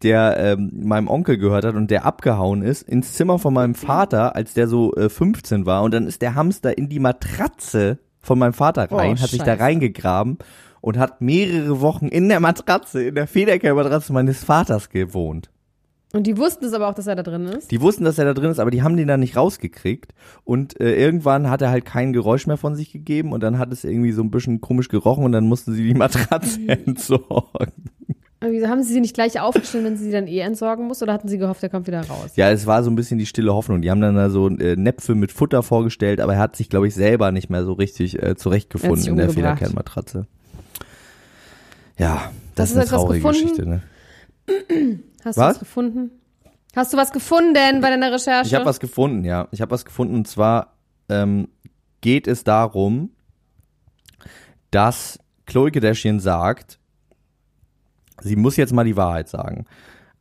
der 0.02 0.36
ähm, 0.38 0.70
meinem 0.74 1.08
Onkel 1.08 1.38
gehört 1.38 1.64
hat 1.64 1.74
und 1.74 1.90
der 1.90 2.04
abgehauen 2.04 2.62
ist 2.62 2.82
ins 2.82 3.12
Zimmer 3.14 3.38
von 3.38 3.54
meinem 3.54 3.74
Vater, 3.74 4.34
als 4.34 4.54
der 4.54 4.66
so 4.68 4.94
äh, 4.94 5.08
15 5.08 5.64
war 5.66 5.82
und 5.82 5.94
dann 5.94 6.06
ist 6.06 6.22
der 6.22 6.34
Hamster 6.34 6.76
in 6.76 6.88
die 6.88 6.98
Matratze 6.98 7.98
von 8.20 8.38
meinem 8.38 8.52
Vater 8.52 8.90
rein, 8.90 9.16
Oh, 9.18 9.22
hat 9.22 9.30
sich 9.30 9.38
da 9.38 9.52
Scheiße. 9.52 9.60
reingegraben 9.60 10.38
und 10.80 10.98
hat 10.98 11.20
mehrere 11.20 11.80
Wochen 11.80 12.08
in 12.08 12.28
der 12.28 12.40
Matratze, 12.40 13.04
in 13.04 13.14
der 13.14 13.26
Federkehrmatratze 13.26 14.12
meines 14.12 14.44
Vaters 14.44 14.90
gewohnt. 14.90 15.50
Und 16.12 16.26
die 16.26 16.38
wussten 16.38 16.64
es 16.64 16.72
aber 16.72 16.88
auch, 16.88 16.94
dass 16.94 17.08
er 17.08 17.16
da 17.16 17.22
drin 17.22 17.46
ist. 17.46 17.70
Die 17.70 17.80
wussten, 17.80 18.04
dass 18.04 18.18
er 18.18 18.24
da 18.24 18.32
drin 18.32 18.50
ist, 18.50 18.58
aber 18.60 18.70
die 18.70 18.82
haben 18.82 18.96
den 18.96 19.08
dann 19.08 19.20
nicht 19.20 19.36
rausgekriegt. 19.36 20.14
Und 20.44 20.80
äh, 20.80 20.94
irgendwann 20.96 21.50
hat 21.50 21.62
er 21.62 21.70
halt 21.70 21.84
kein 21.84 22.12
Geräusch 22.12 22.46
mehr 22.46 22.56
von 22.56 22.76
sich 22.76 22.92
gegeben 22.92 23.32
und 23.32 23.42
dann 23.42 23.58
hat 23.58 23.72
es 23.72 23.84
irgendwie 23.84 24.12
so 24.12 24.22
ein 24.22 24.30
bisschen 24.30 24.60
komisch 24.60 24.88
gerochen 24.88 25.24
und 25.24 25.32
dann 25.32 25.46
mussten 25.46 25.74
sie 25.74 25.84
die 25.84 25.94
Matratze 25.94 26.60
entsorgen. 26.68 27.90
Aber 28.38 28.52
Wieso 28.52 28.68
haben 28.68 28.82
sie 28.82 28.92
sie 28.92 29.00
nicht 29.00 29.14
gleich 29.14 29.40
aufgestellt, 29.40 29.84
wenn 29.84 29.96
sie 29.96 30.04
sie 30.04 30.12
dann 30.12 30.28
eh 30.28 30.40
entsorgen 30.40 30.86
muss? 30.86 31.02
Oder 31.02 31.12
hatten 31.12 31.26
sie 31.26 31.38
gehofft, 31.38 31.62
er 31.62 31.70
kommt 31.70 31.86
wieder 31.86 32.06
raus? 32.06 32.32
Ja, 32.36 32.50
es 32.50 32.66
war 32.66 32.84
so 32.84 32.90
ein 32.90 32.94
bisschen 32.94 33.18
die 33.18 33.26
stille 33.26 33.52
Hoffnung. 33.52 33.82
Die 33.82 33.90
haben 33.90 34.00
dann 34.00 34.14
da 34.14 34.30
so 34.30 34.48
äh, 34.48 34.76
Näpfe 34.76 35.14
mit 35.14 35.32
Futter 35.32 35.62
vorgestellt, 35.62 36.20
aber 36.20 36.34
er 36.34 36.38
hat 36.38 36.54
sich, 36.54 36.68
glaube 36.68 36.86
ich, 36.86 36.94
selber 36.94 37.32
nicht 37.32 37.50
mehr 37.50 37.64
so 37.64 37.72
richtig 37.72 38.22
äh, 38.22 38.36
zurechtgefunden 38.36 39.08
in 39.08 39.16
der. 39.16 39.30
Federkernmatratze. 39.30 40.26
Ja, 41.98 42.30
das 42.54 42.70
Hast 42.70 42.70
ist 42.70 42.76
eine 42.76 42.86
traurige? 42.86 43.26
Geschichte, 43.26 43.66
ne? 43.66 43.82
Hast 45.26 45.36
du 45.38 45.40
Was? 45.40 45.54
was 45.54 45.58
gefunden? 45.58 46.10
Hast 46.76 46.92
du 46.92 46.96
was 46.96 47.10
gefunden 47.10 47.80
bei 47.80 47.90
deiner 47.90 48.12
Recherche? 48.12 48.46
Ich 48.46 48.54
habe 48.54 48.64
was 48.64 48.78
gefunden, 48.78 49.24
ja. 49.24 49.48
Ich 49.50 49.60
habe 49.60 49.72
was 49.72 49.84
gefunden 49.84 50.14
und 50.14 50.28
zwar 50.28 50.76
ähm, 51.08 51.48
geht 52.00 52.28
es 52.28 52.44
darum, 52.44 53.10
dass 54.70 55.18
Chloe 55.46 55.72
Kardashian 55.72 56.20
sagt, 56.20 56.78
sie 58.22 58.36
muss 58.36 58.56
jetzt 58.56 58.72
mal 58.72 58.84
die 58.84 58.96
Wahrheit 58.96 59.28
sagen. 59.28 59.64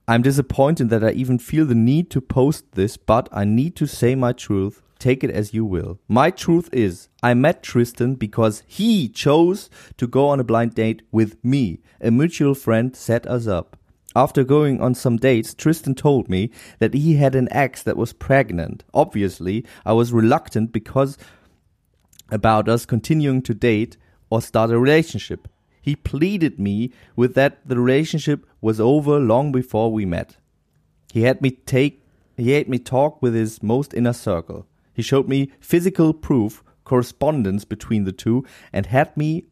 I'm 0.07 0.23
disappointed 0.23 0.89
that 0.89 1.03
I 1.03 1.15
even 1.15 1.39
feel 1.39 1.67
the 1.67 1.75
need 1.75 2.09
to 2.11 2.21
post 2.21 2.71
this, 2.73 2.97
but 2.97 3.29
I 3.31 3.45
need 3.45 3.75
to 3.75 3.85
say 3.85 4.15
my 4.15 4.33
truth. 4.33 4.81
Take 4.97 5.23
it 5.23 5.31
as 5.31 5.51
you 5.51 5.65
will. 5.69 5.99
My 6.07 6.31
truth 6.31 6.69
is, 6.71 7.09
I 7.21 7.35
met 7.35 7.61
Tristan 7.61 8.15
because 8.15 8.63
he 8.65 9.09
chose 9.09 9.69
to 9.97 10.07
go 10.07 10.29
on 10.29 10.39
a 10.39 10.43
blind 10.43 10.73
date 10.73 11.03
with 11.11 11.37
me. 11.43 11.81
A 12.01 12.09
mutual 12.09 12.55
friend 12.55 12.95
set 12.95 13.27
us 13.27 13.45
up. 13.45 13.77
After 14.15 14.45
going 14.45 14.79
on 14.79 14.95
some 14.95 15.17
dates, 15.17 15.53
Tristan 15.53 15.93
told 15.93 16.29
me 16.29 16.49
that 16.79 16.93
he 16.93 17.15
had 17.15 17.35
an 17.35 17.49
ex 17.51 17.83
that 17.83 17.97
was 17.97 18.13
pregnant. 18.13 18.83
Obviously, 18.93 19.65
I 19.85 19.91
was 19.93 20.13
reluctant 20.13 20.71
because 20.71 21.17
about 22.31 22.69
us 22.69 22.85
continuing 22.85 23.41
to 23.41 23.53
date 23.53 23.97
or 24.29 24.41
start 24.41 24.71
a 24.71 24.79
relationship. 24.79 25.49
He 25.81 25.95
pleaded 25.95 26.59
me 26.59 26.91
with 27.15 27.35
that 27.35 27.59
the 27.67 27.77
relationship 27.77 28.45
was 28.61 28.79
over 28.79 29.19
long 29.19 29.51
before 29.51 29.91
we 29.91 30.05
met. 30.05 30.37
He 31.11 31.23
had 31.23 31.41
me 31.41 31.51
take 31.51 32.01
he 32.37 32.51
had 32.51 32.67
me 32.67 32.79
talk 32.79 33.21
with 33.21 33.33
his 33.33 33.63
most 33.63 33.93
inner 33.93 34.13
circle. 34.13 34.65
He 34.93 35.01
showed 35.01 35.29
me 35.29 35.51
physical 35.59 36.13
proof, 36.13 36.63
correspondence 36.83 37.63
between 37.63 38.03
the 38.03 38.11
two, 38.11 38.45
and 38.73 38.87
had 38.87 39.15
me 39.15 39.45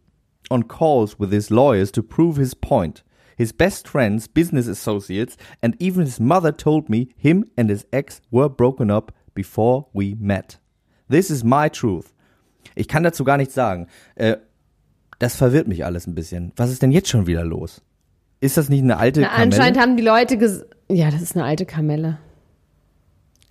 on 0.52 0.63
calls 0.63 1.17
with 1.17 1.32
his 1.32 1.49
lawyers 1.49 1.91
to 1.91 2.04
prove 2.04 2.36
his 2.36 2.54
point. 2.54 3.04
His 3.38 3.54
best 3.54 3.88
friends, 3.88 4.28
business 4.28 4.67
associates, 4.67 5.36
and 5.62 5.76
even 5.82 6.06
his 6.06 6.19
mother 6.19 6.52
told 6.56 6.89
me 6.89 7.10
him 7.17 7.46
and 7.58 7.69
his 7.69 7.86
ex 7.91 8.22
were 8.32 8.50
broken 8.50 8.91
up 8.91 9.12
before 9.34 9.86
we 9.93 10.15
met. 10.19 10.60
This 11.10 11.30
is 11.30 11.43
my 11.43 11.69
truth. 11.69 12.13
Ich 12.76 12.88
kann 12.88 13.04
dazu 13.04 13.24
gar 13.24 13.38
nichts 13.38 13.54
sagen. 13.54 13.88
Äh, 14.15 14.38
das 15.19 15.36
verwirrt 15.36 15.67
mich 15.67 15.86
alles 15.86 16.08
ein 16.08 16.15
bisschen. 16.15 16.52
Was 16.56 16.72
ist 16.72 16.82
denn 16.82 16.91
jetzt 16.91 17.10
schon 17.10 17.28
wieder 17.28 17.43
los? 17.43 17.82
Ist 18.39 18.58
das 18.58 18.69
nicht 18.69 18.84
eine 18.84 18.98
alte 18.98 19.22
Na, 19.22 19.28
Kamelle? 19.28 19.43
anscheinend 19.43 19.80
haben 19.80 19.98
die 19.98 20.04
Leute 20.04 20.38
ges 20.38 20.65
Ja, 20.89 21.10
das 21.12 21.22
ist 21.22 21.36
eine 21.36 21.46
alte 21.46 21.65
Kamelle. 21.65 22.17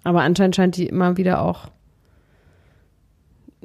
Aber 0.04 0.22
anscheinend 0.22 0.56
scheint 0.56 0.76
die 0.76 0.86
immer 0.86 1.16
wieder 1.16 1.40
auch. 1.40 1.68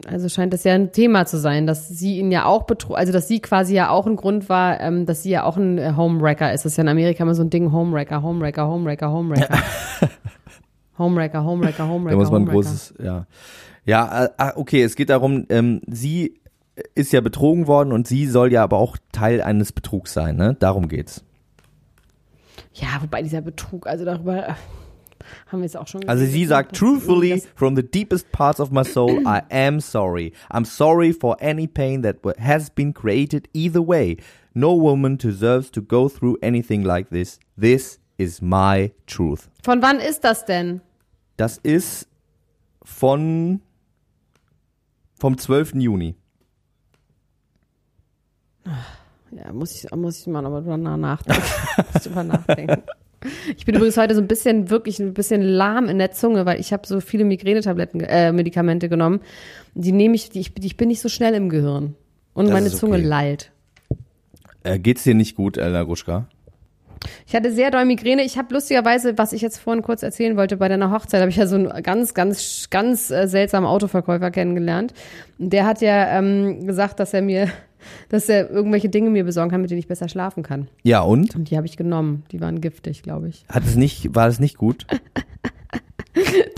Also 0.05 0.29
scheint 0.29 0.53
das 0.53 0.63
ja 0.63 0.73
ein 0.73 0.91
Thema 0.91 1.25
zu 1.25 1.37
sein, 1.37 1.65
dass 1.65 1.87
sie 1.89 2.19
ihn 2.19 2.31
ja 2.31 2.45
auch 2.45 2.63
betrug, 2.63 2.97
also 2.97 3.11
dass 3.11 3.27
sie 3.27 3.39
quasi 3.39 3.73
ja 3.73 3.89
auch 3.89 4.05
ein 4.05 4.15
Grund 4.15 4.47
war, 4.47 4.79
ähm, 4.79 5.05
dass 5.05 5.23
sie 5.23 5.31
ja 5.31 5.43
auch 5.43 5.57
ein 5.57 5.77
äh, 5.77 5.93
Homewrecker 5.95 6.53
ist. 6.53 6.65
Das 6.65 6.73
ist 6.73 6.77
ja 6.77 6.83
in 6.83 6.89
Amerika 6.89 7.23
immer 7.23 7.33
so 7.33 7.43
ein 7.43 7.49
Ding, 7.49 7.71
Homewrecker, 7.71 8.21
Homewrecker, 8.21 8.67
Homewrecker, 8.67 9.11
Homewrecker. 9.11 9.57
Homewrecker, 10.97 11.43
Homewrecker, 11.43 11.87
Homewrecker. 11.87 12.15
Da 12.15 12.17
muss 12.17 12.31
man 12.31 12.43
ein 12.43 12.47
großes, 12.47 12.95
ja. 13.03 13.25
Ja, 13.85 14.25
äh, 14.25 14.29
ah, 14.37 14.53
okay, 14.55 14.83
es 14.83 14.95
geht 14.95 15.09
darum, 15.09 15.45
ähm, 15.49 15.81
sie 15.87 16.39
ist 16.93 17.13
ja 17.13 17.21
betrogen 17.21 17.67
worden 17.67 17.91
und 17.91 18.07
sie 18.07 18.27
soll 18.27 18.51
ja 18.51 18.63
aber 18.63 18.77
auch 18.77 18.97
Teil 19.11 19.41
eines 19.41 19.71
Betrugs 19.71 20.13
sein, 20.13 20.35
ne? 20.35 20.55
Darum 20.59 20.89
geht's. 20.89 21.23
Ja, 22.73 23.01
wobei 23.01 23.23
dieser 23.23 23.41
Betrug, 23.41 23.87
also 23.87 24.05
darüber 24.05 24.49
äh, 24.49 24.53
haben 25.47 25.59
wir 25.59 25.65
jetzt 25.65 25.77
auch 25.77 25.87
schon 25.87 26.07
Also 26.07 26.25
sie 26.25 26.45
sagt, 26.45 26.75
truthfully, 26.75 27.43
from 27.55 27.75
the 27.75 27.83
deepest 27.83 28.31
parts 28.31 28.59
of 28.59 28.71
my 28.71 28.83
soul, 28.83 29.21
I 29.25 29.41
am 29.49 29.79
sorry. 29.79 30.33
I'm 30.51 30.65
sorry 30.65 31.13
for 31.13 31.37
any 31.39 31.67
pain 31.67 32.03
that 32.03 32.17
has 32.39 32.69
been 32.69 32.93
created 32.93 33.49
either 33.53 33.81
way. 33.85 34.17
No 34.53 34.75
woman 34.75 35.17
deserves 35.17 35.69
to 35.71 35.81
go 35.81 36.09
through 36.09 36.37
anything 36.41 36.83
like 36.83 37.09
this. 37.09 37.39
This 37.57 37.99
is 38.17 38.41
my 38.41 38.91
truth. 39.05 39.49
Von 39.63 39.81
wann 39.81 39.99
ist 39.99 40.23
das 40.23 40.45
denn? 40.45 40.81
Das 41.37 41.57
ist 41.57 42.07
von 42.83 43.61
vom 45.19 45.37
12. 45.37 45.75
Juni. 45.75 46.15
Ja, 49.31 49.51
muss 49.51 49.75
ich, 49.75 49.91
muss 49.91 50.19
ich 50.19 50.27
mal 50.27 50.41
nochmal 50.41 50.61
drüber 50.61 50.77
nachdenken. 50.77 51.43
muss 51.77 51.95
ich 51.95 52.01
drüber 52.03 52.23
nachdenken. 52.23 52.83
Ich 53.55 53.65
bin 53.65 53.75
übrigens 53.75 53.97
heute 53.97 54.15
so 54.15 54.21
ein 54.21 54.27
bisschen, 54.27 54.69
wirklich 54.69 54.99
ein 54.99 55.13
bisschen 55.13 55.41
lahm 55.41 55.89
in 55.89 55.97
der 55.97 56.11
Zunge, 56.11 56.45
weil 56.45 56.59
ich 56.59 56.71
habe 56.71 56.85
so 56.85 56.99
viele 56.99 57.25
Migränetabletten, 57.25 58.01
äh, 58.01 58.31
Medikamente 58.31 58.89
genommen. 58.89 59.21
Die 59.73 59.91
nehme 59.91 60.15
ich, 60.15 60.29
die, 60.29 60.39
ich, 60.39 60.51
ich 60.63 60.77
bin 60.77 60.87
nicht 60.87 61.01
so 61.01 61.09
schnell 61.09 61.33
im 61.33 61.49
Gehirn. 61.49 61.95
Und 62.33 62.45
Das 62.45 62.53
meine 62.53 62.69
Zunge 62.69 62.97
okay. 62.97 63.05
lallt. 63.05 63.51
Äh, 64.63 64.79
geht's 64.79 65.03
dir 65.03 65.15
nicht 65.15 65.35
gut, 65.35 65.57
Elna 65.57 65.83
Gruschka? 65.83 66.27
Ich 67.25 67.35
hatte 67.35 67.51
sehr 67.51 67.71
doll 67.71 67.85
Migräne. 67.85 68.23
Ich 68.23 68.37
habe 68.37 68.53
lustigerweise, 68.53 69.17
was 69.17 69.33
ich 69.33 69.41
jetzt 69.41 69.59
vorhin 69.59 69.83
kurz 69.83 70.03
erzählen 70.03 70.37
wollte, 70.37 70.57
bei 70.57 70.67
deiner 70.67 70.91
Hochzeit 70.91 71.21
habe 71.21 71.29
ich 71.29 71.37
ja 71.37 71.47
so 71.47 71.55
einen 71.55 71.83
ganz, 71.83 72.13
ganz, 72.13 72.69
ganz 72.69 73.11
äh, 73.11 73.27
seltsamen 73.27 73.67
Autoverkäufer 73.67 74.31
kennengelernt. 74.31 74.93
Der 75.37 75.65
hat 75.65 75.81
ja 75.81 76.17
ähm, 76.17 76.65
gesagt, 76.65 76.99
dass 76.99 77.13
er 77.13 77.21
mir, 77.21 77.49
dass 78.09 78.29
er 78.29 78.49
irgendwelche 78.49 78.89
Dinge 78.89 79.09
mir 79.09 79.23
besorgen 79.23 79.51
kann, 79.51 79.61
mit 79.61 79.69
denen 79.69 79.79
ich 79.79 79.87
besser 79.87 80.09
schlafen 80.09 80.43
kann. 80.43 80.67
Ja, 80.83 81.01
und? 81.01 81.35
Und 81.35 81.49
die 81.49 81.57
habe 81.57 81.67
ich 81.67 81.77
genommen. 81.77 82.23
Die 82.31 82.41
waren 82.41 82.61
giftig, 82.61 83.03
glaube 83.03 83.29
ich. 83.29 83.45
Hat 83.49 83.63
es 83.65 83.75
nicht, 83.75 84.15
war 84.15 84.27
es 84.27 84.39
nicht 84.39 84.57
gut? 84.57 84.85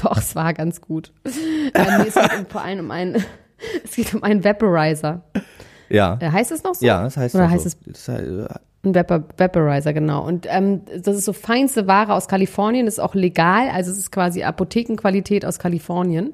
Doch, 0.01 0.17
es 0.17 0.35
war 0.35 0.53
ganz 0.53 0.81
gut. 0.81 1.11
ähm, 1.25 2.05
es 2.07 2.13
geht 2.15 2.47
vor 2.49 2.61
allem 2.61 2.79
um 2.85 2.91
einen, 2.91 3.23
es 3.83 3.95
geht 3.95 4.13
um 4.13 4.23
einen 4.23 4.43
Vaporizer. 4.43 5.23
Ja. 5.89 6.17
Äh, 6.21 6.29
heißt 6.31 6.51
es 6.51 6.63
noch 6.63 6.75
so? 6.75 6.85
Ja, 6.85 7.03
das 7.03 7.17
heißt 7.17 7.35
Oder 7.35 7.45
doch 7.45 7.51
heißt 7.51 7.63
so. 7.63 7.69
es 7.69 7.77
Das 8.07 8.07
heißt, 8.07 8.27
äh, 8.27 8.47
Ein 8.83 8.95
Vapor 8.95 9.23
Vaporizer, 9.37 9.91
genau. 9.91 10.25
Und 10.25 10.45
ähm, 10.49 10.81
das 11.03 11.17
ist 11.17 11.25
so 11.25 11.33
feinste 11.33 11.87
Ware 11.87 12.13
aus 12.13 12.27
Kalifornien, 12.27 12.85
das 12.85 12.95
ist 12.95 12.99
auch 12.99 13.15
legal, 13.15 13.69
also 13.69 13.91
es 13.91 13.97
ist 13.97 14.11
quasi 14.11 14.43
Apothekenqualität 14.43 15.45
aus 15.45 15.59
Kalifornien. 15.59 16.31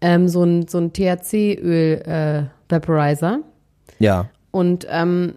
Ähm, 0.00 0.28
so 0.28 0.44
ein, 0.44 0.68
so 0.68 0.78
ein 0.78 0.92
THC-Öl-Vaporizer. 0.92 3.40
Ja. 3.98 4.28
Und 4.50 4.86
ähm, 4.90 5.34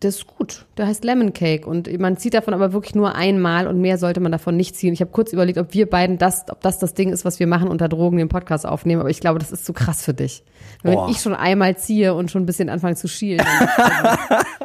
Das 0.00 0.16
ist 0.16 0.26
gut. 0.28 0.66
Der 0.76 0.86
heißt 0.86 1.02
Lemon 1.04 1.32
Cake 1.32 1.66
und 1.66 1.88
man 1.98 2.16
zieht 2.16 2.34
davon 2.34 2.54
aber 2.54 2.72
wirklich 2.72 2.94
nur 2.94 3.16
einmal 3.16 3.66
und 3.66 3.80
mehr 3.80 3.98
sollte 3.98 4.20
man 4.20 4.30
davon 4.30 4.56
nicht 4.56 4.76
ziehen. 4.76 4.92
Ich 4.92 5.00
habe 5.00 5.10
kurz 5.10 5.32
überlegt, 5.32 5.58
ob 5.58 5.74
wir 5.74 5.90
beiden 5.90 6.18
das, 6.18 6.44
ob 6.50 6.60
das 6.60 6.78
das 6.78 6.94
Ding 6.94 7.12
ist, 7.12 7.24
was 7.24 7.40
wir 7.40 7.48
machen 7.48 7.68
unter 7.68 7.88
Drogen 7.88 8.16
den 8.18 8.28
Podcast 8.28 8.64
aufnehmen, 8.64 9.00
aber 9.00 9.10
ich 9.10 9.18
glaube, 9.18 9.40
das 9.40 9.50
ist 9.50 9.64
zu 9.64 9.72
krass 9.72 10.04
für 10.04 10.14
dich. 10.14 10.44
Wenn 10.84 10.94
Boah. 10.94 11.08
ich 11.10 11.18
schon 11.18 11.34
einmal 11.34 11.76
ziehe 11.76 12.14
und 12.14 12.30
schon 12.30 12.42
ein 12.44 12.46
bisschen 12.46 12.68
anfange 12.68 12.94
zu 12.94 13.08
schielen, 13.08 13.44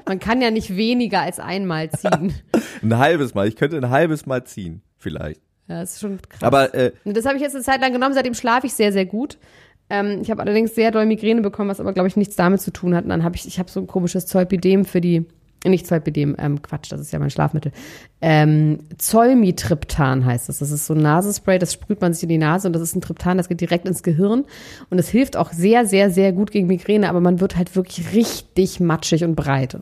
man 0.06 0.20
kann 0.20 0.40
ja 0.42 0.52
nicht 0.52 0.76
weniger 0.76 1.22
als 1.22 1.40
einmal 1.40 1.90
ziehen. 1.90 2.36
Ein 2.84 2.98
halbes 3.00 3.34
Mal. 3.34 3.48
Ich 3.48 3.56
könnte 3.56 3.78
ein 3.78 3.90
halbes 3.90 4.26
Mal 4.26 4.44
ziehen, 4.44 4.82
vielleicht. 4.98 5.42
Ja, 5.68 5.80
das 5.80 5.94
ist 5.94 6.02
schon 6.02 6.20
krass. 6.22 6.44
Aber 6.44 6.76
äh, 6.76 6.92
Und 7.06 7.16
das 7.16 7.26
habe 7.26 7.38
ich 7.38 7.42
jetzt 7.42 7.56
eine 7.56 7.64
Zeit 7.64 7.80
lang 7.82 7.94
genommen, 7.94 8.14
seitdem 8.14 8.34
schlafe 8.34 8.68
ich 8.68 8.74
sehr, 8.74 8.92
sehr 8.92 9.06
gut. 9.06 9.38
Ähm, 9.94 10.22
ich 10.24 10.32
habe 10.32 10.42
allerdings 10.42 10.74
sehr 10.74 10.90
doll 10.90 11.06
Migräne 11.06 11.42
bekommen, 11.42 11.70
was 11.70 11.80
aber, 11.80 11.94
glaube 11.94 12.08
ich, 12.08 12.18
nichts 12.18 12.36
damit 12.36 12.62
zu 12.62 12.74
tun 12.74 12.96
hat. 12.96 13.04
Und 13.04 13.12
dann 13.12 13.24
habe 13.24 13.36
ich, 13.36 13.48
ich 13.48 13.60
habe 13.60 13.70
so 13.70 13.80
ein 13.80 13.86
komisches 13.86 14.26
Zolpidem 14.26 14.86
für 14.86 15.02
die, 15.02 15.28
äh, 15.64 15.70
nicht 15.70 15.86
Zolpidem, 15.86 16.36
ähm, 16.40 16.64
Quatsch, 16.64 16.92
das 16.92 17.00
ist 17.00 17.14
ja 17.14 17.20
mein 17.20 17.30
Schlafmittel. 17.30 17.72
Ähm, 18.20 18.80
Zolmitriptan 18.98 20.26
heißt 20.26 20.50
das. 20.50 20.58
Das 20.58 20.72
ist 20.72 20.88
so 20.88 20.96
ein 20.96 21.02
Nasenspray, 21.02 21.60
das 21.60 21.74
sprüht 21.74 22.02
man 22.02 22.12
sich 22.14 22.24
in 22.24 22.30
die 22.30 22.40
Nase 22.40 22.68
und 22.68 22.74
das 22.74 22.82
ist 22.82 22.96
ein 22.96 23.02
Triptan, 23.02 23.38
das 23.38 23.50
geht 23.50 23.62
direkt 23.62 23.88
ins 23.88 24.02
Gehirn. 24.02 24.46
Und 24.90 24.98
es 24.98 25.10
hilft 25.10 25.38
auch 25.38 25.52
sehr, 25.52 25.86
sehr, 25.86 26.10
sehr 26.10 26.34
gut 26.34 26.50
gegen 26.50 26.66
Migräne, 26.66 27.08
aber 27.08 27.20
man 27.20 27.40
wird 27.40 27.56
halt 27.56 27.76
wirklich 27.76 28.16
richtig 28.16 28.80
matschig 28.80 29.24
und 29.24 29.36
breit. 29.36 29.78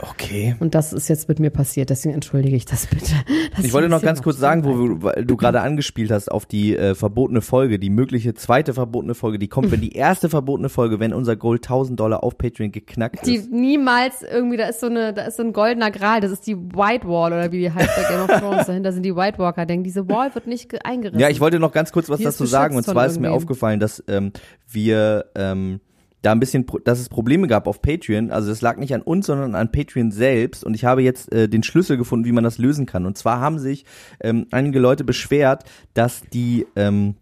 Okay. 0.00 0.56
Und 0.60 0.74
das 0.74 0.92
ist 0.92 1.08
jetzt 1.08 1.28
mit 1.28 1.38
mir 1.40 1.50
passiert, 1.50 1.90
deswegen 1.90 2.14
entschuldige 2.14 2.56
ich 2.56 2.64
das 2.64 2.86
bitte. 2.86 3.12
dass 3.56 3.64
Ich 3.64 3.72
wollte 3.72 3.88
noch 3.88 4.02
ganz 4.02 4.22
kurz 4.22 4.38
sagen, 4.38 4.64
wo 4.64 4.74
du, 4.74 5.02
weil 5.02 5.24
du 5.24 5.36
gerade 5.36 5.60
angespielt 5.60 6.10
hast 6.10 6.30
auf 6.30 6.46
die 6.46 6.76
äh, 6.76 6.94
verbotene 6.94 7.40
Folge, 7.40 7.78
die 7.78 7.90
mögliche 7.90 8.34
zweite 8.34 8.74
verbotene 8.74 9.14
Folge, 9.14 9.38
die 9.38 9.48
kommt, 9.48 9.70
wenn 9.70 9.80
die 9.80 9.92
erste 9.92 10.28
verbotene 10.28 10.68
Folge, 10.68 11.00
wenn 11.00 11.12
unser 11.12 11.36
Gold 11.36 11.64
1000 11.64 11.98
Dollar 11.98 12.22
auf 12.22 12.36
Patreon 12.38 12.72
geknackt 12.72 13.26
die 13.26 13.36
ist. 13.36 13.50
niemals 13.50 14.22
irgendwie, 14.22 14.56
da 14.56 14.66
ist 14.68 14.80
so 14.80 14.86
eine, 14.86 15.12
da 15.12 15.22
ist 15.22 15.36
so 15.36 15.42
ein 15.42 15.52
goldener 15.52 15.90
Gral, 15.90 16.20
das 16.20 16.30
ist 16.32 16.46
die 16.46 16.56
White 16.56 17.06
Wall 17.08 17.32
oder 17.32 17.50
wie 17.52 17.58
die 17.60 17.70
heißt 17.72 17.90
bei 17.96 18.02
Game 18.08 18.20
of 18.22 18.26
Thrones, 18.40 18.66
dahinter 18.66 18.92
sind 18.92 19.02
die 19.04 19.14
White 19.16 19.38
Walker, 19.38 19.66
denken, 19.66 19.84
diese 19.84 20.08
Wall 20.08 20.34
wird 20.34 20.46
nicht 20.46 20.68
ge- 20.68 20.80
eingerissen. 20.84 21.20
Ja, 21.20 21.28
ich 21.28 21.40
wollte 21.40 21.58
noch 21.58 21.72
ganz 21.72 21.92
kurz 21.92 22.08
was 22.08 22.18
Die 22.18 22.24
dazu 22.24 22.46
sagen. 22.46 22.76
Und 22.76 22.82
zwar 22.84 23.06
ist 23.06 23.20
mir 23.20 23.30
aufgefallen, 23.32 23.80
dass 23.80 24.02
ähm, 24.08 24.32
wir 24.68 25.26
ähm, 25.34 25.80
da 26.26 26.32
ein 26.32 26.40
bisschen, 26.40 26.66
dass 26.84 26.98
es 26.98 27.08
Probleme 27.08 27.46
gab 27.46 27.66
auf 27.66 27.80
Patreon. 27.80 28.30
Also 28.30 28.48
das 28.48 28.60
lag 28.60 28.76
nicht 28.78 28.92
an 28.92 29.02
uns, 29.02 29.26
sondern 29.26 29.54
an 29.54 29.70
Patreon 29.70 30.10
selbst. 30.10 30.64
Und 30.64 30.74
ich 30.74 30.84
habe 30.84 31.02
jetzt 31.02 31.32
äh, 31.32 31.48
den 31.48 31.62
Schlüssel 31.62 31.96
gefunden, 31.96 32.26
wie 32.26 32.32
man 32.32 32.44
das 32.44 32.58
lösen 32.58 32.84
kann. 32.84 33.06
Und 33.06 33.16
zwar 33.16 33.40
haben 33.40 33.58
sich 33.58 33.84
ähm, 34.20 34.46
einige 34.50 34.80
Leute 34.80 35.04
beschwert, 35.04 35.64
dass 35.94 36.22
die 36.32 36.66
ähm, 36.74 37.14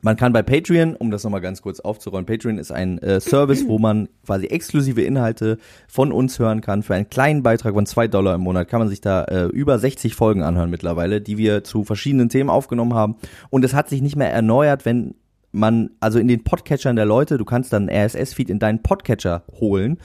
man 0.00 0.16
kann 0.16 0.32
bei 0.32 0.42
Patreon, 0.42 0.94
um 0.94 1.10
das 1.10 1.24
nochmal 1.24 1.40
ganz 1.40 1.60
kurz 1.60 1.80
aufzurollen, 1.80 2.24
Patreon 2.24 2.58
ist 2.58 2.70
ein 2.70 2.98
äh, 2.98 3.20
Service, 3.20 3.66
wo 3.66 3.80
man 3.80 4.08
quasi 4.24 4.46
exklusive 4.46 5.02
Inhalte 5.02 5.58
von 5.88 6.12
uns 6.12 6.38
hören 6.38 6.60
kann. 6.60 6.84
Für 6.84 6.94
einen 6.94 7.10
kleinen 7.10 7.42
Beitrag 7.42 7.74
von 7.74 7.84
zwei 7.84 8.06
Dollar 8.06 8.36
im 8.36 8.42
Monat 8.42 8.68
kann 8.68 8.78
man 8.78 8.88
sich 8.88 9.00
da 9.00 9.24
äh, 9.24 9.46
über 9.46 9.76
60 9.76 10.14
Folgen 10.14 10.42
anhören 10.42 10.70
mittlerweile, 10.70 11.20
die 11.20 11.36
wir 11.36 11.64
zu 11.64 11.82
verschiedenen 11.82 12.28
Themen 12.28 12.48
aufgenommen 12.48 12.94
haben. 12.94 13.16
Und 13.50 13.64
es 13.64 13.74
hat 13.74 13.88
sich 13.88 14.00
nicht 14.00 14.14
mehr 14.14 14.32
erneuert, 14.32 14.84
wenn 14.84 15.16
man, 15.58 15.90
also 16.00 16.18
in 16.18 16.28
den 16.28 16.44
Podcatchern 16.44 16.96
der 16.96 17.06
Leute, 17.06 17.38
du 17.38 17.44
kannst 17.44 17.72
dann 17.72 17.88
RSS-Feed 17.88 18.50
in 18.50 18.58
deinen 18.58 18.82
Podcatcher 18.82 19.42
holen. 19.60 19.98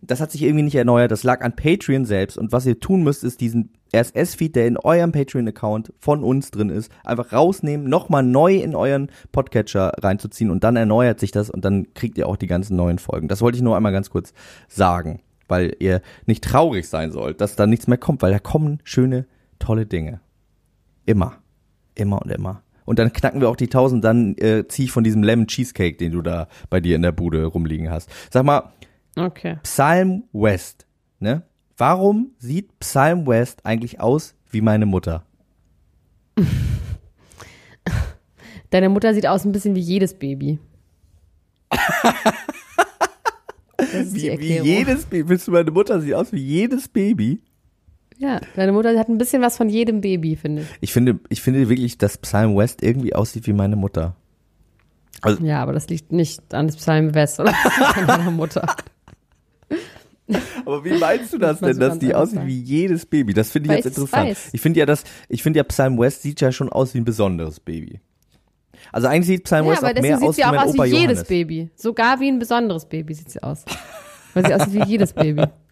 Das 0.00 0.20
hat 0.20 0.30
sich 0.30 0.42
irgendwie 0.42 0.62
nicht 0.62 0.76
erneuert, 0.76 1.10
das 1.10 1.24
lag 1.24 1.40
an 1.42 1.56
Patreon 1.56 2.04
selbst. 2.04 2.38
Und 2.38 2.52
was 2.52 2.66
ihr 2.66 2.78
tun 2.78 3.02
müsst, 3.02 3.24
ist 3.24 3.40
diesen 3.40 3.72
RSS-Feed, 3.94 4.54
der 4.54 4.66
in 4.66 4.76
eurem 4.76 5.10
Patreon-Account 5.10 5.92
von 5.98 6.22
uns 6.22 6.50
drin 6.50 6.70
ist, 6.70 6.92
einfach 7.04 7.32
rausnehmen, 7.32 7.88
nochmal 7.88 8.22
neu 8.22 8.56
in 8.56 8.76
euren 8.76 9.10
Podcatcher 9.32 9.92
reinzuziehen 9.98 10.50
und 10.50 10.62
dann 10.62 10.76
erneuert 10.76 11.18
sich 11.18 11.32
das 11.32 11.50
und 11.50 11.64
dann 11.64 11.94
kriegt 11.94 12.18
ihr 12.18 12.28
auch 12.28 12.36
die 12.36 12.46
ganzen 12.46 12.76
neuen 12.76 12.98
Folgen. 12.98 13.28
Das 13.28 13.40
wollte 13.40 13.56
ich 13.56 13.62
nur 13.62 13.76
einmal 13.76 13.92
ganz 13.92 14.10
kurz 14.10 14.32
sagen, 14.68 15.20
weil 15.48 15.74
ihr 15.80 16.02
nicht 16.26 16.44
traurig 16.44 16.88
sein 16.88 17.10
sollt, 17.10 17.40
dass 17.40 17.56
da 17.56 17.66
nichts 17.66 17.88
mehr 17.88 17.98
kommt, 17.98 18.22
weil 18.22 18.32
da 18.32 18.38
kommen 18.38 18.78
schöne, 18.84 19.26
tolle 19.58 19.86
Dinge. 19.86 20.20
Immer. 21.06 21.38
Immer 21.94 22.22
und 22.22 22.30
immer. 22.30 22.62
Und 22.88 22.98
dann 22.98 23.12
knacken 23.12 23.40
wir 23.42 23.50
auch 23.50 23.56
die 23.56 23.66
1000, 23.66 24.02
dann 24.02 24.34
äh, 24.38 24.66
ziehe 24.66 24.86
ich 24.86 24.92
von 24.92 25.04
diesem 25.04 25.22
Lemon 25.22 25.46
Cheesecake, 25.46 25.98
den 25.98 26.12
du 26.12 26.22
da 26.22 26.48
bei 26.70 26.80
dir 26.80 26.96
in 26.96 27.02
der 27.02 27.12
Bude 27.12 27.44
rumliegen 27.44 27.90
hast. 27.90 28.08
Sag 28.30 28.44
mal, 28.44 28.72
Okay. 29.18 29.58
Psalm 29.62 30.24
West, 30.32 30.86
ne? 31.18 31.42
Warum 31.76 32.32
sieht 32.38 32.78
Psalm 32.80 33.26
West 33.26 33.66
eigentlich 33.66 34.00
aus 34.00 34.34
wie 34.50 34.60
meine 34.60 34.86
Mutter? 34.86 35.26
Deine 38.70 38.88
Mutter 38.88 39.12
sieht 39.14 39.26
aus 39.26 39.44
ein 39.44 39.52
bisschen 39.52 39.74
wie 39.74 39.80
jedes 39.80 40.14
Baby. 40.14 40.58
Wie, 43.92 44.38
wie 44.38 44.58
jedes 44.58 45.06
Baby. 45.06 45.28
Willst 45.28 45.46
du 45.46 45.52
meine 45.52 45.70
Mutter 45.70 46.00
sieht 46.00 46.12
aus 46.12 46.32
wie 46.32 46.42
jedes 46.42 46.88
Baby? 46.88 47.40
Ja, 48.18 48.40
deine 48.56 48.72
Mutter 48.72 48.98
hat 48.98 49.08
ein 49.08 49.18
bisschen 49.18 49.42
was 49.42 49.56
von 49.56 49.68
jedem 49.68 50.00
Baby, 50.00 50.36
finde 50.36 50.62
ich. 50.62 50.68
Ich 50.80 50.92
finde, 50.92 51.20
ich 51.28 51.40
finde 51.40 51.68
wirklich, 51.68 51.98
dass 51.98 52.18
Psalm 52.18 52.56
West 52.56 52.82
irgendwie 52.82 53.14
aussieht 53.14 53.46
wie 53.46 53.52
meine 53.52 53.76
Mutter. 53.76 54.16
Ja, 55.40 55.62
aber 55.62 55.72
das 55.72 55.88
liegt 55.88 56.12
nicht 56.12 56.54
an 56.54 56.68
Psalm 56.68 57.14
West 57.14 57.40
oder 57.40 57.54
an 57.94 58.06
deiner 58.06 58.30
Mutter. 58.30 58.66
Aber 60.64 60.84
wie 60.84 60.98
meinst 60.98 61.32
du 61.32 61.38
das 61.38 61.60
man 61.60 61.70
denn, 61.70 61.80
dass 61.80 61.98
die 61.98 62.14
aussieht 62.14 62.44
wie 62.44 62.60
jedes 62.60 63.06
Baby? 63.06 63.34
Das 63.34 63.50
finde 63.50 63.66
ich 63.66 63.70
Weil 63.70 63.76
jetzt 63.78 63.86
interessant. 63.86 64.28
weiß. 64.28 64.50
Ich 64.52 64.60
finde 64.60 64.80
ja, 64.80 64.86
dass, 64.86 65.04
ich 65.28 65.42
finde 65.42 65.58
ja, 65.58 65.64
Psalm 65.64 65.98
West 65.98 66.22
sieht 66.22 66.40
ja 66.40 66.52
schon 66.52 66.68
aus 66.68 66.94
wie 66.94 66.98
ein 66.98 67.04
besonderes 67.04 67.60
Baby. 67.60 68.00
Also 68.92 69.08
eigentlich 69.08 69.26
sieht 69.26 69.44
Psalm 69.44 69.66
Ja, 69.66 69.72
West 69.72 69.84
aber 69.84 69.98
auch 69.98 70.02
mehr 70.02 70.22
aus 70.22 70.36
sie 70.36 70.42
wie 70.42 70.44
auch 70.44 70.50
mein 70.52 70.60
aus 70.60 70.74
wie 70.74 70.84
jedes 70.84 70.92
Johannes. 71.00 71.24
Baby. 71.24 71.70
Sogar 71.74 72.20
wie 72.20 72.28
ein 72.28 72.38
besonderes 72.38 72.86
Baby 72.86 73.14
sieht 73.14 73.30
sie 73.30 73.42
aus. 73.42 73.64
Weil 74.34 74.46
sie 74.46 74.54
aussieht 74.54 74.74
wie 74.74 74.84
jedes 74.84 75.12
Baby. 75.12 75.44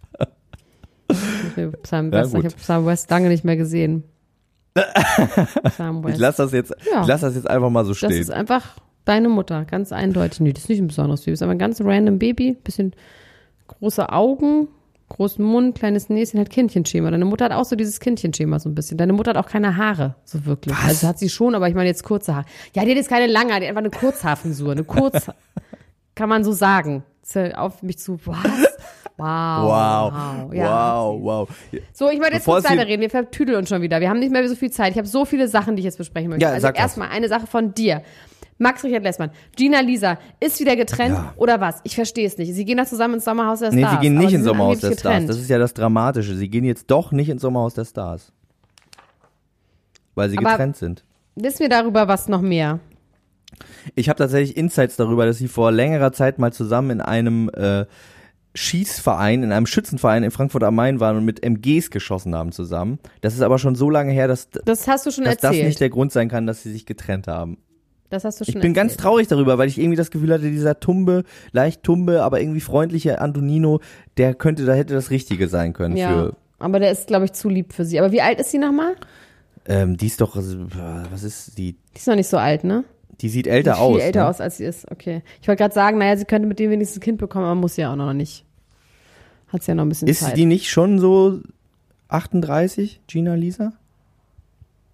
Ja, 1.57 1.73
West, 2.12 2.35
gut. 2.35 2.40
ich 2.40 2.47
habe 2.53 2.57
Psalm 2.57 2.87
West 2.87 3.11
lange 3.11 3.29
nicht 3.29 3.45
mehr 3.45 3.57
gesehen. 3.57 4.05
Psalm 5.71 6.05
West. 6.05 6.14
Ich 6.14 6.21
lasse 6.21 6.42
das 6.42 6.53
jetzt, 6.53 6.75
Ja. 6.92 7.03
ich 7.03 7.07
lass 7.09 7.21
das 7.23 7.35
jetzt 7.35 7.49
einfach 7.49 7.71
mal 7.71 7.85
so 7.85 7.90
Das 7.92 7.99
stehen. 7.99 8.12
ist 8.12 8.31
einfach 8.31 8.77
deine 9.05 9.29
Mutter, 9.29 9.64
ganz 9.64 9.92
eindeutig. 9.92 10.40
Nee, 10.40 10.53
das 10.53 10.64
ist 10.64 10.69
nicht 10.69 10.81
ein 10.81 10.88
besonderes 10.88 11.21
Baby, 11.21 11.31
das 11.33 11.38
ist 11.38 11.42
aber 11.42 11.53
ein 11.53 11.59
ganz 11.59 11.81
random 11.81 12.19
Baby, 12.19 12.57
bisschen 12.62 12.92
große 13.69 14.11
Augen, 14.11 14.69
großen 15.09 15.45
Mund, 15.45 15.77
kleines 15.79 16.09
Näschen, 16.09 16.38
halt 16.38 16.51
Kindchenschema. 16.51 17.11
Deine 17.11 17.25
Mutter 17.25 17.47
hat 17.47 17.53
auch 17.53 17.64
so 17.64 17.77
dieses 17.77 18.01
Kindchenschema 18.01 18.59
so 18.59 18.69
ein 18.69 18.75
bisschen. 18.75 18.99
Deine 18.99 19.12
Mutter 19.12 19.31
hat 19.31 19.37
auch 19.37 19.49
keine 19.49 19.77
Haare, 19.77 20.16
so 20.25 20.45
wirklich. 20.47 20.75
Was? 20.77 20.85
Also 20.85 21.09
hat 21.09 21.19
sie 21.19 21.29
schon, 21.29 21.55
aber 21.55 21.69
ich 21.69 21.75
meine 21.75 21.88
jetzt 21.88 22.03
kurze 22.05 22.35
Haare. 22.35 22.47
Ja, 22.75 22.85
die 22.85 22.90
hat 22.90 22.97
jetzt 22.97 23.09
keine 23.09 23.27
lange, 23.33 23.51
Haare, 23.53 23.61
die 23.61 23.66
hat 23.69 23.77
einfach 23.77 23.81
eine 23.81 23.90
Kurzhaarfrisur, 23.90 24.73
eine 24.73 24.85
Kurz, 24.85 25.31
kann 26.14 26.29
man 26.29 26.45
so 26.45 26.53
sagen. 26.53 27.03
Auf 27.57 27.83
mich 27.83 27.99
zu, 27.99 28.21
was? 28.25 28.37
Wow. 29.18 29.26
Wow, 29.26 30.52
Ja, 30.55 31.00
wow, 31.02 31.22
wow. 31.22 31.48
so, 31.94 32.11
ich 32.11 32.18
möchte 32.18 32.35
jetzt 32.35 32.42
Bevor 32.44 32.57
kurz 32.57 32.64
es 32.66 32.70
hier- 32.70 32.79
weiterreden. 32.79 33.00
Wir 33.00 33.11
vertüdeln 33.11 33.59
uns 33.59 33.68
schon 33.70 33.81
wieder. 33.81 34.00
Wir 34.00 34.11
haben 34.11 34.18
nicht 34.18 34.31
mehr 34.31 34.46
so 34.48 34.55
viel 34.55 34.70
Zeit. 34.70 34.92
Ich 34.92 34.98
habe 34.98 35.09
so 35.09 35.24
viele 35.24 35.48
Sachen, 35.48 35.74
die 35.76 35.81
ich 35.81 35.85
jetzt 35.87 35.96
besprechen 35.98 36.29
möchte. 36.29 36.42
Ja, 36.44 36.50
also 36.52 36.68
erstmal 36.68 37.09
eine 37.09 37.29
Sache 37.29 37.46
von 37.46 37.72
dir. 37.72 38.02
Max 38.59 38.85
Richard 38.85 39.02
Lessmann, 39.02 39.31
Gina 39.55 39.81
Lisa, 39.81 40.18
ist 40.40 40.61
wieder 40.61 40.76
getrennt 40.76 41.14
Ja. 41.16 41.33
oder 41.37 41.61
was? 41.61 41.81
Ich 41.85 41.94
verstehe 41.94 42.26
es 42.26 42.38
nicht. 42.38 42.55
Sie 42.55 42.64
gehen 42.64 42.79
da 42.79 42.87
zusammen 42.87 43.14
ins 43.14 43.24
Sommerhaus 43.24 43.59
der 43.61 43.70
Nee, 43.72 43.81
Stars. 43.83 43.94
sie 43.94 44.00
gehen 44.00 44.16
nicht 44.18 44.33
ins 44.33 44.44
Sommerhaus 44.44 44.79
der 44.81 44.88
angeblich 44.88 45.00
Stars. 45.00 45.12
getrennt. 45.14 45.31
Das 45.31 45.37
ist 45.38 45.50
ja 45.50 45.59
das 45.59 45.74
Dramatische. 45.74 46.35
Sie 46.35 46.48
gehen 46.48 46.64
jetzt 46.64 46.90
doch 46.90 47.12
nicht 47.12 47.29
ins 47.29 47.42
Sommerhaus 47.42 47.74
der 47.74 47.85
Stars. 47.85 48.33
Weil 50.14 50.31
sie 50.31 50.38
Aber- 50.38 50.50
getrennt 50.50 50.76
sind. 50.76 51.05
Wissen 51.35 51.61
wir 51.61 51.68
darüber 51.68 52.09
was 52.09 52.29
noch 52.29 52.40
mehr? 52.40 52.81
Ich 53.94 54.09
habe 54.09 54.18
tatsächlich 54.18 54.57
Insights 54.57 54.96
darüber, 54.96 55.26
dass 55.26 55.37
sie 55.38 55.48
vor 55.48 55.70
längerer 55.70 56.12
Zeit 56.12 56.38
mal 56.38 56.52
zusammen 56.52 56.90
in 56.90 57.00
einem 57.02 57.50
äh, 57.50 57.85
Schießverein, 58.57 59.42
in 59.42 59.53
einem 59.53 59.66
Schützenverein 59.66 60.23
in 60.25 60.31
Frankfurt 60.31 60.64
am 60.64 60.75
Main 60.75 60.99
waren 61.01 61.16
und 61.19 61.25
mit 61.25 61.42
MGs 61.45 61.90
geschossen 61.90 62.35
haben 62.35 62.53
zusammen. 62.53 62.99
Das 63.21 63.35
ist 63.35 63.42
aber 63.42 63.59
schon 63.59 63.75
so 63.75 63.90
lange 63.90 64.12
her, 64.12 64.29
dass, 64.29 64.49
Das 64.64 64.88
hast 64.88 65.07
du 65.07 65.11
schon 65.11 65.25
dass 65.25 65.37
das 65.37 65.51
erzählt. 65.53 65.66
nicht 65.66 65.81
der 65.81 65.90
Grund 65.90 66.12
sein 66.12 66.29
kann, 66.29 66.47
dass 66.47 66.62
sie 66.62 66.73
sich 66.73 66.87
getrennt 66.87 67.29
haben. 67.29 67.59
das 68.11 68.25
hast 68.25 68.40
du 68.40 68.45
schon 68.45 68.55
Ich 68.57 68.61
bin 68.61 68.75
ganz 68.75 68.92
erzählt. 68.92 69.03
traurig 69.03 69.27
darüber, 69.29 69.59
weil 69.59 69.69
ich 69.69 69.79
irgendwie 69.79 69.97
das 69.97 70.11
Gefühl 70.11 70.33
hatte, 70.33 70.51
dieser 70.51 70.81
tumbe, 70.81 71.25
leicht 71.53 71.83
tumbe, 71.83 72.23
aber 72.23 72.40
irgendwie 72.40 72.61
freundliche 72.61 73.21
Antonino, 73.21 73.81
der 74.16 74.35
könnte, 74.35 74.64
da 74.64 74.75
hätte 74.75 74.95
das 74.95 75.11
Richtige 75.11 75.49
sein 75.49 75.73
können 75.73 75.97
Ja, 75.97 76.09
für, 76.12 76.37
aber 76.59 76.81
der 76.81 76.90
ist, 76.90 77.07
glaube 77.09 77.27
ich, 77.27 77.33
zu 77.33 77.49
lieb 77.49 77.73
für 77.73 77.85
sie. 77.85 77.99
Aber 78.01 78.11
wie 78.12 78.23
alt 78.23 78.40
ist 78.40 78.51
sie 78.51 78.59
nochmal? 78.59 78.95
ähm, 79.69 79.97
die 79.97 80.07
ist 80.07 80.21
doch, 80.21 80.37
äh, 80.37 80.40
was 81.11 81.23
ist 81.25 81.59
die, 81.59 81.73
Die 81.73 81.97
ist 81.97 82.07
noch 82.09 82.14
nicht 82.16 82.29
so 82.29 82.38
alt, 82.38 82.64
ne? 82.64 82.85
die 83.23 83.29
sieht 83.31 83.47
älter 83.47 83.73
Sieht 83.75 83.81
aus. 83.83 83.95
Viel 83.97 84.05
älter 84.05 84.21
ne? 84.25 84.29
aus, 84.29 84.40
als 84.42 84.59
sie 84.59 84.64
ist. 84.64 84.90
Okay. 84.90 85.23
Ich 85.40 85.49
wollte 85.49 85.62
gerade 85.62 85.75
sagen, 85.75 85.97
naja, 85.99 86.16
sie 86.19 86.27
könnte 86.27 86.47
mit 86.47 86.59
dem 86.59 86.71
wenigstens 86.71 86.99
ein 86.99 87.01
Kind 87.01 87.19
bekommen, 87.19 87.47
aber 87.47 87.55
muss 87.55 87.75
sie 87.77 87.81
ja 87.81 87.90
auch 87.92 87.97
noch 87.97 88.12
nicht. 88.12 88.45
Hat 89.48 89.62
sie 89.62 89.70
ja 89.70 89.74
noch 89.74 89.85
ein 89.85 89.88
bisschen 89.88 90.09
Ist 90.09 90.20
Zeit. 90.20 90.37
die 90.37 90.44
nicht 90.46 90.68
schon 90.70 90.98
so 90.98 91.40
38, 92.09 93.00
Gina 93.06 93.35
Lisa? 93.35 93.72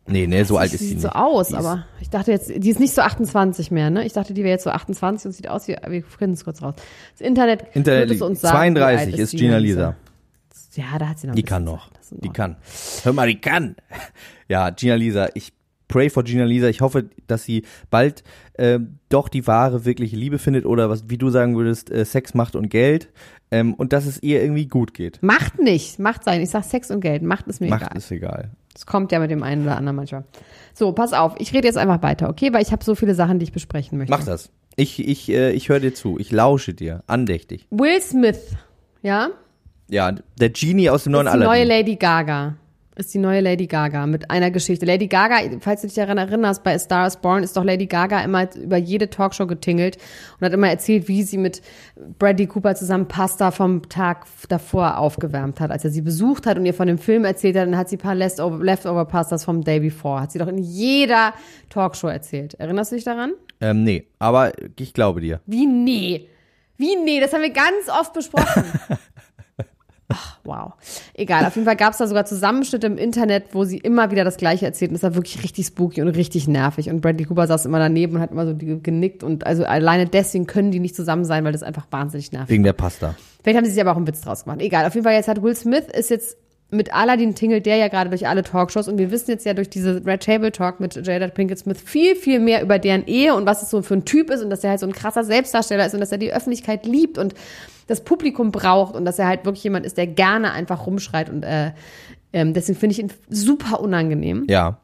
Nee, 0.06 0.26
nee, 0.26 0.42
so 0.42 0.56
alt 0.58 0.72
ist 0.72 0.80
sie 0.80 0.86
sieht 0.86 0.94
nicht. 0.96 1.02
so 1.02 1.10
aus, 1.10 1.48
Die 1.48 1.52
ist- 1.54 1.58
aber 1.60 1.84
ich 2.00 2.10
dachte 2.10 2.32
jetzt, 2.32 2.48
die 2.56 2.70
ist 2.70 2.80
nicht 2.80 2.92
so 2.92 3.02
28 3.02 3.70
mehr, 3.70 3.88
ne? 3.88 4.04
Ich 4.04 4.12
dachte, 4.12 4.34
die 4.34 4.42
wäre 4.42 4.50
jetzt 4.50 4.64
so 4.64 4.70
28 4.70 5.26
und 5.26 5.32
sieht 5.32 5.48
aus 5.48 5.68
wie, 5.68 5.76
wir 5.86 6.02
finden 6.02 6.34
es 6.34 6.44
kurz 6.44 6.60
raus. 6.60 6.74
Das 7.12 7.20
Internet, 7.26 7.64
Internet 7.74 8.08
wird 8.08 8.16
es 8.16 8.22
uns 8.22 8.40
sagen, 8.40 8.74
wie 8.74 8.78
32 8.80 9.12
alt 9.14 9.18
ist 9.20 9.30
Gina 9.30 9.58
Lisa. 9.58 9.96
Ja, 10.74 10.98
da 10.98 11.08
hat 11.08 11.18
sie 11.18 11.26
noch 11.28 11.34
Die 11.34 11.42
kann 11.44 11.64
noch. 11.64 11.90
Ist 12.00 12.10
Die 12.10 12.14
Ordnung. 12.16 12.32
kann. 12.32 12.56
Hör 13.04 13.12
mal, 13.12 13.28
die 13.28 13.40
kann. 13.40 13.76
Ja, 14.48 14.70
Gina 14.70 14.94
Lisa, 14.96 15.28
ich 15.34 15.52
pray 15.86 16.10
for 16.10 16.24
Gina 16.24 16.44
Lisa. 16.44 16.66
Ich 16.68 16.80
hoffe, 16.80 17.08
dass 17.28 17.44
sie 17.44 17.64
bald 17.90 18.24
äh, 18.54 18.80
doch 19.08 19.28
die 19.28 19.46
wahre, 19.46 19.84
wirkliche 19.84 20.16
Liebe 20.16 20.38
findet 20.38 20.64
oder 20.66 20.90
was, 20.90 21.08
wie 21.08 21.18
du 21.18 21.30
sagen 21.30 21.56
würdest, 21.56 21.90
äh, 21.90 22.04
Sex, 22.04 22.34
Macht 22.34 22.56
und 22.56 22.70
Geld. 22.70 23.08
Ähm, 23.52 23.74
und 23.74 23.92
dass 23.92 24.06
es 24.06 24.22
ihr 24.22 24.42
irgendwie 24.42 24.66
gut 24.66 24.94
geht. 24.94 25.22
Macht 25.22 25.60
nicht, 25.60 25.98
macht 25.98 26.24
sein. 26.24 26.40
Ich 26.40 26.50
sag 26.50 26.64
Sex 26.64 26.90
und 26.90 27.00
Geld, 27.00 27.22
macht 27.22 27.46
es 27.48 27.60
mir 27.60 27.68
Macht 27.68 27.82
egal. 27.82 27.96
ist 27.98 28.10
egal. 28.10 28.50
Das 28.72 28.86
kommt 28.86 29.12
ja 29.12 29.18
mit 29.18 29.30
dem 29.30 29.42
einen 29.42 29.62
oder 29.64 29.76
anderen 29.76 29.96
manchmal. 29.96 30.24
So, 30.72 30.92
pass 30.92 31.12
auf, 31.12 31.34
ich 31.38 31.52
rede 31.52 31.66
jetzt 31.68 31.76
einfach 31.76 32.02
weiter, 32.02 32.30
okay? 32.30 32.52
Weil 32.54 32.62
ich 32.62 32.72
habe 32.72 32.82
so 32.82 32.94
viele 32.94 33.14
Sachen, 33.14 33.38
die 33.38 33.44
ich 33.44 33.52
besprechen 33.52 33.98
möchte. 33.98 34.10
Mach 34.10 34.24
das. 34.24 34.50
Ich, 34.76 35.06
ich, 35.06 35.28
äh, 35.30 35.52
ich 35.52 35.68
höre 35.68 35.80
dir 35.80 35.94
zu. 35.94 36.18
Ich 36.18 36.32
lausche 36.32 36.72
dir. 36.72 37.02
Andächtig. 37.06 37.66
Will 37.70 38.00
Smith, 38.00 38.56
ja? 39.02 39.28
Ja, 39.90 40.12
der 40.40 40.48
Genie 40.48 40.88
aus 40.88 41.04
dem 41.04 41.12
neuen 41.12 41.26
die 41.26 41.36
neue 41.36 41.48
Aladdin. 41.48 41.68
Lady 41.68 41.96
Gaga. 41.96 42.54
Ist 43.02 43.14
die 43.14 43.18
neue 43.18 43.40
Lady 43.40 43.66
Gaga 43.66 44.06
mit 44.06 44.30
einer 44.30 44.52
Geschichte. 44.52 44.86
Lady 44.86 45.08
Gaga, 45.08 45.40
falls 45.58 45.80
du 45.80 45.88
dich 45.88 45.96
daran 45.96 46.18
erinnerst, 46.18 46.62
bei 46.62 46.72
A 46.72 46.78
Star 46.78 47.08
is 47.08 47.16
Born 47.16 47.42
ist 47.42 47.56
doch 47.56 47.64
Lady 47.64 47.86
Gaga 47.86 48.20
immer 48.20 48.46
über 48.54 48.76
jede 48.76 49.10
Talkshow 49.10 49.48
getingelt 49.48 49.98
und 50.38 50.46
hat 50.46 50.52
immer 50.52 50.68
erzählt, 50.68 51.08
wie 51.08 51.24
sie 51.24 51.36
mit 51.36 51.62
Bradley 52.20 52.46
Cooper 52.46 52.76
zusammen 52.76 53.08
Pasta 53.08 53.50
vom 53.50 53.88
Tag 53.88 54.24
davor 54.48 54.98
aufgewärmt 54.98 55.58
hat. 55.58 55.72
Als 55.72 55.82
er 55.82 55.90
sie 55.90 56.00
besucht 56.00 56.46
hat 56.46 56.58
und 56.58 56.64
ihr 56.64 56.74
von 56.74 56.86
dem 56.86 56.96
Film 56.96 57.24
erzählt 57.24 57.56
hat, 57.56 57.66
dann 57.66 57.76
hat 57.76 57.88
sie 57.88 57.96
ein 57.96 57.98
paar 57.98 58.14
Leftover, 58.14 58.62
Leftover 58.62 59.04
Pastas 59.04 59.44
vom 59.44 59.64
Day 59.64 59.80
before. 59.80 60.20
Hat 60.20 60.30
sie 60.30 60.38
doch 60.38 60.46
in 60.46 60.58
jeder 60.58 61.34
Talkshow 61.70 62.06
erzählt. 62.06 62.54
Erinnerst 62.54 62.92
du 62.92 62.94
dich 62.94 63.04
daran? 63.04 63.32
Ähm, 63.60 63.82
nee, 63.82 64.06
aber 64.20 64.52
ich 64.78 64.94
glaube 64.94 65.20
dir. 65.20 65.40
Wie 65.46 65.66
nee? 65.66 66.28
Wie 66.76 66.94
nee? 66.94 67.18
Das 67.18 67.32
haben 67.32 67.42
wir 67.42 67.50
ganz 67.50 67.88
oft 67.88 68.12
besprochen. 68.12 68.62
Wow. 70.44 70.72
Egal, 71.14 71.46
auf 71.46 71.54
jeden 71.54 71.66
Fall 71.66 71.76
gab 71.76 71.92
es 71.92 71.98
da 71.98 72.06
sogar 72.06 72.24
Zusammenschnitte 72.24 72.86
im 72.86 72.98
Internet, 72.98 73.46
wo 73.52 73.64
sie 73.64 73.78
immer 73.78 74.10
wieder 74.10 74.24
das 74.24 74.36
Gleiche 74.36 74.66
erzählt. 74.66 74.90
Und 74.90 74.94
das 74.94 75.02
war 75.02 75.14
wirklich 75.14 75.42
richtig 75.42 75.66
spooky 75.66 76.02
und 76.02 76.08
richtig 76.08 76.48
nervig. 76.48 76.90
Und 76.90 77.00
Bradley 77.00 77.26
Cooper 77.26 77.46
saß 77.46 77.66
immer 77.66 77.78
daneben 77.78 78.16
und 78.16 78.22
hat 78.22 78.32
immer 78.32 78.46
so 78.46 78.54
genickt. 78.56 79.22
Und 79.22 79.46
also 79.46 79.64
alleine 79.64 80.06
deswegen 80.06 80.46
können 80.46 80.72
die 80.72 80.80
nicht 80.80 80.96
zusammen 80.96 81.24
sein, 81.24 81.44
weil 81.44 81.52
das 81.52 81.62
einfach 81.62 81.86
wahnsinnig 81.90 82.32
nervig 82.32 82.50
Wegen 82.50 82.64
der 82.64 82.72
Pasta. 82.72 83.14
Vielleicht 83.42 83.56
haben 83.56 83.64
sie 83.64 83.72
sich 83.72 83.80
aber 83.80 83.92
auch 83.92 83.96
einen 83.96 84.06
Witz 84.06 84.20
draus 84.20 84.44
gemacht. 84.44 84.60
Egal, 84.60 84.86
auf 84.86 84.94
jeden 84.94 85.04
Fall 85.04 85.14
jetzt 85.14 85.28
hat 85.28 85.42
Will 85.42 85.54
Smith 85.54 85.84
ist 85.92 86.10
jetzt 86.10 86.36
mit 86.72 86.94
Aladdin 86.94 87.34
tingelt 87.34 87.66
der 87.66 87.76
ja 87.76 87.88
gerade 87.88 88.08
durch 88.08 88.26
alle 88.26 88.42
Talkshows 88.42 88.88
und 88.88 88.98
wir 88.98 89.10
wissen 89.10 89.30
jetzt 89.30 89.44
ja 89.44 89.52
durch 89.52 89.68
diese 89.68 90.04
Red 90.04 90.22
Table 90.24 90.50
Talk 90.50 90.80
mit 90.80 91.06
Jada 91.06 91.28
Pinkett 91.28 91.58
Smith 91.58 91.80
viel, 91.84 92.16
viel 92.16 92.40
mehr 92.40 92.62
über 92.62 92.78
deren 92.78 93.06
Ehe 93.06 93.34
und 93.34 93.44
was 93.46 93.62
es 93.62 93.70
so 93.70 93.82
für 93.82 93.94
ein 93.94 94.06
Typ 94.06 94.30
ist 94.30 94.42
und 94.42 94.48
dass 94.48 94.64
er 94.64 94.70
halt 94.70 94.80
so 94.80 94.86
ein 94.86 94.92
krasser 94.92 95.22
Selbstdarsteller 95.22 95.86
ist 95.86 95.92
und 95.92 96.00
dass 96.00 96.12
er 96.12 96.18
die 96.18 96.32
Öffentlichkeit 96.32 96.86
liebt 96.86 97.18
und 97.18 97.34
das 97.88 98.02
Publikum 98.02 98.52
braucht 98.52 98.94
und 98.94 99.04
dass 99.04 99.18
er 99.18 99.26
halt 99.26 99.44
wirklich 99.44 99.64
jemand 99.64 99.84
ist, 99.84 99.98
der 99.98 100.06
gerne 100.06 100.52
einfach 100.52 100.86
rumschreit 100.86 101.28
und 101.28 101.42
äh, 101.42 101.72
ähm, 102.32 102.54
deswegen 102.54 102.78
finde 102.78 102.94
ich 102.94 103.00
ihn 103.00 103.12
super 103.28 103.80
unangenehm. 103.80 104.46
Ja. 104.48 104.78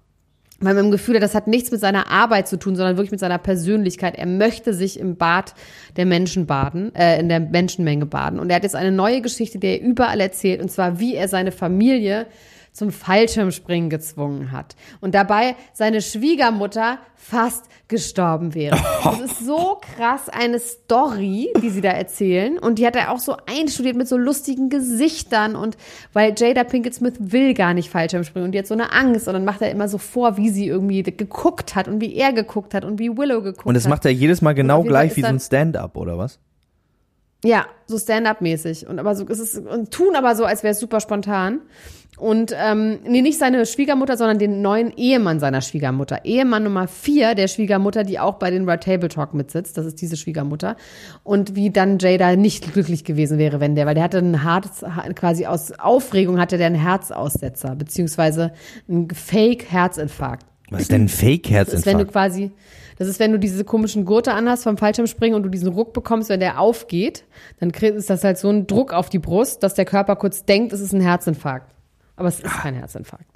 Weil 0.60 0.74
man 0.74 0.86
im 0.86 0.90
Gefühl 0.90 1.20
das 1.20 1.36
hat 1.36 1.46
nichts 1.46 1.70
mit 1.70 1.80
seiner 1.80 2.10
Arbeit 2.10 2.48
zu 2.48 2.58
tun, 2.58 2.74
sondern 2.74 2.96
wirklich 2.96 3.12
mit 3.12 3.20
seiner 3.20 3.38
Persönlichkeit. 3.38 4.16
Er 4.16 4.26
möchte 4.26 4.74
sich 4.74 4.98
im 4.98 5.16
Bad 5.16 5.54
der 5.96 6.04
Menschen 6.04 6.46
baden, 6.46 6.92
äh, 6.96 7.20
in 7.20 7.28
der 7.28 7.38
Menschenmenge 7.38 8.06
baden. 8.06 8.40
Und 8.40 8.50
er 8.50 8.56
hat 8.56 8.64
jetzt 8.64 8.74
eine 8.74 8.90
neue 8.90 9.20
Geschichte, 9.20 9.58
die 9.58 9.68
er 9.68 9.80
überall 9.80 10.20
erzählt, 10.20 10.60
und 10.60 10.70
zwar, 10.70 10.98
wie 10.98 11.14
er 11.14 11.28
seine 11.28 11.52
Familie 11.52 12.26
zum 12.72 12.92
Fallschirmspringen 12.92 13.90
gezwungen 13.90 14.52
hat. 14.52 14.76
Und 15.00 15.14
dabei 15.14 15.56
seine 15.72 16.00
Schwiegermutter 16.00 16.98
fast 17.14 17.66
gestorben 17.88 18.54
wäre. 18.54 18.78
Das 19.04 19.20
ist 19.20 19.44
so 19.44 19.80
krass 19.96 20.28
eine 20.28 20.58
Story, 20.58 21.52
die 21.60 21.70
sie 21.70 21.80
da 21.80 21.90
erzählen. 21.90 22.58
Und 22.58 22.78
die 22.78 22.86
hat 22.86 22.96
er 22.96 23.10
auch 23.10 23.18
so 23.18 23.36
einstudiert 23.46 23.96
mit 23.96 24.08
so 24.08 24.16
lustigen 24.16 24.68
Gesichtern. 24.68 25.56
Und 25.56 25.76
weil 26.12 26.34
Jada 26.36 26.64
Pinkett 26.64 26.94
Smith 26.94 27.14
will 27.18 27.54
gar 27.54 27.74
nicht 27.74 27.90
Fallschirmspringen 27.90 28.46
und 28.46 28.52
die 28.52 28.58
hat 28.58 28.66
so 28.66 28.74
eine 28.74 28.92
Angst. 28.92 29.26
Und 29.28 29.34
dann 29.34 29.44
macht 29.44 29.62
er 29.62 29.70
immer 29.70 29.88
so 29.88 29.98
vor, 29.98 30.36
wie 30.36 30.50
sie 30.50 30.66
irgendwie 30.66 31.02
geguckt 31.02 31.74
hat 31.74 31.88
und 31.88 32.00
wie 32.00 32.14
er 32.14 32.32
geguckt 32.32 32.74
hat 32.74 32.84
und 32.84 32.98
wie 32.98 33.16
Willow 33.16 33.42
geguckt 33.42 33.66
Und 33.66 33.74
das 33.74 33.84
hat. 33.84 33.90
macht 33.90 34.04
er 34.04 34.12
jedes 34.12 34.40
Mal 34.42 34.54
genau 34.54 34.82
gleich 34.82 35.16
wie 35.16 35.22
so 35.22 35.26
ein 35.26 35.40
Stand-up, 35.40 35.96
oder 35.96 36.18
was? 36.18 36.38
Ja, 37.44 37.66
so 37.86 37.98
Stand-up-mäßig. 37.98 38.86
Und 38.86 38.98
aber 38.98 39.14
so, 39.14 39.26
es 39.28 39.38
ist, 39.38 39.58
und 39.58 39.90
tun 39.92 40.16
aber 40.16 40.34
so, 40.34 40.44
als 40.44 40.62
wäre 40.62 40.72
es 40.72 40.80
super 40.80 41.00
spontan. 41.00 41.60
Und 42.18 42.52
ähm, 42.56 42.98
nee, 43.06 43.22
nicht 43.22 43.38
seine 43.38 43.64
Schwiegermutter, 43.64 44.16
sondern 44.16 44.38
den 44.38 44.60
neuen 44.60 44.92
Ehemann 44.96 45.40
seiner 45.40 45.60
Schwiegermutter. 45.60 46.24
Ehemann 46.24 46.64
Nummer 46.64 46.88
vier 46.88 47.34
der 47.34 47.48
Schwiegermutter, 47.48 48.04
die 48.04 48.18
auch 48.18 48.34
bei 48.34 48.50
den 48.50 48.68
Red 48.68 48.82
Table 48.82 49.08
Talk 49.08 49.34
mitsitzt. 49.34 49.78
Das 49.78 49.86
ist 49.86 50.00
diese 50.00 50.16
Schwiegermutter. 50.16 50.76
Und 51.22 51.54
wie 51.54 51.70
dann 51.70 51.98
Jada 51.98 52.34
nicht 52.36 52.72
glücklich 52.72 53.04
gewesen 53.04 53.38
wäre, 53.38 53.60
wenn 53.60 53.74
der, 53.74 53.86
weil 53.86 53.94
der 53.94 54.04
hatte 54.04 54.18
ein 54.18 54.42
Herz, 54.42 54.84
quasi 55.14 55.46
aus 55.46 55.72
Aufregung 55.78 56.40
hatte 56.40 56.58
der 56.58 56.66
einen 56.66 56.76
Herzaussetzer, 56.76 57.76
beziehungsweise 57.76 58.52
einen 58.88 59.08
Fake-Herzinfarkt. 59.10 60.44
Was 60.70 60.82
ist 60.82 60.92
denn 60.92 61.02
ein 61.02 61.08
Das 61.08 61.14
ist, 61.14 61.86
wenn 61.86 61.98
du 61.98 62.04
Fake-Herzinfarkt? 62.04 62.12
quasi, 62.12 62.50
das 62.98 63.06
ist, 63.06 63.20
wenn 63.20 63.32
du 63.32 63.38
diese 63.38 63.64
komischen 63.64 64.04
Gurte 64.04 64.32
anhast 64.32 64.64
vom 64.64 64.76
Fallschirmspringen 64.76 65.36
und 65.36 65.44
du 65.44 65.48
diesen 65.48 65.68
Ruck 65.68 65.92
bekommst, 65.92 66.28
wenn 66.30 66.40
der 66.40 66.60
aufgeht, 66.60 67.24
dann 67.60 67.70
ist 67.70 68.10
das 68.10 68.24
halt 68.24 68.38
so 68.38 68.50
ein 68.50 68.66
Druck 68.66 68.92
auf 68.92 69.08
die 69.08 69.20
Brust, 69.20 69.62
dass 69.62 69.74
der 69.74 69.84
Körper 69.84 70.16
kurz 70.16 70.44
denkt, 70.44 70.72
es 70.72 70.80
ist 70.80 70.92
ein 70.92 71.00
Herzinfarkt. 71.00 71.72
Aber 72.18 72.28
es 72.28 72.40
ist 72.40 72.52
kein 72.52 72.74
Herzinfarkt. 72.74 73.26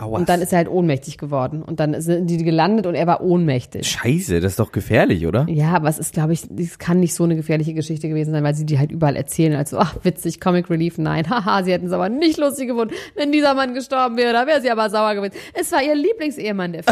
Aua. 0.00 0.18
Und 0.18 0.28
dann 0.28 0.40
ist 0.40 0.52
er 0.52 0.58
halt 0.58 0.68
ohnmächtig 0.68 1.18
geworden. 1.18 1.62
Und 1.62 1.78
dann 1.78 2.00
sind 2.00 2.28
die 2.28 2.42
gelandet 2.42 2.86
und 2.86 2.94
er 2.94 3.06
war 3.06 3.20
ohnmächtig. 3.20 3.86
Scheiße, 3.86 4.40
das 4.40 4.52
ist 4.52 4.58
doch 4.58 4.72
gefährlich, 4.72 5.26
oder? 5.26 5.46
Ja, 5.48 5.72
aber 5.72 5.88
es 5.88 5.98
ist, 5.98 6.14
glaube 6.14 6.32
ich, 6.32 6.48
es 6.58 6.78
kann 6.78 7.00
nicht 7.00 7.14
so 7.14 7.24
eine 7.24 7.36
gefährliche 7.36 7.74
Geschichte 7.74 8.08
gewesen 8.08 8.30
sein, 8.30 8.42
weil 8.42 8.54
sie 8.54 8.64
die 8.64 8.78
halt 8.78 8.90
überall 8.92 9.16
erzählen. 9.16 9.54
Also, 9.56 9.78
ach, 9.78 9.96
witzig, 10.02 10.40
Comic 10.40 10.70
Relief, 10.70 10.96
nein, 10.96 11.28
haha, 11.30 11.62
sie 11.62 11.72
hätten 11.72 11.86
es 11.86 11.92
aber 11.92 12.08
nicht 12.08 12.38
lustig 12.38 12.68
gefunden. 12.68 12.94
Wenn 13.14 13.30
dieser 13.30 13.54
Mann 13.54 13.74
gestorben 13.74 14.16
wäre, 14.16 14.32
da 14.32 14.46
wäre 14.46 14.62
sie 14.62 14.70
aber 14.70 14.88
sauer 14.88 15.14
gewesen. 15.14 15.34
Es 15.52 15.70
war 15.70 15.82
ihr 15.82 15.94
Lieblingsehemann, 15.94 16.72
der 16.72 16.80
ist 16.80 16.88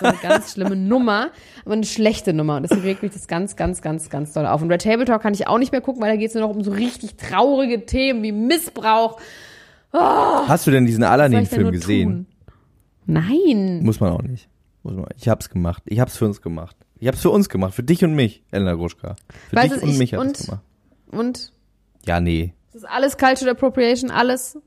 so 0.00 0.06
eine 0.06 0.16
ganz 0.20 0.52
schlimme 0.52 0.74
Nummer, 0.74 1.30
aber 1.64 1.74
eine 1.74 1.84
schlechte 1.84 2.32
Nummer. 2.32 2.56
Und 2.56 2.64
deswegen 2.64 2.82
regt 2.82 3.02
mich 3.04 3.12
das 3.12 3.28
ganz, 3.28 3.54
ganz, 3.54 3.82
ganz, 3.82 4.10
ganz 4.10 4.32
doll 4.32 4.46
auf. 4.46 4.62
Und 4.62 4.70
Red 4.72 4.82
Table 4.82 5.04
Talk 5.04 5.22
kann 5.22 5.34
ich 5.34 5.46
auch 5.46 5.58
nicht 5.58 5.70
mehr 5.70 5.80
gucken, 5.80 6.02
weil 6.02 6.10
da 6.10 6.16
geht 6.16 6.28
es 6.28 6.34
nur 6.34 6.42
noch 6.48 6.54
um 6.54 6.64
so 6.64 6.72
richtig 6.72 7.16
traurige 7.16 7.86
Themen 7.86 8.24
wie 8.24 8.32
Missbrauch. 8.32 9.20
Hast 9.92 10.66
du 10.66 10.70
denn 10.70 10.86
diesen 10.86 11.04
Aladdin-Film 11.04 11.72
gesehen? 11.72 12.08
tun? 12.10 12.26
Nein. 13.06 13.82
Muss 13.84 14.00
man 14.00 14.12
auch 14.12 14.22
nicht. 14.22 14.48
Muss 14.82 14.94
man. 14.94 15.06
Ich 15.16 15.28
hab's 15.28 15.48
gemacht. 15.48 15.82
Ich 15.86 16.00
hab's 16.00 16.16
für 16.16 16.24
uns 16.26 16.42
gemacht. 16.42 16.76
Ich 16.98 17.08
hab's 17.08 17.20
für 17.20 17.30
uns 17.30 17.48
gemacht. 17.48 17.74
Für 17.74 17.82
dich 17.82 18.02
und 18.04 18.14
mich, 18.14 18.42
Elena 18.50 18.74
Gruschka. 18.74 19.16
Für 19.50 19.56
Weiß 19.56 19.72
dich 19.74 19.82
und 19.82 19.88
ich- 19.90 19.98
mich 19.98 20.14
hab 20.14 20.20
und- 20.20 20.32
ich's 20.38 20.46
gemacht. 20.46 20.62
Und 21.10 21.52
Ja, 22.06 22.20
nee. 22.20 22.52
das 22.72 22.82
ist 22.82 22.88
alles 22.88 23.16
Cultural 23.16 23.52
Appropriation, 23.54 24.10
alles. 24.10 24.58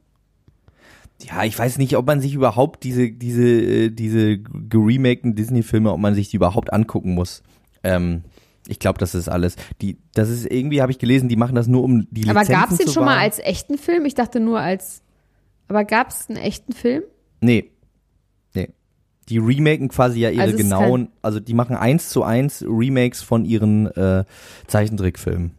Ja, 1.21 1.43
ich 1.43 1.57
weiß 1.59 1.77
nicht, 1.79 1.97
ob 1.97 2.07
man 2.07 2.21
sich 2.21 2.33
überhaupt 2.33 2.83
diese, 2.85 3.11
diese, 3.11 3.43
äh, 3.43 3.89
diese 3.89 4.39
geremakten 4.39 5.35
Disney-Filme, 5.35 5.91
ob 5.91 5.99
man 5.99 6.15
sich 6.15 6.29
die 6.29 6.37
überhaupt 6.37 6.71
angucken 6.71 7.13
muss. 7.13 7.43
Ähm, 7.83 8.23
ich 8.67 8.79
glaube, 8.79 8.99
das 8.99 9.15
ist 9.15 9.27
alles. 9.27 9.57
Die, 9.81 9.97
das 10.13 10.29
ist 10.29 10.45
irgendwie, 10.49 10.81
habe 10.81 10.91
ich 10.93 10.99
gelesen, 10.99 11.27
die 11.27 11.35
machen 11.35 11.55
das 11.55 11.67
nur 11.67 11.83
um 11.83 12.07
die 12.11 12.21
Lizenzen 12.21 12.37
Aber 12.37 12.45
gab 12.61 12.71
es 12.71 12.77
den 12.77 12.87
schon 12.87 13.03
mal 13.03 13.17
als 13.17 13.39
echten 13.39 13.77
Film? 13.77 14.05
Ich 14.05 14.13
dachte 14.15 14.39
nur 14.39 14.59
als. 14.61 15.01
Aber 15.69 15.85
gab 15.85 16.09
es 16.09 16.27
einen 16.27 16.37
echten 16.37 16.73
Film? 16.73 17.03
Nee. 17.41 17.71
Nee. 18.53 18.69
Die 19.29 19.37
remaken 19.37 19.87
quasi 19.87 20.19
ja 20.19 20.29
ihre 20.29 20.43
Also 20.43 20.57
genauen, 20.57 21.09
also 21.21 21.39
die 21.39 21.53
machen 21.53 21.75
eins 21.75 22.09
zu 22.09 22.23
eins 22.23 22.63
Remakes 22.67 23.21
von 23.21 23.45
ihren 23.45 23.87
äh, 23.95 24.25
Zeichentrickfilmen. 24.67 25.51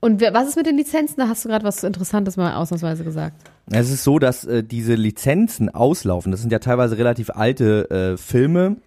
Und 0.00 0.20
was 0.20 0.48
ist 0.48 0.56
mit 0.56 0.66
den 0.66 0.76
Lizenzen? 0.76 1.14
Da 1.18 1.28
hast 1.28 1.44
du 1.44 1.48
gerade 1.48 1.64
was 1.64 1.84
Interessantes 1.84 2.36
mal 2.36 2.56
ausnahmsweise 2.56 3.04
gesagt. 3.04 3.36
Es 3.70 3.88
ist 3.88 4.02
so, 4.02 4.18
dass 4.18 4.44
äh, 4.44 4.64
diese 4.64 4.94
Lizenzen 4.96 5.68
auslaufen. 5.72 6.32
Das 6.32 6.40
sind 6.40 6.50
ja 6.50 6.58
teilweise 6.58 6.98
relativ 6.98 7.30
alte 7.30 7.88
äh, 7.88 8.16
Filme. 8.16 8.78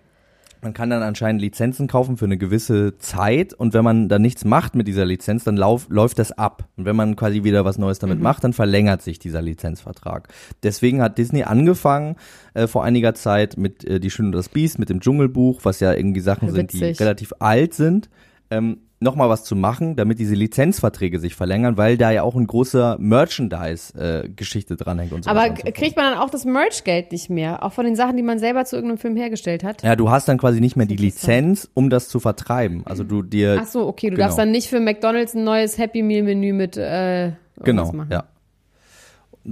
Man 0.61 0.73
kann 0.73 0.89
dann 0.89 1.03
anscheinend 1.03 1.41
Lizenzen 1.41 1.87
kaufen 1.87 2.17
für 2.17 2.25
eine 2.25 2.37
gewisse 2.37 2.97
Zeit 2.97 3.53
und 3.53 3.73
wenn 3.73 3.83
man 3.83 4.09
dann 4.09 4.21
nichts 4.21 4.45
macht 4.45 4.75
mit 4.75 4.87
dieser 4.87 5.05
Lizenz, 5.05 5.43
dann 5.43 5.57
lauf, 5.57 5.87
läuft 5.89 6.19
das 6.19 6.31
ab. 6.31 6.67
Und 6.75 6.85
wenn 6.85 6.95
man 6.95 7.15
quasi 7.15 7.43
wieder 7.43 7.65
was 7.65 7.77
Neues 7.77 7.99
damit 7.99 8.19
macht, 8.19 8.43
dann 8.43 8.53
verlängert 8.53 9.01
sich 9.01 9.19
dieser 9.19 9.41
Lizenzvertrag. 9.41 10.29
Deswegen 10.63 11.01
hat 11.01 11.17
Disney 11.17 11.43
angefangen 11.43 12.15
äh, 12.53 12.67
vor 12.67 12.83
einiger 12.83 13.13
Zeit 13.13 13.57
mit 13.57 13.83
äh, 13.85 13.99
Die 13.99 14.09
Schöne 14.09 14.29
und 14.29 14.35
das 14.35 14.49
Biest, 14.49 14.79
mit 14.79 14.89
dem 14.89 15.01
Dschungelbuch, 15.01 15.61
was 15.63 15.79
ja 15.79 15.93
irgendwie 15.93 16.21
Sachen 16.21 16.51
sind, 16.51 16.73
die 16.73 16.81
Witzig. 16.81 16.99
relativ 16.99 17.33
alt 17.39 17.73
sind. 17.73 18.09
Ähm, 18.49 18.77
nochmal 18.99 19.29
was 19.29 19.43
zu 19.43 19.55
machen, 19.55 19.95
damit 19.95 20.19
diese 20.19 20.35
Lizenzverträge 20.35 21.19
sich 21.19 21.35
verlängern, 21.35 21.77
weil 21.77 21.97
da 21.97 22.11
ja 22.11 22.23
auch 22.23 22.35
ein 22.35 22.47
großer 22.47 22.97
Merchandise-Geschichte 22.99 24.75
dranhängt 24.77 25.11
und 25.11 25.25
so 25.25 25.29
Aber 25.29 25.41
weiter 25.41 25.51
und 25.51 25.67
so 25.67 25.71
kriegt 25.73 25.97
man 25.97 26.11
dann 26.13 26.19
auch 26.21 26.29
das 26.29 26.45
Merch-Geld 26.45 27.11
nicht 27.11 27.29
mehr? 27.29 27.61
Auch 27.63 27.73
von 27.73 27.85
den 27.85 27.95
Sachen, 27.95 28.15
die 28.17 28.23
man 28.23 28.39
selber 28.39 28.63
zu 28.65 28.75
irgendeinem 28.77 28.97
Film 28.97 29.15
hergestellt 29.15 29.63
hat? 29.63 29.83
Ja, 29.83 29.95
du 29.95 30.09
hast 30.09 30.27
dann 30.27 30.37
quasi 30.37 30.61
nicht 30.61 30.75
mehr 30.75 30.85
die. 30.85 30.95
Lizenz, 30.95 31.69
um 31.73 31.89
das 31.89 32.07
zu 32.07 32.19
vertreiben. 32.19 32.83
Also 32.85 33.03
du 33.03 33.21
dir 33.21 33.57
Ach 33.61 33.65
so, 33.67 33.85
okay. 33.85 34.07
Du 34.09 34.15
Genau. 34.15 34.25
darfst 34.27 34.39
dann 34.39 34.51
nicht 34.51 34.69
für 34.69 34.79
McDonalds 34.79 35.35
ein 35.35 35.43
neues 35.43 35.77
Happy 35.77 36.01
Meal-Menü 36.01 36.53
mit 36.53 36.77
äh, 36.77 37.33
genau, 37.61 37.91
machen. 37.91 38.09
ja. 38.11 38.23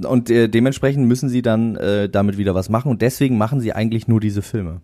Und 0.07 0.31
äh, 0.31 0.47
dementsprechend 0.47 1.05
müssen 1.07 1.29
sie 1.29 1.41
dann 1.43 1.75
äh, 1.75 2.09
damit 2.09 2.37
wieder 2.37 2.55
was 2.55 2.69
machen 2.69 2.89
und 2.89 3.01
deswegen 3.03 3.37
machen 3.37 3.59
sie 3.59 3.73
eigentlich 3.73 4.07
nur 4.07 4.19
diese 4.19 4.41
Filme. 4.41 4.81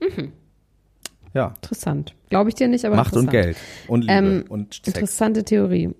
Mhm. 0.00 0.32
Ja, 1.38 1.52
Interessant. 1.54 2.16
Glaube 2.30 2.48
ich 2.50 2.56
dir 2.56 2.66
nicht, 2.66 2.84
aber 2.84 2.96
Macht 2.96 3.16
und. 3.16 3.30
Geld 3.30 3.56
und 3.86 4.00
Liebe 4.02 4.12
Ähm, 4.12 4.44
und 4.48 4.74
Sex. 4.74 4.88
Interessante 4.88 5.44
Theorie. 5.44 5.94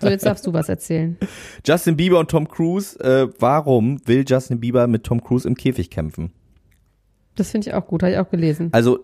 So, 0.00 0.08
jetzt 0.08 0.24
darfst 0.24 0.46
du 0.46 0.54
was 0.54 0.70
erzählen. 0.70 1.18
Justin 1.66 1.98
Bieber 1.98 2.18
und 2.18 2.30
Tom 2.30 2.48
Cruise. 2.48 2.98
Äh, 3.00 3.28
warum 3.38 4.00
will 4.06 4.24
Justin 4.26 4.58
Bieber 4.58 4.86
mit 4.86 5.04
Tom 5.04 5.22
Cruise 5.22 5.46
im 5.46 5.54
Käfig 5.54 5.90
kämpfen? 5.90 6.32
Das 7.34 7.50
finde 7.50 7.68
ich 7.68 7.74
auch 7.74 7.86
gut, 7.86 8.02
habe 8.02 8.12
ich 8.12 8.18
auch 8.18 8.30
gelesen. 8.30 8.70
Also, 8.72 9.00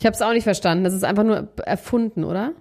Ich 0.00 0.06
habe 0.06 0.14
es 0.16 0.22
auch 0.22 0.32
nicht 0.32 0.42
verstanden. 0.42 0.82
Das 0.82 0.92
ist 0.92 1.04
einfach 1.04 1.22
nur 1.22 1.48
erfunden, 1.64 2.24
oder? 2.24 2.52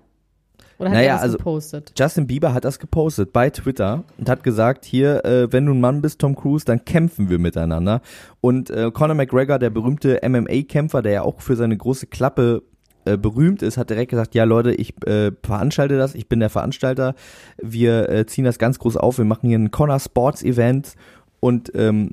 Oder 0.79 0.89
hat 0.89 0.95
Naja, 0.95 1.07
er 1.09 1.13
das 1.13 1.21
also- 1.23 1.37
gepostet? 1.37 1.93
Justin 1.97 2.27
Bieber 2.27 2.53
hat 2.53 2.65
das 2.65 2.79
gepostet 2.79 3.31
bei 3.33 3.49
Twitter 3.49 4.03
und 4.17 4.29
hat 4.29 4.43
gesagt, 4.43 4.85
hier, 4.85 5.23
äh, 5.25 5.51
wenn 5.51 5.65
du 5.65 5.73
ein 5.73 5.81
Mann 5.81 6.01
bist, 6.01 6.19
Tom 6.19 6.35
Cruise, 6.35 6.65
dann 6.65 6.83
kämpfen 6.85 7.29
wir 7.29 7.39
miteinander. 7.39 8.01
Und 8.41 8.69
äh, 8.69 8.91
Conor 8.91 9.15
McGregor, 9.15 9.59
der 9.59 9.69
berühmte 9.69 10.19
MMA-Kämpfer, 10.27 11.01
der 11.01 11.11
ja 11.11 11.21
auch 11.21 11.41
für 11.41 11.55
seine 11.55 11.77
große 11.77 12.07
Klappe 12.07 12.63
äh, 13.05 13.17
berühmt 13.17 13.61
ist, 13.61 13.77
hat 13.77 13.89
direkt 13.89 14.11
gesagt, 14.11 14.33
ja 14.33 14.45
Leute, 14.45 14.73
ich 14.73 14.93
äh, 15.05 15.31
veranstalte 15.43 15.97
das, 15.97 16.15
ich 16.15 16.27
bin 16.29 16.39
der 16.39 16.49
Veranstalter, 16.49 17.15
wir 17.61 18.09
äh, 18.09 18.25
ziehen 18.25 18.45
das 18.45 18.57
ganz 18.59 18.79
groß 18.79 18.97
auf, 18.97 19.17
wir 19.17 19.25
machen 19.25 19.49
hier 19.49 19.59
ein 19.59 19.71
Conor 19.71 19.99
Sports 19.99 20.41
Event 20.41 20.95
und 21.41 21.71
ähm, 21.75 22.11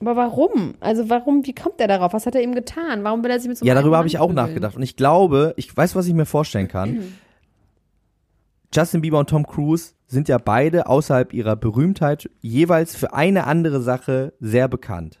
Aber 0.00 0.14
warum? 0.16 0.74
Also 0.78 1.10
warum, 1.10 1.44
wie 1.46 1.54
kommt 1.54 1.80
er 1.80 1.88
darauf? 1.88 2.12
Was 2.12 2.26
hat 2.26 2.34
er 2.36 2.42
ihm 2.42 2.54
getan? 2.54 3.02
Warum 3.02 3.24
will 3.24 3.30
er 3.32 3.40
sich 3.40 3.48
mit 3.48 3.58
so 3.58 3.64
einem 3.64 3.68
Ja, 3.68 3.74
darüber 3.74 3.98
habe 3.98 4.06
ich 4.06 4.18
auch 4.20 4.32
nachgedacht. 4.32 4.76
Und 4.76 4.82
ich 4.82 4.94
glaube, 4.96 5.52
ich 5.56 5.76
weiß, 5.76 5.96
was 5.96 6.06
ich 6.06 6.14
mir 6.14 6.26
vorstellen 6.26 6.68
kann. 6.68 6.98
Justin 8.72 9.00
Bieber 9.00 9.18
und 9.18 9.28
Tom 9.28 9.46
Cruise 9.46 9.94
sind 10.06 10.28
ja 10.28 10.38
beide 10.38 10.86
außerhalb 10.86 11.32
ihrer 11.32 11.56
Berühmtheit 11.56 12.30
jeweils 12.40 12.94
für 12.94 13.12
eine 13.12 13.46
andere 13.46 13.80
Sache 13.82 14.32
sehr 14.38 14.68
bekannt. 14.68 15.20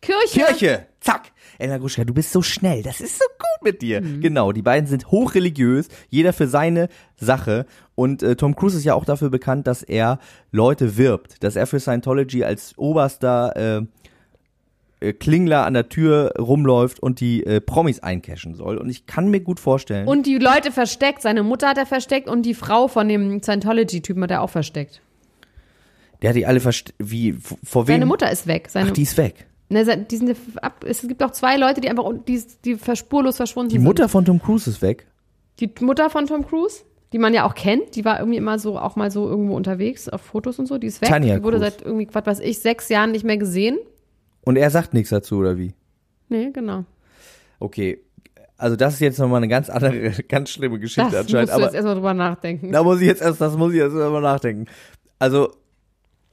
Kirche! 0.00 0.40
Kirche! 0.40 0.86
Zack! 1.00 1.32
Elena 1.58 1.78
Gruschka, 1.78 2.04
du 2.04 2.14
bist 2.14 2.30
so 2.30 2.42
schnell. 2.42 2.82
Das 2.82 3.00
ist 3.00 3.18
so 3.18 3.24
gut 3.38 3.64
mit 3.64 3.82
dir. 3.82 4.00
Genau, 4.00 4.52
die 4.52 4.62
beiden 4.62 4.86
sind 4.86 5.10
hochreligiös, 5.10 5.88
jeder 6.08 6.32
für 6.32 6.46
seine 6.46 6.88
Sache. 7.16 7.66
Und 7.94 8.22
äh, 8.22 8.36
Tom 8.36 8.54
Cruise 8.54 8.76
ist 8.76 8.84
ja 8.84 8.94
auch 8.94 9.04
dafür 9.04 9.30
bekannt, 9.30 9.66
dass 9.66 9.82
er 9.82 10.20
Leute 10.52 10.96
wirbt, 10.96 11.42
dass 11.42 11.56
er 11.56 11.66
für 11.66 11.80
Scientology 11.80 12.44
als 12.44 12.76
oberster 12.76 13.56
äh, 13.56 13.86
äh, 15.00 15.12
Klingler 15.12 15.64
an 15.66 15.74
der 15.74 15.88
Tür 15.88 16.32
rumläuft 16.38 17.00
und 17.00 17.20
die 17.20 17.44
äh, 17.44 17.60
Promis 17.60 18.00
eincashen 18.00 18.54
soll. 18.54 18.78
Und 18.78 18.88
ich 18.88 19.06
kann 19.06 19.28
mir 19.30 19.40
gut 19.40 19.60
vorstellen. 19.60 20.06
Und 20.08 20.26
die 20.26 20.38
Leute 20.38 20.72
versteckt. 20.72 21.22
Seine 21.22 21.42
Mutter 21.42 21.68
hat 21.68 21.78
er 21.78 21.86
versteckt 21.86 22.28
und 22.28 22.42
die 22.42 22.54
Frau 22.54 22.88
von 22.88 23.08
dem 23.08 23.42
Scientology-Typen 23.42 24.22
hat 24.22 24.30
er 24.30 24.42
auch 24.42 24.50
versteckt. 24.50 25.02
der 26.22 26.30
hat 26.30 26.36
die 26.36 26.46
alle 26.46 26.60
verst 26.60 26.94
wie 26.98 27.36
vor 27.64 27.86
wem? 27.88 27.94
Seine 27.94 28.06
Mutter 28.06 28.30
ist 28.30 28.46
weg. 28.46 28.68
Seine, 28.70 28.90
Ach, 28.90 28.94
die 28.94 29.02
ist 29.02 29.16
weg. 29.18 29.46
ne, 29.68 30.06
die 30.10 30.16
sind 30.16 30.36
ab, 30.62 30.84
es 30.86 31.02
gibt 31.02 31.22
auch 31.22 31.32
zwei 31.32 31.56
Leute, 31.56 31.80
die 31.80 31.90
einfach 31.90 32.10
die, 32.26 32.42
die 32.64 32.78
spurlos 32.94 33.36
verschwunden 33.36 33.70
Die 33.70 33.76
sind. 33.76 33.84
Mutter 33.84 34.08
von 34.08 34.24
Tom 34.24 34.40
Cruise 34.40 34.68
ist 34.70 34.80
weg. 34.82 35.06
Die 35.60 35.70
Mutter 35.80 36.08
von 36.10 36.26
Tom 36.26 36.46
Cruise, 36.46 36.82
die 37.12 37.18
man 37.18 37.34
ja 37.34 37.44
auch 37.46 37.54
kennt, 37.54 37.96
die 37.96 38.04
war 38.04 38.18
irgendwie 38.18 38.38
immer 38.38 38.58
so, 38.58 38.78
auch 38.78 38.96
mal 38.96 39.10
so 39.10 39.28
irgendwo 39.28 39.54
unterwegs 39.56 40.08
auf 40.08 40.20
Fotos 40.22 40.58
und 40.58 40.66
so, 40.66 40.78
die 40.78 40.86
ist 40.86 41.00
weg. 41.02 41.08
Tanja 41.08 41.36
die 41.36 41.42
wurde 41.44 41.58
Cruise. 41.58 41.72
seit 41.72 41.82
irgendwie, 41.84 42.08
was 42.12 42.26
weiß 42.26 42.40
ich, 42.40 42.58
sechs 42.60 42.88
Jahren 42.88 43.12
nicht 43.12 43.24
mehr 43.24 43.36
gesehen. 43.38 43.78
Und 44.46 44.56
er 44.56 44.70
sagt 44.70 44.94
nichts 44.94 45.10
dazu, 45.10 45.38
oder 45.38 45.58
wie? 45.58 45.74
Nee, 46.28 46.50
genau. 46.52 46.84
Okay. 47.58 47.98
Also 48.56 48.76
das 48.76 48.94
ist 48.94 49.00
jetzt 49.00 49.18
nochmal 49.18 49.38
eine 49.38 49.48
ganz 49.48 49.68
andere, 49.68 50.10
ganz 50.28 50.50
schlimme 50.50 50.78
Geschichte 50.78 51.10
Das 51.10 51.20
anscheinend. 51.22 51.50
du 51.50 51.54
Aber 51.54 51.64
jetzt 51.64 51.74
erstmal 51.74 51.94
drüber 51.96 52.14
nachdenken. 52.14 52.72
da 52.72 52.82
muss 52.82 53.00
ich 53.00 53.06
jetzt 53.08 53.20
erst, 53.20 53.40
das 53.40 53.56
muss 53.56 53.72
ich 53.72 53.78
jetzt 53.78 53.94
erstmal 53.94 54.22
nachdenken. 54.22 54.66
Also, 55.18 55.50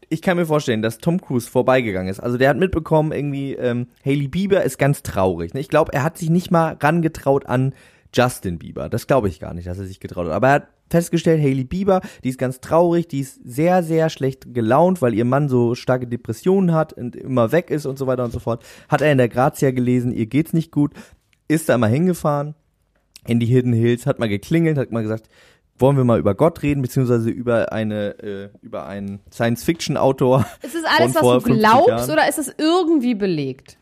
ich 0.10 0.22
kann 0.22 0.38
mir 0.38 0.46
vorstellen, 0.46 0.82
dass 0.84 1.00
Tom 1.00 1.20
Cruise 1.20 1.50
vorbeigegangen 1.50 2.08
ist. 2.10 2.20
Also 2.20 2.38
der 2.38 2.50
hat 2.50 2.58
mitbekommen, 2.58 3.12
irgendwie, 3.12 3.54
ähm, 3.56 3.88
Hailey 4.06 4.28
Bieber 4.28 4.64
ist 4.64 4.78
ganz 4.78 5.02
traurig. 5.02 5.54
Ne? 5.56 5.60
Ich 5.60 5.70
glaube, 5.70 5.92
er 5.92 6.04
hat 6.04 6.18
sich 6.20 6.30
nicht 6.30 6.52
mal 6.52 6.78
rangetraut 6.80 7.48
an 7.48 7.74
Justin 8.14 8.60
Bieber. 8.60 8.90
Das 8.90 9.08
glaube 9.08 9.28
ich 9.28 9.40
gar 9.40 9.56
nicht, 9.56 9.68
dass 9.68 9.80
er 9.80 9.86
sich 9.86 10.00
getraut 10.00 10.28
hat. 10.28 10.34
Aber 10.34 10.48
er 10.50 10.54
hat 10.54 10.68
festgestellt, 10.94 11.42
Hailey 11.42 11.64
Bieber, 11.64 12.02
die 12.24 12.30
ist 12.30 12.38
ganz 12.38 12.62
traurig, 12.62 13.08
die 13.08 13.22
ist 13.22 13.40
sehr, 13.44 13.82
sehr 13.82 14.10
schlecht 14.10 14.54
gelaunt, 14.54 15.02
weil 15.02 15.16
ihr 15.16 15.26
Mann 15.26 15.50
so 15.50 15.74
starke 15.74 16.06
Depressionen 16.06 16.72
hat 16.72 16.94
und 16.94 17.16
immer 17.16 17.52
weg 17.52 17.72
ist 17.72 17.88
und 17.88 17.98
so 17.98 18.06
weiter 18.06 18.24
und 18.24 18.32
so 18.32 18.38
fort. 18.38 18.64
Hat 18.90 19.02
er 19.02 19.12
in 19.12 19.18
der 19.18 19.28
Grazia 19.28 19.72
gelesen, 19.72 20.12
ihr 20.12 20.28
geht's 20.28 20.54
nicht 20.54 20.72
gut, 20.72 20.92
ist 21.48 21.68
da 21.68 21.80
mal 21.80 21.90
hingefahren 21.90 22.54
in 23.26 23.40
die 23.40 23.48
Hidden 23.48 23.74
Hills, 23.74 24.06
hat 24.06 24.20
mal 24.20 24.30
geklingelt, 24.30 24.78
hat 24.78 24.92
mal 24.92 25.02
gesagt, 25.02 25.30
wollen 25.80 25.98
wir 25.98 26.04
mal 26.04 26.20
über 26.20 26.36
Gott 26.36 26.62
reden, 26.62 26.84
beziehungsweise 26.84 27.32
über 27.32 27.72
eine, 27.72 28.20
äh, 28.20 28.50
über 28.62 28.86
einen 28.86 29.22
Science-Fiction-Autor. 29.32 30.46
Ist 30.62 30.76
das 30.76 30.84
alles, 30.86 31.16
was 31.16 31.22
du 31.22 31.30
50 31.42 31.58
glaubst 31.58 31.88
Jahren. 31.88 32.12
oder 32.12 32.30
ist 32.30 32.38
es 32.38 32.54
irgendwie 32.60 33.16
belegt? 33.16 33.80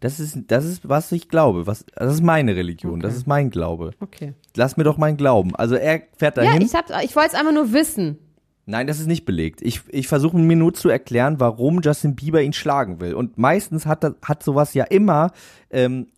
Das 0.00 0.20
ist, 0.20 0.38
das 0.48 0.64
ist, 0.64 0.88
was 0.88 1.10
ich 1.12 1.28
glaube. 1.28 1.66
Was, 1.66 1.84
das 1.94 2.14
ist 2.14 2.22
meine 2.22 2.54
Religion. 2.54 3.00
Das 3.00 3.14
ist 3.14 3.26
mein 3.26 3.50
Glaube. 3.50 3.92
Okay. 4.00 4.34
Lass 4.56 4.76
mir 4.76 4.84
doch 4.84 4.96
meinen 4.98 5.16
Glauben. 5.16 5.54
Also 5.54 5.74
er 5.74 6.02
fährt 6.16 6.36
Ja, 6.36 6.44
dahin. 6.44 6.62
ich, 6.62 6.74
hab, 6.74 6.86
ich 7.02 7.14
wollte 7.14 7.30
es 7.30 7.34
einfach 7.34 7.52
nur 7.52 7.72
wissen. 7.72 8.18
Nein, 8.64 8.88
das 8.88 8.98
ist 8.98 9.06
nicht 9.06 9.24
belegt. 9.24 9.62
Ich, 9.62 9.82
ich 9.88 10.08
versuche 10.08 10.36
mir 10.36 10.56
nur 10.56 10.74
zu 10.74 10.88
erklären, 10.88 11.38
warum 11.38 11.80
Justin 11.82 12.16
Bieber 12.16 12.42
ihn 12.42 12.52
schlagen 12.52 13.00
will. 13.00 13.14
Und 13.14 13.38
meistens 13.38 13.86
hat, 13.86 14.02
das, 14.02 14.14
hat 14.22 14.42
sowas 14.42 14.74
ja 14.74 14.84
immer 14.84 15.30
ähm, 15.70 16.08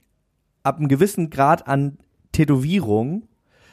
ab 0.63 0.79
einem 0.79 0.89
gewissen 0.89 1.29
Grad 1.29 1.69
an 1.69 1.99
Tätowierung 2.33 3.29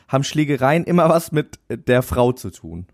haben 0.07 0.24
Schlägereien 0.24 0.84
immer 0.84 1.09
was 1.09 1.32
mit 1.32 1.59
der 1.70 2.01
Frau 2.01 2.32
zu 2.32 2.51
tun. 2.51 2.86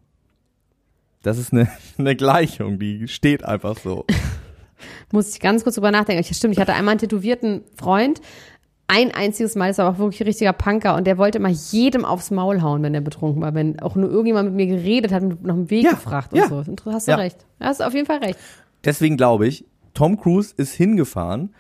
Das 1.24 1.38
ist 1.38 1.52
eine, 1.52 1.68
eine 1.98 2.16
Gleichung, 2.16 2.80
die 2.80 3.08
steht 3.08 3.44
einfach 3.44 3.78
so. 3.78 4.06
Muss 5.12 5.34
ich 5.34 5.40
ganz 5.40 5.64
kurz 5.64 5.76
drüber 5.76 5.92
nachdenken. 5.92 6.22
Ich, 6.22 6.36
stimmt, 6.36 6.54
ich 6.54 6.60
hatte 6.60 6.74
einmal 6.74 6.94
einen 6.94 7.00
tätowierten 7.00 7.64
Freund. 7.76 8.22
Ein 8.94 9.12
einziges 9.12 9.56
Mal, 9.56 9.70
das 9.70 9.78
war 9.78 9.86
aber 9.86 9.96
auch 9.96 10.00
wirklich 10.00 10.20
ein 10.20 10.28
richtiger 10.28 10.52
Punker 10.52 10.98
und 10.98 11.08
der 11.08 11.18
wollte 11.18 11.38
immer 11.38 11.48
jedem 11.48 12.04
aufs 12.04 12.30
Maul 12.30 12.62
hauen, 12.62 12.84
wenn 12.84 12.94
er 12.94 13.00
betrunken 13.00 13.42
war. 13.42 13.54
Wenn 13.54 13.80
auch 13.80 13.96
nur 13.96 14.10
irgendjemand 14.10 14.50
mit 14.54 14.68
mir 14.68 14.76
geredet 14.76 15.14
hat, 15.14 15.24
mit 15.24 15.42
nach 15.46 15.54
dem 15.56 15.70
Weg 15.70 15.86
Ja, 15.86 15.92
gefragt 15.92 16.36
ja. 16.36 16.48
und 16.50 16.82
so. 16.82 16.92
Hast 16.92 17.08
du 17.08 17.12
Ja. 17.12 17.18
recht. 17.18 17.46
Hast 17.62 17.80
du 17.80 17.86
auf 17.86 17.94
jeden 17.94 18.06
Fall 18.06 18.18
recht. 18.18 18.38
Deswegen 18.84 19.16
glaube 19.16 19.48
ich, 19.48 19.64
Tom 19.94 20.20
Cruise 20.20 20.54
ist 20.58 20.74
hingefahren, 20.74 21.54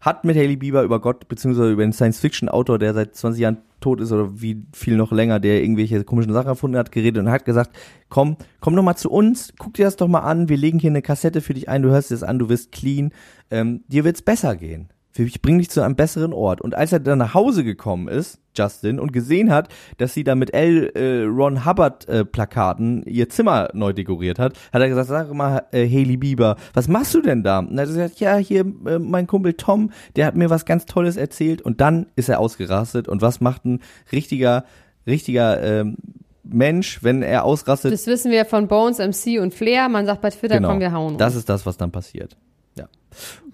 hat 0.00 0.24
mit 0.24 0.36
Haley 0.36 0.54
Bieber 0.54 0.84
über 0.84 1.00
Gott, 1.00 1.26
beziehungsweise 1.26 1.72
über 1.72 1.82
den 1.82 1.92
Science-Fiction-Autor, 1.92 2.78
der 2.78 2.94
seit 2.94 3.16
20 3.16 3.40
Jahren 3.42 3.56
tot 3.80 4.00
ist 4.00 4.12
oder 4.12 4.40
wie 4.40 4.62
viel 4.72 4.96
noch 4.96 5.10
länger, 5.10 5.40
der 5.40 5.62
irgendwelche 5.62 6.04
komischen 6.04 6.32
Sachen 6.34 6.46
erfunden 6.46 6.78
hat, 6.78 6.92
geredet 6.92 7.20
und 7.20 7.30
hat 7.32 7.44
gesagt, 7.44 7.76
komm, 8.08 8.36
komm 8.60 8.76
doch 8.76 8.84
mal 8.84 8.94
zu 8.94 9.10
uns, 9.10 9.52
guck 9.58 9.74
dir 9.74 9.86
das 9.86 9.96
doch 9.96 10.06
mal 10.06 10.20
an, 10.20 10.48
wir 10.48 10.56
legen 10.56 10.78
hier 10.78 10.90
eine 10.90 11.02
Kassette 11.02 11.40
für 11.40 11.54
dich 11.54 11.68
ein, 11.68 11.82
du 11.82 11.90
hörst 11.90 12.10
dir 12.10 12.14
das 12.14 12.22
an, 12.22 12.38
du 12.38 12.48
wirst 12.48 12.70
clean, 12.70 13.10
ähm, 13.50 13.82
dir 13.88 14.04
wird's 14.04 14.22
besser 14.22 14.54
gehen. 14.54 14.88
Ich 15.18 15.42
bring 15.42 15.58
dich 15.58 15.70
zu 15.70 15.80
einem 15.80 15.96
besseren 15.96 16.32
Ort. 16.32 16.60
Und 16.60 16.74
als 16.74 16.92
er 16.92 17.00
dann 17.00 17.18
nach 17.18 17.34
Hause 17.34 17.64
gekommen 17.64 18.08
ist, 18.08 18.38
Justin, 18.56 18.98
und 18.98 19.12
gesehen 19.12 19.50
hat, 19.50 19.68
dass 19.98 20.14
sie 20.14 20.24
da 20.24 20.34
mit 20.34 20.54
L. 20.54 20.90
Äh, 20.94 21.24
Ron 21.24 21.64
Hubbard 21.66 22.08
äh, 22.08 22.24
Plakaten 22.24 23.02
ihr 23.04 23.28
Zimmer 23.28 23.68
neu 23.74 23.92
dekoriert 23.92 24.38
hat, 24.38 24.54
hat 24.72 24.82
er 24.82 24.88
gesagt, 24.88 25.08
sag 25.08 25.32
mal, 25.32 25.64
äh, 25.72 25.86
Haley 25.86 26.16
Bieber, 26.16 26.56
was 26.74 26.88
machst 26.88 27.14
du 27.14 27.20
denn 27.20 27.42
da? 27.42 27.58
Und 27.60 27.76
er 27.76 27.82
hat 27.82 27.88
gesagt, 27.88 28.20
ja, 28.20 28.36
hier, 28.36 28.60
äh, 28.86 28.98
mein 28.98 29.26
Kumpel 29.26 29.54
Tom, 29.54 29.90
der 30.16 30.26
hat 30.26 30.36
mir 30.36 30.50
was 30.50 30.64
ganz 30.64 30.86
Tolles 30.86 31.16
erzählt. 31.16 31.62
Und 31.62 31.80
dann 31.80 32.06
ist 32.16 32.28
er 32.28 32.40
ausgerastet. 32.40 33.08
Und 33.08 33.22
was 33.22 33.40
macht 33.40 33.64
ein 33.64 33.80
richtiger, 34.12 34.64
richtiger 35.06 35.62
ähm, 35.62 35.96
Mensch, 36.42 37.02
wenn 37.02 37.22
er 37.22 37.44
ausrastet? 37.44 37.92
Das 37.92 38.06
wissen 38.06 38.30
wir 38.30 38.44
von 38.44 38.68
Bones, 38.68 38.98
MC 38.98 39.40
und 39.40 39.52
Flair. 39.52 39.88
Man 39.88 40.06
sagt 40.06 40.22
bei 40.22 40.30
Twitter, 40.30 40.60
komm, 40.60 40.80
wir 40.80 40.92
hauen 40.92 41.08
Genau. 41.08 41.18
Das 41.18 41.34
uns. 41.34 41.40
ist 41.40 41.48
das, 41.48 41.66
was 41.66 41.76
dann 41.76 41.90
passiert. 41.90 42.36
Ja. 42.76 42.88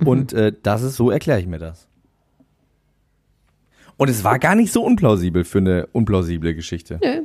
Und 0.04 0.32
äh, 0.32 0.52
das 0.62 0.82
ist, 0.82 0.96
so 0.96 1.10
erkläre 1.10 1.40
ich 1.40 1.46
mir 1.46 1.58
das. 1.58 1.86
Und 3.96 4.08
es 4.08 4.24
war 4.24 4.38
gar 4.38 4.54
nicht 4.54 4.72
so 4.72 4.82
unplausibel 4.82 5.44
für 5.44 5.58
eine 5.58 5.86
unplausible 5.92 6.54
Geschichte. 6.54 6.98
Nö. 7.02 7.22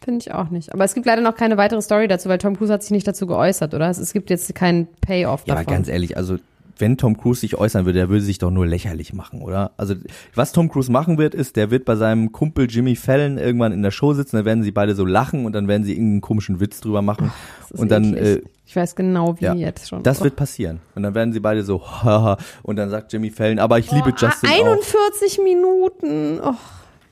Finde 0.00 0.20
ich 0.20 0.32
auch 0.32 0.50
nicht. 0.50 0.72
Aber 0.72 0.84
es 0.84 0.94
gibt 0.94 1.06
leider 1.06 1.20
noch 1.20 1.36
keine 1.36 1.56
weitere 1.58 1.82
Story 1.82 2.08
dazu, 2.08 2.28
weil 2.28 2.38
Tom 2.38 2.56
Cruise 2.56 2.72
hat 2.72 2.82
sich 2.82 2.90
nicht 2.90 3.06
dazu 3.06 3.26
geäußert, 3.26 3.74
oder? 3.74 3.90
Es, 3.90 4.12
gibt 4.12 4.30
jetzt 4.30 4.54
keinen 4.54 4.88
Payoff 5.02 5.42
Ja, 5.46 5.56
davon. 5.56 5.72
ganz 5.72 5.88
ehrlich, 5.88 6.16
also 6.16 6.38
wenn 6.78 6.96
Tom 6.96 7.18
Cruise 7.18 7.40
sich 7.40 7.56
äußern 7.56 7.84
würde, 7.84 7.98
der 7.98 8.08
würde 8.08 8.22
sich 8.24 8.38
doch 8.38 8.50
nur 8.50 8.66
lächerlich 8.66 9.12
machen, 9.12 9.42
oder? 9.42 9.72
Also 9.76 9.94
was 10.34 10.52
Tom 10.52 10.70
Cruise 10.70 10.90
machen 10.90 11.18
wird, 11.18 11.34
ist, 11.34 11.56
der 11.56 11.70
wird 11.70 11.84
bei 11.84 11.96
seinem 11.96 12.32
Kumpel 12.32 12.66
Jimmy 12.70 12.96
Fallon 12.96 13.36
irgendwann 13.36 13.72
in 13.72 13.82
der 13.82 13.90
Show 13.90 14.14
sitzen, 14.14 14.36
dann 14.36 14.46
werden 14.46 14.62
sie 14.62 14.70
beide 14.70 14.94
so 14.94 15.04
lachen 15.04 15.44
und 15.44 15.52
dann 15.52 15.68
werden 15.68 15.84
sie 15.84 15.92
irgendeinen 15.92 16.22
komischen 16.22 16.58
Witz 16.60 16.80
drüber 16.80 17.02
machen 17.02 17.30
ist 17.70 17.78
und 17.78 17.90
dann 17.90 18.14
äh, 18.14 18.40
ich 18.70 18.76
weiß 18.76 18.94
genau, 18.94 19.34
wie 19.40 19.46
ja, 19.46 19.54
jetzt 19.54 19.88
schon. 19.88 20.04
das 20.04 20.20
Oh. 20.20 20.24
wird 20.24 20.36
passieren 20.36 20.78
und 20.94 21.02
dann 21.02 21.12
werden 21.16 21.32
sie 21.32 21.40
beide 21.40 21.64
so 21.64 21.82
haha 21.84 22.36
und 22.62 22.76
dann 22.76 22.88
sagt 22.88 23.12
Jimmy 23.12 23.30
Fallon, 23.30 23.58
aber 23.58 23.80
ich 23.80 23.90
liebe 23.90 24.10
Oh, 24.10 24.16
Justin 24.16 24.48
auch. 24.48 24.64
41 24.64 25.40
Minuten. 25.42 26.38
Och, 26.40 26.54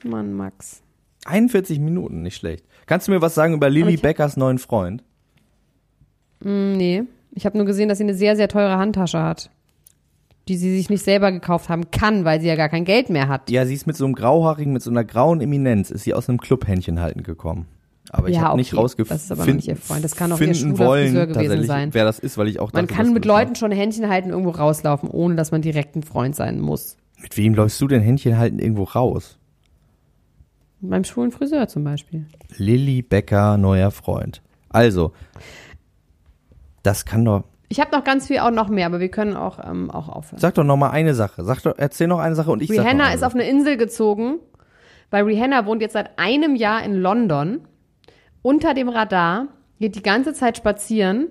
Mann, 0.05 0.33
Max. 0.33 0.81
41 1.25 1.79
Minuten, 1.79 2.21
nicht 2.21 2.37
schlecht. 2.37 2.63
Kannst 2.85 3.07
du 3.07 3.11
mir 3.11 3.21
was 3.21 3.35
sagen 3.35 3.53
über 3.55 3.69
Lily 3.69 3.97
Beckers 3.97 4.37
neuen 4.37 4.57
Freund? 4.57 5.03
Hm, 6.41 6.77
nee. 6.77 7.03
Ich 7.33 7.45
habe 7.45 7.57
nur 7.57 7.65
gesehen, 7.67 7.89
dass 7.89 7.97
sie 7.97 8.05
eine 8.05 8.13
sehr, 8.15 8.37
sehr 8.37 8.47
teure 8.47 8.77
Handtasche 8.77 9.21
hat. 9.21 9.49
Die 10.47 10.55
sie 10.55 10.75
sich 10.77 10.89
nicht 10.89 11.03
selber 11.03 11.29
gekauft 11.33 11.67
haben 11.67 11.91
kann, 11.91 12.23
weil 12.23 12.39
sie 12.39 12.47
ja 12.47 12.55
gar 12.55 12.69
kein 12.69 12.85
Geld 12.85 13.09
mehr 13.09 13.27
hat. 13.27 13.49
Ja, 13.51 13.65
sie 13.65 13.73
ist 13.73 13.85
mit 13.85 13.97
so 13.97 14.05
einem 14.05 14.15
grauhaarigen, 14.15 14.71
mit 14.71 14.81
so 14.81 14.89
einer 14.89 15.03
grauen 15.03 15.41
Eminenz, 15.41 15.91
ist 15.91 16.03
sie 16.05 16.13
aus 16.13 16.29
einem 16.29 16.39
Club 16.39 16.67
Händchen 16.67 17.01
halten 17.01 17.21
gekommen. 17.23 17.67
Aber 18.11 18.27
ich 18.29 18.35
Ja, 18.35 18.41
habe 18.41 18.57
nicht 18.57 18.73
okay. 18.73 18.81
rausgefunden, 18.81 19.15
Das 19.15 19.23
ist 19.25 19.31
aber 19.31 19.51
nicht 19.51 19.67
ihr 19.67 19.75
Freund. 19.75 20.03
Das 20.03 20.15
kann 20.15 20.31
auch 20.31 20.39
ihr 20.39 20.47
finden 20.53 20.75
schwuler 20.75 20.87
wollen, 20.89 21.07
Friseur 21.07 21.27
gewesen 21.27 21.63
sein. 21.65 21.93
wer 21.93 22.05
das 22.05 22.19
ist, 22.19 22.37
weil 22.37 22.47
ich 22.47 22.59
auch 22.59 22.73
Man 22.73 22.87
dachte, 22.87 22.95
kann 22.97 23.13
mit 23.13 23.25
Leuten 23.25 23.55
schon 23.55 23.71
Händchen 23.71 24.09
halten 24.09 24.29
irgendwo 24.29 24.51
rauslaufen, 24.51 25.09
ohne 25.09 25.35
dass 25.35 25.51
man 25.51 25.61
direkt 25.61 25.95
ein 25.95 26.03
Freund 26.03 26.35
sein 26.35 26.59
muss. 26.59 26.97
Mit 27.21 27.35
wem 27.37 27.53
läufst 27.53 27.79
du 27.81 27.87
denn 27.87 28.01
Händchen 28.01 28.37
halten 28.37 28.59
irgendwo 28.59 28.83
raus? 28.83 29.37
Beim 30.81 31.03
schwulen 31.03 31.31
Friseur 31.31 31.67
zum 31.67 31.83
Beispiel. 31.83 32.25
Lilly 32.57 33.01
Becker, 33.01 33.57
neuer 33.57 33.91
Freund. 33.91 34.41
Also, 34.69 35.11
das 36.83 37.05
kann 37.05 37.25
doch. 37.25 37.43
Ich 37.67 37.79
habe 37.79 37.91
noch 37.91 38.03
ganz 38.03 38.27
viel 38.27 38.39
auch 38.39 38.49
noch 38.51 38.69
mehr, 38.69 38.85
aber 38.87 38.99
wir 38.99 39.09
können 39.09 39.35
auch, 39.35 39.59
ähm, 39.63 39.91
auch 39.91 40.09
aufhören. 40.09 40.39
Sag 40.39 40.55
doch 40.55 40.63
noch 40.63 40.77
mal 40.77 40.89
eine 40.89 41.13
Sache. 41.13 41.43
Sag 41.43 41.61
doch, 41.63 41.73
erzähl 41.77 42.07
noch 42.07 42.19
eine 42.19 42.33
Sache 42.35 42.49
und 42.51 42.61
ich 42.61 42.69
sag 42.69 42.77
noch 42.77 42.83
Rihanna 42.85 43.05
eine 43.05 43.15
ist 43.15 43.23
auf 43.23 43.35
eine 43.35 43.47
Insel 43.47 43.77
gezogen, 43.77 44.37
weil 45.11 45.25
Rihanna 45.25 45.65
wohnt 45.65 45.81
jetzt 45.81 45.93
seit 45.93 46.17
einem 46.17 46.55
Jahr 46.55 46.83
in 46.83 46.95
London, 46.95 47.59
unter 48.41 48.73
dem 48.73 48.89
Radar, 48.89 49.47
geht 49.79 49.95
die 49.95 50.03
ganze 50.03 50.33
Zeit 50.33 50.57
spazieren 50.57 51.27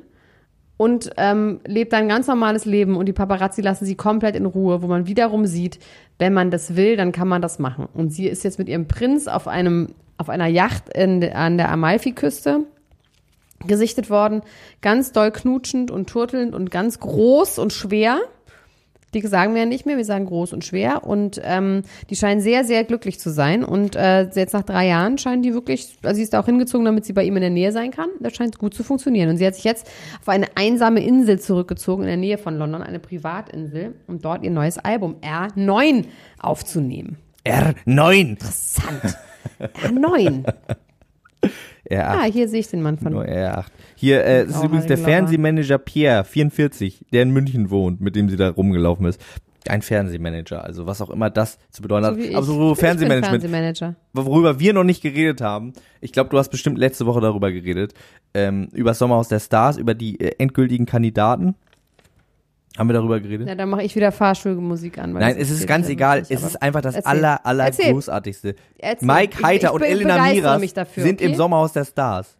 und 0.76 1.10
ähm, 1.16 1.60
lebt 1.66 1.92
ein 1.92 2.08
ganz 2.08 2.26
normales 2.26 2.64
Leben 2.64 2.96
und 2.96 3.06
die 3.06 3.12
Paparazzi 3.12 3.60
lassen 3.60 3.84
sie 3.84 3.96
komplett 3.96 4.36
in 4.36 4.46
Ruhe, 4.46 4.80
wo 4.82 4.86
man 4.86 5.06
wiederum 5.06 5.44
sieht, 5.44 5.78
wenn 6.18 6.32
man 6.32 6.50
das 6.50 6.76
will, 6.76 6.96
dann 6.96 7.12
kann 7.12 7.28
man 7.28 7.42
das 7.42 7.58
machen. 7.58 7.88
Und 7.92 8.10
sie 8.12 8.28
ist 8.28 8.44
jetzt 8.44 8.58
mit 8.58 8.68
ihrem 8.68 8.86
Prinz 8.86 9.26
auf 9.26 9.48
einem 9.48 9.88
auf 10.18 10.28
einer 10.28 10.46
Yacht 10.46 10.88
in, 10.92 11.22
an 11.32 11.56
der 11.56 11.70
Amalfiküste 11.70 12.64
gesichtet 13.66 14.10
worden, 14.10 14.42
ganz 14.82 15.12
doll 15.12 15.30
knutschend 15.30 15.90
und 15.90 16.08
turtelnd 16.08 16.54
und 16.54 16.70
ganz 16.70 17.00
groß 17.00 17.58
und 17.58 17.72
schwer. 17.72 18.20
Die 19.14 19.26
sagen 19.26 19.54
wir 19.54 19.62
ja 19.62 19.66
nicht 19.66 19.86
mehr, 19.86 19.96
wir 19.96 20.04
sagen 20.04 20.26
groß 20.26 20.52
und 20.52 20.64
schwer. 20.64 21.04
Und 21.04 21.40
ähm, 21.44 21.82
die 22.10 22.16
scheinen 22.16 22.40
sehr, 22.40 22.64
sehr 22.64 22.84
glücklich 22.84 23.18
zu 23.18 23.30
sein. 23.30 23.64
Und 23.64 23.96
äh, 23.96 24.28
jetzt 24.34 24.52
nach 24.52 24.62
drei 24.62 24.86
Jahren 24.86 25.18
scheinen 25.18 25.42
die 25.42 25.54
wirklich, 25.54 25.96
also 26.02 26.16
sie 26.16 26.22
ist 26.22 26.34
da 26.34 26.40
auch 26.40 26.46
hingezogen, 26.46 26.84
damit 26.84 27.04
sie 27.04 27.12
bei 27.12 27.24
ihm 27.24 27.36
in 27.36 27.42
der 27.42 27.50
Nähe 27.50 27.72
sein 27.72 27.90
kann. 27.90 28.10
Das 28.20 28.34
scheint 28.34 28.58
gut 28.58 28.74
zu 28.74 28.84
funktionieren. 28.84 29.30
Und 29.30 29.38
sie 29.38 29.46
hat 29.46 29.54
sich 29.54 29.64
jetzt 29.64 29.88
auf 30.20 30.28
eine 30.28 30.46
einsame 30.56 31.04
Insel 31.04 31.40
zurückgezogen 31.40 32.02
in 32.02 32.08
der 32.08 32.16
Nähe 32.16 32.38
von 32.38 32.58
London, 32.58 32.82
eine 32.82 32.98
Privatinsel, 32.98 33.94
um 34.06 34.20
dort 34.20 34.44
ihr 34.44 34.50
neues 34.50 34.78
Album 34.78 35.16
R9 35.22 36.04
aufzunehmen. 36.38 37.16
R9. 37.44 38.20
Interessant. 38.20 39.16
R9. 39.60 40.44
R8. 41.90 42.04
Ah, 42.04 42.24
hier 42.24 42.48
sehe 42.48 42.60
ich 42.60 42.68
den 42.68 42.82
Mann 42.82 42.98
von. 42.98 43.12
Nur 43.12 43.24
R8. 43.24 43.66
Hier 43.94 44.24
äh, 44.24 44.44
ist 44.44 44.62
übrigens 44.62 44.86
der. 44.86 44.98
Fernsehmanager 44.98 45.78
Pierre, 45.78 46.24
44, 46.24 47.06
der 47.12 47.22
in 47.22 47.30
München 47.30 47.70
wohnt, 47.70 48.00
mit 48.00 48.16
dem 48.16 48.28
sie 48.28 48.36
da 48.36 48.50
rumgelaufen 48.50 49.06
ist. 49.06 49.20
Ein 49.68 49.82
Fernsehmanager, 49.82 50.64
also 50.64 50.86
was 50.86 51.02
auch 51.02 51.10
immer 51.10 51.30
das 51.30 51.58
zu 51.70 51.82
bedeuten 51.82 52.06
hat. 52.06 52.14
So. 52.16 52.36
Aber 52.36 52.42
so 52.42 52.74
Fernsehmanagement, 52.74 53.42
Fernsehmanager. 53.42 53.96
worüber 54.12 54.60
wir 54.60 54.72
noch 54.72 54.84
nicht 54.84 55.02
geredet 55.02 55.40
haben. 55.40 55.72
Ich 56.00 56.12
glaube, 56.12 56.30
du 56.30 56.38
hast 56.38 56.48
bestimmt 56.48 56.78
letzte 56.78 57.06
Woche 57.06 57.20
darüber 57.20 57.52
geredet. 57.52 57.92
Ähm, 58.34 58.68
über 58.72 58.90
das 58.90 58.98
Sommerhaus 58.98 59.28
der 59.28 59.40
Stars, 59.40 59.76
über 59.76 59.94
die 59.94 60.20
äh, 60.20 60.36
endgültigen 60.38 60.86
Kandidaten. 60.86 61.54
Haben 62.78 62.88
wir 62.88 62.94
darüber 62.94 63.18
geredet? 63.20 63.48
Ja, 63.48 63.54
dann 63.56 63.68
mache 63.68 63.82
ich 63.82 63.94
wieder 63.96 64.12
Fahrstuhlmusik 64.12 64.98
an. 64.98 65.12
Nein, 65.12 65.36
es 65.38 65.50
ist 65.50 65.66
ganz 65.66 65.88
egal. 65.88 66.20
nicht, 66.20 66.30
Es 66.30 66.42
ist 66.44 66.62
einfach 66.62 66.80
das 66.80 66.94
Erzähl. 66.94 67.10
aller, 67.10 67.44
aller 67.44 67.64
Erzähl. 67.64 67.92
großartigste. 67.92 68.54
Erzähl. 68.78 69.06
Mike 69.06 69.36
Ich- 69.38 69.44
Heiter 69.44 69.66
ich 69.68 69.72
und 69.74 69.80
be- 69.80 69.88
Elena 69.88 70.22
Miras 70.32 70.72
dafür, 70.74 71.02
sind 71.02 71.20
im 71.20 71.28
okay? 71.30 71.36
Sommerhaus 71.36 71.72
der 71.72 71.84
Stars. 71.84 72.36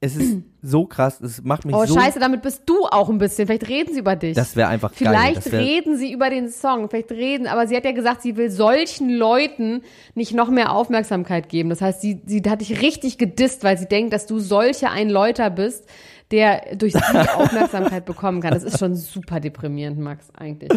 Es 0.00 0.16
ist 0.16 0.36
so 0.62 0.84
krass, 0.84 1.20
es 1.20 1.42
macht 1.42 1.64
mich 1.64 1.74
Oh, 1.74 1.84
so. 1.86 1.98
scheiße, 1.98 2.18
damit 2.20 2.42
bist 2.42 2.62
du 2.66 2.84
auch 2.90 3.08
ein 3.08 3.18
bisschen. 3.18 3.46
Vielleicht 3.46 3.68
reden 3.68 3.94
sie 3.94 4.00
über 4.00 4.16
dich. 4.16 4.36
Das 4.36 4.54
wäre 4.54 4.68
einfach 4.68 4.90
geil. 4.90 4.98
Vielleicht 4.98 5.36
Das 5.46 5.50
wär, 5.52 5.60
reden 5.60 5.96
sie 5.96 6.12
über 6.12 6.28
den 6.30 6.50
Song, 6.50 6.88
vielleicht 6.90 7.10
reden, 7.10 7.46
aber 7.46 7.66
sie 7.66 7.74
hat 7.76 7.84
ja 7.84 7.92
gesagt, 7.92 8.22
sie 8.22 8.36
will 8.36 8.50
solchen 8.50 9.08
Leuten 9.10 9.82
nicht 10.14 10.34
noch 10.34 10.50
mehr 10.50 10.72
Aufmerksamkeit 10.72 11.48
geben. 11.48 11.70
Das 11.70 11.80
heißt, 11.80 12.00
sie, 12.00 12.20
sie 12.26 12.42
hat 12.48 12.60
dich 12.60 12.80
richtig 12.82 13.18
gedisst, 13.18 13.64
weil 13.64 13.76
sie 13.78 13.86
denkt, 13.88 14.12
dass 14.12 14.26
du 14.26 14.38
solcher 14.38 14.90
ein 14.92 15.08
Leuter 15.10 15.48
bist, 15.50 15.86
der 16.34 16.74
durch 16.74 16.92
sie 16.92 17.00
Aufmerksamkeit 17.34 18.04
bekommen 18.04 18.40
kann. 18.40 18.52
Das 18.52 18.64
ist 18.64 18.78
schon 18.78 18.96
super 18.96 19.38
deprimierend, 19.38 19.98
Max, 19.98 20.30
eigentlich. 20.34 20.70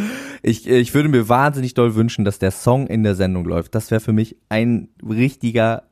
Ich, 0.43 0.68
ich 0.68 0.93
würde 0.93 1.10
mir 1.10 1.28
wahnsinnig 1.28 1.74
doll 1.74 1.95
wünschen, 1.95 2.26
dass 2.26 2.38
der 2.38 2.51
Song 2.51 2.86
in 2.86 3.03
der 3.03 3.16
Sendung 3.16 3.43
läuft. 3.45 3.74
Das 3.74 3.89
wäre 3.89 3.99
für 3.99 4.14
mich 4.14 4.38
ein 4.49 4.89
richtiger 5.03 5.84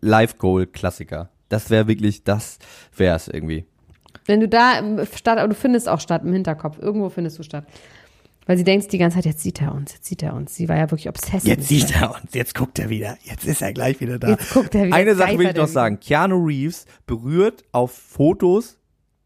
Live-Goal-Klassiker. 0.00 1.30
Das 1.48 1.70
wäre 1.70 1.86
wirklich, 1.86 2.24
das 2.24 2.58
wäre 2.96 3.14
es 3.14 3.28
irgendwie. 3.28 3.64
Wenn 4.26 4.40
du 4.40 4.48
da 4.48 4.78
ähm, 4.78 5.00
statt, 5.14 5.38
aber 5.38 5.48
du 5.48 5.54
findest 5.54 5.88
auch 5.88 6.00
statt 6.00 6.22
im 6.24 6.32
Hinterkopf. 6.32 6.78
Irgendwo 6.80 7.08
findest 7.08 7.38
du 7.38 7.44
statt. 7.44 7.66
Weil 8.46 8.58
sie 8.58 8.64
denkt 8.64 8.92
die 8.92 8.98
ganze 8.98 9.16
Zeit, 9.16 9.26
jetzt 9.26 9.42
sieht 9.42 9.62
er 9.62 9.74
uns, 9.74 9.92
jetzt 9.92 10.06
sieht 10.06 10.22
er 10.22 10.34
uns. 10.34 10.54
Sie 10.54 10.68
war 10.68 10.76
ja 10.76 10.90
wirklich 10.90 11.08
obsessiv. 11.08 11.44
Jetzt 11.44 11.68
sieht 11.68 11.94
er 11.94 12.14
uns, 12.14 12.34
jetzt 12.34 12.54
guckt 12.54 12.78
er 12.78 12.90
wieder, 12.90 13.16
jetzt 13.22 13.46
ist 13.46 13.62
er 13.62 13.72
gleich 13.72 14.00
wieder 14.00 14.18
da. 14.18 14.30
Jetzt 14.30 14.52
guckt 14.52 14.74
er 14.74 14.86
wieder, 14.86 14.96
Eine 14.96 15.14
Sache 15.14 15.38
will 15.38 15.46
ich 15.46 15.56
noch 15.56 15.68
sagen. 15.68 15.98
Keanu 16.00 16.44
Reeves 16.44 16.84
berührt 17.06 17.64
auf 17.72 17.92
Fotos 17.92 18.78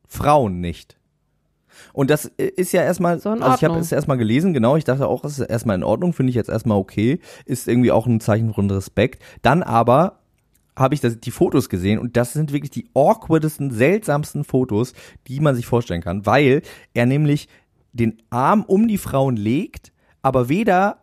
Frauen 0.08 0.60
nicht. 0.60 0.98
Und 1.92 2.10
das 2.10 2.26
äh, 2.38 2.46
ist 2.56 2.72
ja 2.72 2.82
erstmal, 2.82 3.20
So 3.20 3.30
also 3.30 3.54
ich 3.54 3.64
habe 3.64 3.78
es 3.78 3.92
erstmal 3.92 4.18
gelesen, 4.18 4.52
genau, 4.52 4.76
ich 4.76 4.84
dachte 4.84 5.06
auch, 5.06 5.24
es 5.24 5.38
ist 5.38 5.48
erstmal 5.48 5.76
in 5.76 5.84
Ordnung, 5.84 6.12
finde 6.12 6.30
ich 6.30 6.36
jetzt 6.36 6.48
erstmal 6.48 6.78
okay, 6.78 7.20
ist 7.44 7.68
irgendwie 7.68 7.92
auch 7.92 8.06
ein 8.06 8.20
Zeichen 8.20 8.52
von 8.52 8.70
Respekt. 8.70 9.22
Dann 9.42 9.62
aber 9.62 10.18
habe 10.76 10.94
ich 10.94 11.00
das, 11.00 11.18
die 11.18 11.30
Fotos 11.30 11.68
gesehen 11.68 11.98
und 11.98 12.16
das 12.16 12.32
sind 12.32 12.52
wirklich 12.52 12.70
die 12.70 12.88
awkwardesten, 12.94 13.70
seltsamsten 13.70 14.44
Fotos, 14.44 14.92
die 15.26 15.40
man 15.40 15.54
sich 15.54 15.66
vorstellen 15.66 16.02
kann, 16.02 16.24
weil 16.24 16.62
er 16.94 17.06
nämlich 17.06 17.48
den 17.92 18.22
Arm 18.30 18.64
um 18.64 18.86
die 18.86 18.98
Frauen 18.98 19.36
legt, 19.36 19.92
aber 20.22 20.48
weder 20.48 20.98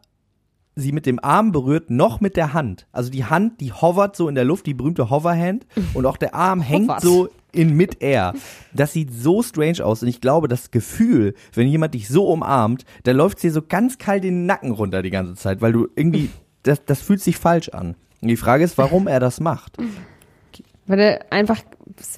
sie 0.76 0.92
mit 0.92 1.06
dem 1.06 1.24
Arm 1.24 1.52
berührt, 1.52 1.90
noch 1.90 2.20
mit 2.22 2.36
der 2.36 2.54
Hand. 2.54 2.88
Also 2.92 3.10
die 3.10 3.26
Hand, 3.26 3.62
die 3.62 3.72
hovert 3.72 4.16
so 4.16 4.28
in 4.28 4.36
der 4.36 4.44
Luft, 4.44 4.66
die 4.66 4.74
berühmte 4.74 5.10
Hoverhand, 5.10 5.66
und 5.94 6.06
auch 6.06 6.18
der 6.18 6.36
Arm 6.36 6.62
hängt 6.62 7.02
so 7.02 7.30
in 7.56 7.76
Mid-Air. 7.76 8.34
Das 8.74 8.94
sieht 8.94 9.14
so 9.14 9.42
strange 9.42 9.84
aus 9.84 10.02
und 10.02 10.08
ich 10.08 10.22
glaube, 10.22 10.48
das 10.48 10.72
Gefühl, 10.72 11.34
wenn 11.54 11.68
jemand 11.68 11.94
dich 11.94 12.08
so 12.08 12.28
umarmt, 12.28 12.86
da 13.04 13.12
läuft 13.12 13.42
dir 13.42 13.52
so 13.52 13.62
ganz 13.62 13.98
kalt 13.98 14.24
den 14.24 14.46
Nacken 14.46 14.72
runter 14.72 15.02
die 15.02 15.10
ganze 15.10 15.36
Zeit, 15.36 15.62
weil 15.62 15.72
du 15.72 15.88
irgendwie, 15.96 16.30
das, 16.64 16.84
das 16.86 17.02
fühlt 17.02 17.22
sich 17.22 17.38
falsch 17.38 17.70
an. 17.70 17.96
Und 18.22 18.28
die 18.28 18.38
Frage 18.38 18.64
ist, 18.64 18.78
warum 18.78 19.08
er 19.08 19.20
das 19.20 19.40
macht. 19.40 19.78
Weil 20.88 21.00
er 21.00 21.32
einfach 21.32 21.62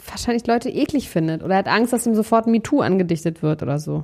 wahrscheinlich 0.10 0.46
Leute 0.48 0.70
eklig 0.70 1.10
findet. 1.10 1.44
Oder 1.44 1.56
er 1.56 1.60
hat 1.60 1.68
Angst, 1.68 1.94
dass 1.94 2.06
ihm 2.06 2.16
sofort 2.16 2.48
ein 2.48 2.52
MeToo 2.52 2.82
angedichtet 2.82 3.42
wird 3.42 3.64
oder 3.64 3.80
so. 3.80 4.04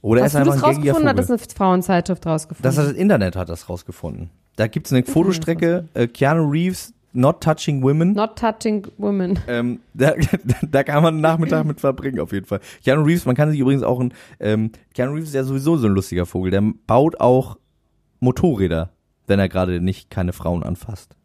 Oder 0.00 0.20
er 0.20 0.24
Hast 0.24 0.34
ist 0.34 0.40
du 0.40 0.44
das 0.44 0.54
einfach 0.54 0.68
ein 0.68 0.74
rausgefunden? 0.76 1.08
Hat 1.08 1.16
Vogel. 1.16 1.36
das 1.36 1.48
eine 1.48 1.56
Frauenzeitschrift 1.56 2.26
rausgefunden? 2.26 2.62
Das 2.62 2.78
hat 2.78 2.86
das 2.86 2.96
Internet 2.96 3.36
hat 3.36 3.48
das 3.48 3.68
rausgefunden. 3.68 4.30
Da 4.56 4.66
gibt's 4.66 4.92
eine 4.92 5.04
Fotostrecke, 5.04 5.88
äh, 5.94 6.06
Keanu 6.08 6.48
Reeves, 6.48 6.92
Not 7.18 7.42
Touching 7.42 7.82
Women. 7.82 8.12
Not 8.12 8.36
touching 8.36 8.86
women. 8.96 9.38
Ähm, 9.48 9.80
da, 9.92 10.12
da 10.70 10.84
kann 10.84 11.02
man 11.02 11.14
einen 11.14 11.20
Nachmittag 11.20 11.64
mit 11.66 11.80
verbringen, 11.80 12.20
auf 12.20 12.32
jeden 12.32 12.46
Fall. 12.46 12.60
Keanu 12.84 13.02
Reeves, 13.02 13.26
man 13.26 13.34
kann 13.34 13.50
sich 13.50 13.58
übrigens 13.58 13.82
auch 13.82 13.98
ein, 13.98 14.14
ähm, 14.38 14.70
Keanu 14.94 15.14
Reeves 15.14 15.30
ist 15.30 15.34
ja 15.34 15.42
sowieso 15.42 15.76
so 15.76 15.88
ein 15.88 15.94
lustiger 15.94 16.26
Vogel, 16.26 16.52
der 16.52 16.62
baut 16.86 17.20
auch 17.20 17.58
Motorräder, 18.20 18.90
wenn 19.26 19.40
er 19.40 19.48
gerade 19.48 19.80
nicht 19.80 20.10
keine 20.10 20.32
Frauen 20.32 20.62
anfasst. 20.62 21.16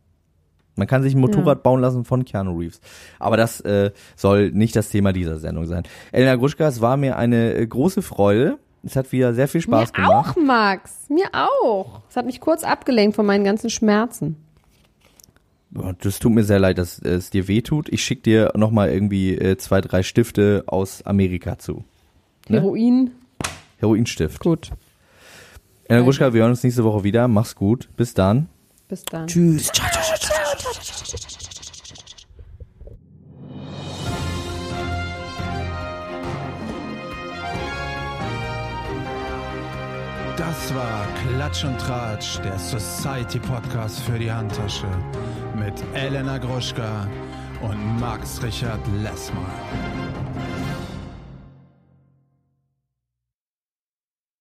Man 0.75 0.87
kann 0.87 1.03
sich 1.03 1.13
ein 1.13 1.19
Motorrad 1.21 1.61
bauen 1.61 1.81
lassen 1.81 2.03
von 2.05 2.25
Keanu 2.25 2.57
Reeves. 2.57 2.81
Aber 3.19 3.37
das 3.37 3.61
äh, 3.61 3.91
soll 4.15 4.51
nicht 4.51 4.75
das 4.75 4.89
Thema 4.89 5.13
dieser 5.13 5.37
Sendung 5.37 5.67
sein. 5.67 5.83
Elena 6.11 6.35
Gruschka, 6.35 6.67
es 6.67 6.81
war 6.81 6.97
mir 6.97 7.17
eine 7.17 7.53
äh, 7.53 7.67
große 7.67 8.01
Freude. 8.01 8.57
Es 8.83 8.95
hat 8.95 9.11
wieder 9.11 9.35
sehr 9.35 9.47
viel 9.47 9.61
Spaß 9.61 9.91
Mir 9.93 10.03
gemacht. 10.03 10.35
auch, 10.35 10.41
Max. 10.41 11.07
Mir 11.09 11.27
auch. 11.31 12.01
Es 12.09 12.17
hat 12.17 12.25
mich 12.25 12.41
kurz 12.41 12.63
abgelenkt 12.63 13.15
von 13.15 13.27
meinen 13.27 13.43
ganzen 13.43 13.69
Schmerzen. 13.69 14.37
Das 16.01 16.19
tut 16.19 16.31
mir 16.31 16.43
sehr 16.43 16.59
leid, 16.59 16.77
dass 16.77 16.99
äh, 16.99 17.09
es 17.09 17.29
dir 17.29 17.47
wehtut. 17.47 17.89
Ich 17.89 18.03
schick 18.03 18.23
dir 18.23 18.51
nochmal 18.55 18.89
irgendwie 18.91 19.35
äh, 19.35 19.57
zwei, 19.57 19.81
drei 19.81 20.03
Stifte 20.03 20.63
aus 20.67 21.01
Amerika 21.03 21.57
zu. 21.57 21.83
Ne? 22.47 22.61
Heroin. 22.61 23.11
Heroinstift. 23.77 24.39
Gut. 24.39 24.71
Elena 25.85 26.05
Gruschka, 26.05 26.33
wir 26.33 26.41
hören 26.41 26.51
uns 26.51 26.63
nächste 26.63 26.83
Woche 26.83 27.03
wieder. 27.03 27.27
Mach's 27.27 27.55
gut. 27.55 27.89
Bis 27.97 28.13
dann. 28.13 28.49
Bis 28.87 29.03
dann. 29.03 29.27
Tschüss. 29.27 29.71
Das 40.37 40.75
war 40.75 41.07
Klatsch 41.27 41.63
und 41.65 41.77
Tratsch, 41.79 42.39
der 42.43 42.57
Society 42.57 43.39
Podcast 43.39 43.99
für 44.01 44.17
die 44.17 44.31
Handtasche 44.31 44.87
mit 45.63 45.83
Elena 45.93 46.37
Gruschka 46.37 47.07
und 47.61 47.99
Max 47.99 48.41
Richard 48.43 48.81
Lessmann. 49.01 50.02